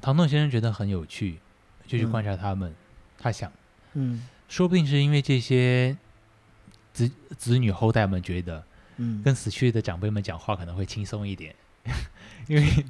[0.01, 1.39] 唐诺先生觉得很有趣，
[1.87, 2.73] 就去嗯观察他们。
[3.19, 3.53] 他想，
[3.95, 5.97] 嗯说不定是因为这些
[6.93, 8.65] 子子女后代们觉得
[8.99, 11.55] 嗯，跟死去的长辈们讲话可能会轻松一点，
[12.47, 12.87] 因为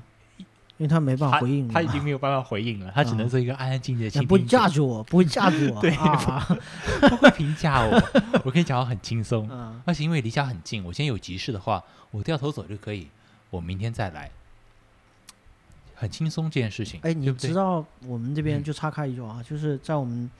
[0.78, 4.36] 因为他没办法回应嘛，他已经没有办法回应了，他只能啊做一个安安静静的哎不。
[4.38, 6.46] 架住我， 不会架住我，对啊。
[7.08, 8.02] 不会评价我，
[8.44, 13.08] 我可以讲话很轻松，啊，而且因为离家很近，我现在有急事的话，我掉头走就可以，
[13.50, 14.30] 我明天再来，
[15.94, 17.00] 很轻松这件事情。
[17.02, 18.64] 哎，你知道我们这边嗯。
[18.64, 20.30] 就岔开一句啊，就是在我们，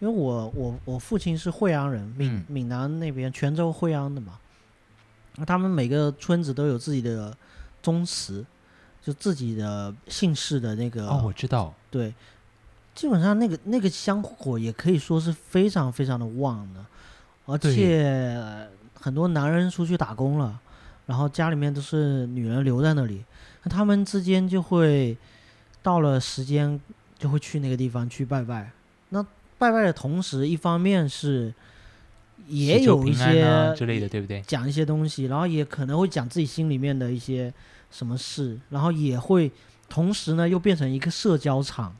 [0.00, 2.44] 因为我我我父亲是惠阳人，闽嗯。
[2.48, 4.38] 闽南那边泉州惠阳的嘛，
[5.36, 7.36] 那他们每个村子都有自己的
[7.80, 8.44] 宗祠，
[9.02, 11.08] 就自己的姓氏的那个。
[11.08, 12.14] 哦，我知道，对，
[12.94, 16.84] 基本上那个那个香火也可以说是非常非常的旺的，
[17.46, 18.40] 而且
[18.94, 20.60] 很多男人出去打工了，
[21.06, 23.24] 然后家里面都是女人留在那里，
[23.64, 25.16] 那他们之间就会
[25.82, 26.80] 到了时间
[27.18, 28.70] 就会去那个地方去拜拜。
[29.08, 29.22] 那
[29.58, 31.52] 拜拜的同时，一方面是
[32.46, 34.40] 也有一些啊之类的，对不对？
[34.42, 37.52] 讲一些东西，然后也可能会讲自己心里面的一些
[37.92, 39.52] 什么事，然后也会
[39.88, 41.94] 同时呢又变成一个社交场，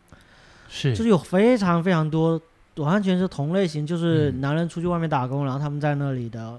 [0.69, 0.97] 是。
[0.97, 2.41] 就是有非常非常多
[2.77, 4.41] 完全是同类型，就是嗯。
[4.41, 6.59] 男人出去外面打工，然后他们在那里的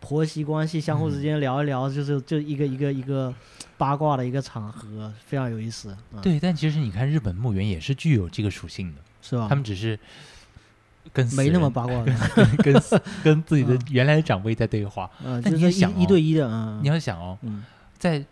[0.00, 3.34] 婆媳关系相互之间聊一聊，就是就一个一个一个
[3.76, 9.46] 八卦的一个场合，非常有意思，嗯、，对，但其实你看日本墓园也是具有这个属性的，是吧？
[9.48, 9.98] 他们只是
[11.12, 12.14] 跟没那么八卦的，
[12.62, 12.82] 跟
[13.24, 13.80] 跟自己的嗯。
[13.90, 15.10] 原来的长辈在对话。
[15.24, 17.64] 嗯，但就是一一你也想哦对一的，嗯，你要想哦，嗯。
[17.98, 18.24] 在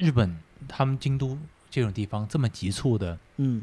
[0.00, 0.34] 日本
[0.66, 1.38] 他们京都
[1.70, 3.62] 这种地方这么急促的嗯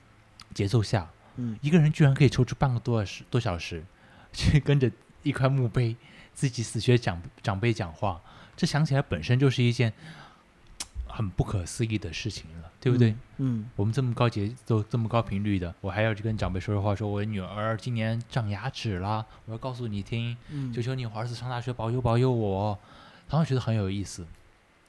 [0.53, 3.83] 节奏下，嗯一个人居然可以抽出半个多小时多小时，
[4.31, 4.89] 去跟着
[5.23, 5.95] 一块墓碑
[6.33, 8.21] 自己死学长长辈讲话，
[8.55, 9.91] 这想起来本身就是一件
[11.09, 13.15] 很不可思议的事情了，对不对？？
[13.37, 22.77] 嗯我们这么高节奏、这么高频率的，我还要去跟长辈说说话，说我女儿今年长牙齿啦，我要告诉你听，嗯，求求你，我儿子上大学保佑保佑我。
[23.29, 24.25] 然后觉得很有意思，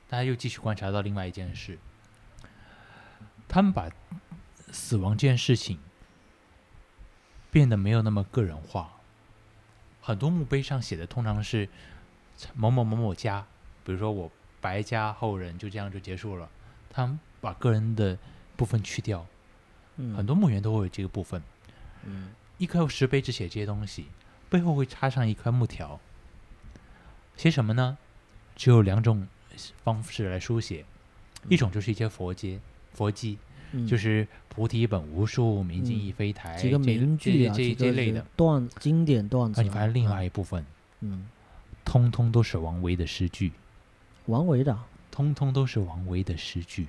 [0.09, 1.78] 大家又继续观察到另外一件事，
[3.47, 3.90] 他们把
[4.72, 5.78] 死亡这件事情
[7.51, 8.94] 变得没有那么个人化。
[10.01, 11.68] 很多墓碑上写的通常是
[12.55, 13.47] 某某某某家，
[13.85, 14.30] 比如说我
[14.60, 16.48] 白家后人就这样就结束了，
[16.89, 18.18] 他们把个人的
[18.56, 19.26] 部分去掉，
[19.97, 21.43] 嗯很多墓园都会有这个部分。
[22.05, 24.06] 嗯一块石碑只写这些东西，
[24.48, 26.01] 背后会插上一块木条，
[27.36, 27.98] 写什么呢？
[28.56, 29.28] 只有两种
[29.85, 30.85] 方式来书写，
[31.48, 32.60] 一种就是一些佛经、
[32.93, 33.39] 佛记，
[33.72, 33.86] 嗯。
[33.86, 38.24] 就是菩提本无树，明镜嗯亦非台，几个名句啊，这这类的。
[38.35, 39.62] 段经典段子。
[39.62, 40.66] 你发现另外嗯一部分，
[41.01, 41.28] 嗯，
[41.85, 43.52] 通通都是王维的诗句，
[44.26, 46.89] 王维的啊，通通都是王维的诗句，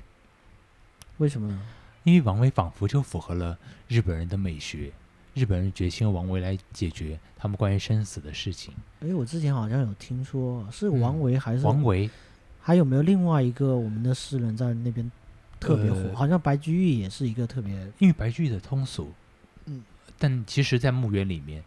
[1.18, 1.62] 为什么呢？
[2.04, 4.92] 因为王维仿佛就符合了日本人的美学，
[5.36, 8.74] 日本人决心用王维来解决他们关于生死的事情。
[9.02, 11.64] 哎，我之前好像有听说，是嗯王维还是？
[11.64, 12.10] 王维
[12.62, 15.10] 还有没有另外一个我们的诗人在那边
[15.60, 16.00] 特别火？
[16.10, 19.12] 呃好像白居易也是一个特别，因为白居易的通俗，
[19.66, 19.82] 嗯，
[20.18, 21.64] 但其实，在墓园里面，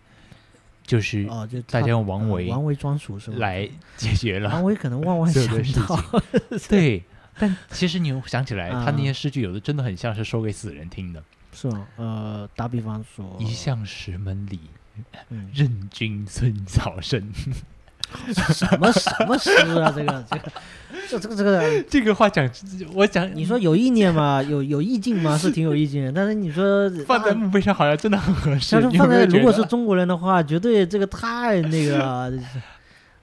[0.84, 3.38] 就是哦，就大家用王维呃王维专属是吧？
[3.38, 6.22] 来解决了王维可能万万所想不到，
[6.68, 7.02] 对。
[7.38, 11.24] 但其实你又想起来，他那啊些诗句有的真的很像是说给死人听的。
[11.54, 11.88] 是吗？
[11.96, 14.60] 呃，打比方说，一向石门里，
[15.30, 17.32] 嗯，任君孙草生。
[18.52, 19.92] 什么什么诗啊？
[19.96, 20.50] 这个这个
[21.08, 22.48] 这这个这个， 这个话讲，
[22.94, 24.42] 我讲你说有意念吗？
[24.42, 25.36] 有有意境吗？
[25.38, 28.76] 是挺有意境的，但是你说 放在墓碑上好像真的很合适。
[28.76, 32.32] 要是放在如果是中国人的话，绝对这个太那个了，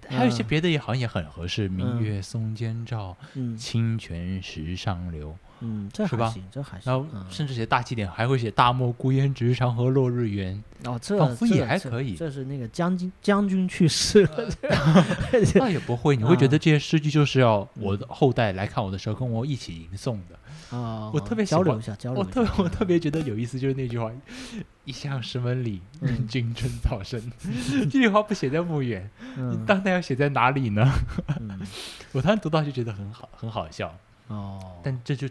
[0.09, 5.35] 还有一些嗯别的也好像也很合适，明嗯月松间照，嗯清泉石上流。
[5.61, 6.91] 嗯，这是吧还行，这还行。
[6.91, 10.61] 然后嗯甚至写大祭典还会写大漠孤烟直，长河落日圆。
[10.85, 14.49] 哦，这仿佛这这也还可以这是那个将军将军去世了，
[15.55, 20.39] 那 也不会，你会觉得啊这些诗句就是要我的后代来看我的时候跟我一起吟诵的。
[20.77, 22.25] 啊，我特别交流一下，交流我。
[22.25, 24.11] 特我特别觉得有意思，就是那句话
[24.85, 27.19] ：“一向石门里，任嗯君春草生。
[27.89, 30.89] ”这句话不写在墓园，嗯当代要写在哪里呢？
[31.39, 31.59] 嗯
[32.11, 33.93] 我当时读到就觉得很好，很好笑。
[34.29, 35.27] 哦，但这就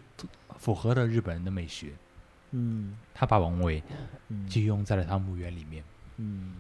[0.58, 1.92] 符合了日本人的美学，
[2.52, 2.96] 嗯。
[3.14, 3.82] 他把王维
[4.28, 4.48] 嗯。
[4.48, 5.82] 就用在了他墓园里面。
[6.18, 6.52] 嗯，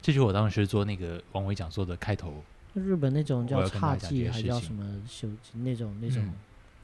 [0.00, 2.42] 这就是我当时做那个王维讲座的开头，
[2.74, 6.34] 日本那种叫侘寂，还叫什么修那种那种嗯。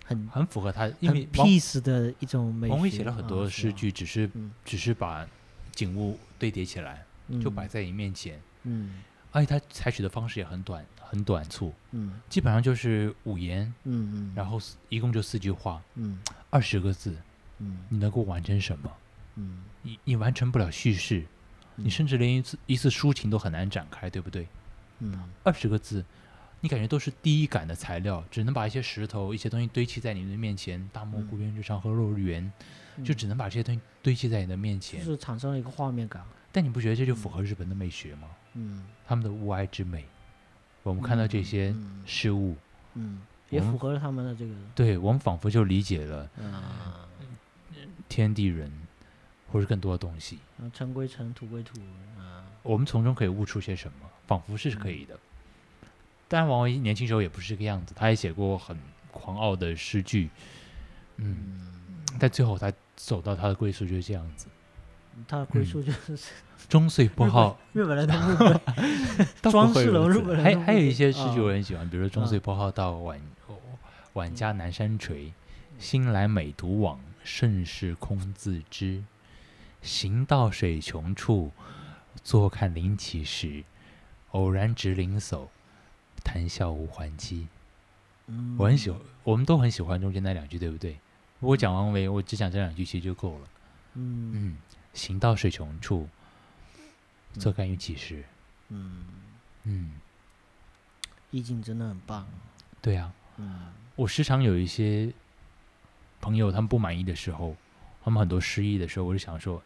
[0.04, 2.72] 很很符合他，因为 peace 的一种美学。
[2.72, 4.52] 王维写了很多诗句，只是嗯。
[4.64, 5.26] 只是把
[5.72, 7.04] 景物堆叠起来，
[7.42, 9.02] 就摆嗯在你面前，嗯。
[9.32, 12.20] 而且他采取的方式也很短，很短促，嗯。
[12.28, 14.58] 基本上就是五言，嗯嗯，然后
[14.88, 16.18] 一共就四句话，嗯。
[16.50, 17.16] 二十个字，
[17.58, 17.78] 嗯。
[17.88, 18.92] 你能够完成什么？
[19.36, 19.62] 嗯。
[19.82, 21.24] 你你完成不了叙事，
[21.76, 24.46] 你嗯甚至连一次一次抒情都很难展开，对不对？
[24.98, 25.28] 嗯。
[25.42, 26.04] 二十个字，
[26.60, 32.52] 你感觉都是第一感的材料，只能把一些石头、一些东西堆砌在你的面前，大漠孤烟直，长河落日圆，
[33.04, 35.04] 就只能把这些东西堆砌在你的面就前。
[35.04, 36.24] 是产生了一个画面感。
[36.50, 38.28] 但你不觉得这就符合日本的美学吗？
[38.54, 40.06] 嗯，他们的物哀之美，
[40.90, 42.56] 我们看到这些嗯事物，
[42.94, 46.46] 嗯，也符合了他们的这个对我们仿佛就理解了嗯，
[48.08, 48.70] 天地人，
[49.50, 50.38] 或者更多的东西。
[50.58, 51.80] 嗯尘归尘，土归土
[52.18, 52.44] 啊。
[52.62, 54.08] 我们从中可以悟出些什么？
[54.26, 55.18] 仿佛是可以的。
[56.28, 58.76] 当然，王维年轻时候也不是这个样子，他也写过很
[59.10, 60.30] 狂傲的诗句，
[61.16, 61.60] 嗯，
[62.18, 64.46] 但最后他走到他的归宿就是这样子。
[65.26, 66.18] 他的归宿就是
[66.68, 68.60] 终岁不好，日本人的
[69.42, 73.20] 装饰日本 还还有一些诗句啊我很喜欢，比如说“终岁不好到晚
[74.14, 75.32] 晚家南山陲，
[75.78, 79.04] 新来美独往，盛世空自知。
[79.82, 81.52] 行到水穷处，
[82.24, 83.64] 坐看林起时。
[84.32, 85.46] 偶然值林叟，
[86.24, 87.46] 谈笑无还期。”
[88.28, 90.96] 嗯我很喜欢，我们都很喜欢中间那两句，对不对？
[91.38, 93.44] 我讲王维，我只讲这两句其实就够了。
[93.94, 94.56] 嗯嗯，
[94.96, 96.08] 行到水穷处，
[97.34, 98.24] 坐看云起时。
[98.70, 99.04] 嗯，
[99.64, 99.92] 嗯，
[101.30, 102.26] 意境真的很棒。
[102.80, 105.12] 对啊，嗯我时常有一些
[106.20, 107.54] 朋友，他们不满意的时候，
[108.02, 109.62] 他们很多失意的时候，我就想说，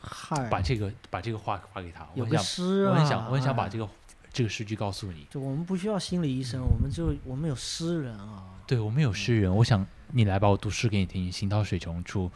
[0.00, 3.88] 嗨，把这个把这个话发给他，有个我很想，诗啊，我很想，我很想把哎这个
[4.32, 5.26] 这个诗句告诉你。
[5.30, 8.44] 就我们不需要心理医生，我们就我们有诗人啊。
[8.66, 11.30] 对我们有诗人，我想你来吧，我读诗给你听。
[11.30, 12.30] 行到水穷处，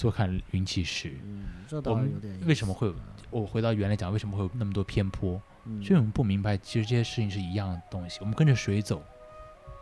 [0.00, 1.12] 坐看云起时。
[1.22, 2.48] 嗯，这我们倒有点意思。
[2.48, 2.94] 为什么会有？
[3.28, 5.38] 我回到原来讲，为什么会有那么多偏颇？
[5.66, 5.84] 嗯？
[5.84, 8.16] 所以我们不明白，其实这些事情是一样的东西。
[8.22, 9.02] 我们跟着水走，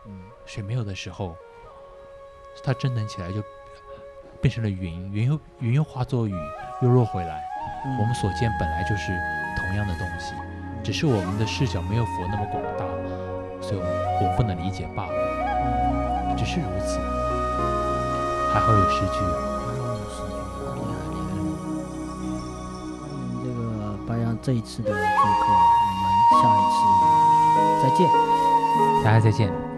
[0.07, 1.37] 嗯水没有的时候，
[2.65, 3.41] 它蒸腾起来就
[4.41, 6.35] 变成了云，云又云又化作雨，
[6.81, 7.41] 又落回来。
[7.85, 9.17] 嗯我们所见本来就是
[9.55, 10.33] 同样的东西，
[10.83, 12.85] 只是我们的视角没有佛那么广大，
[13.61, 16.99] 所以我们我们不能理解罢了，只是如此。
[18.51, 19.21] 还好有诗句
[24.41, 26.09] 这一次的做客，我们
[26.41, 28.09] 下一次再见。
[29.03, 29.68] 大家再见。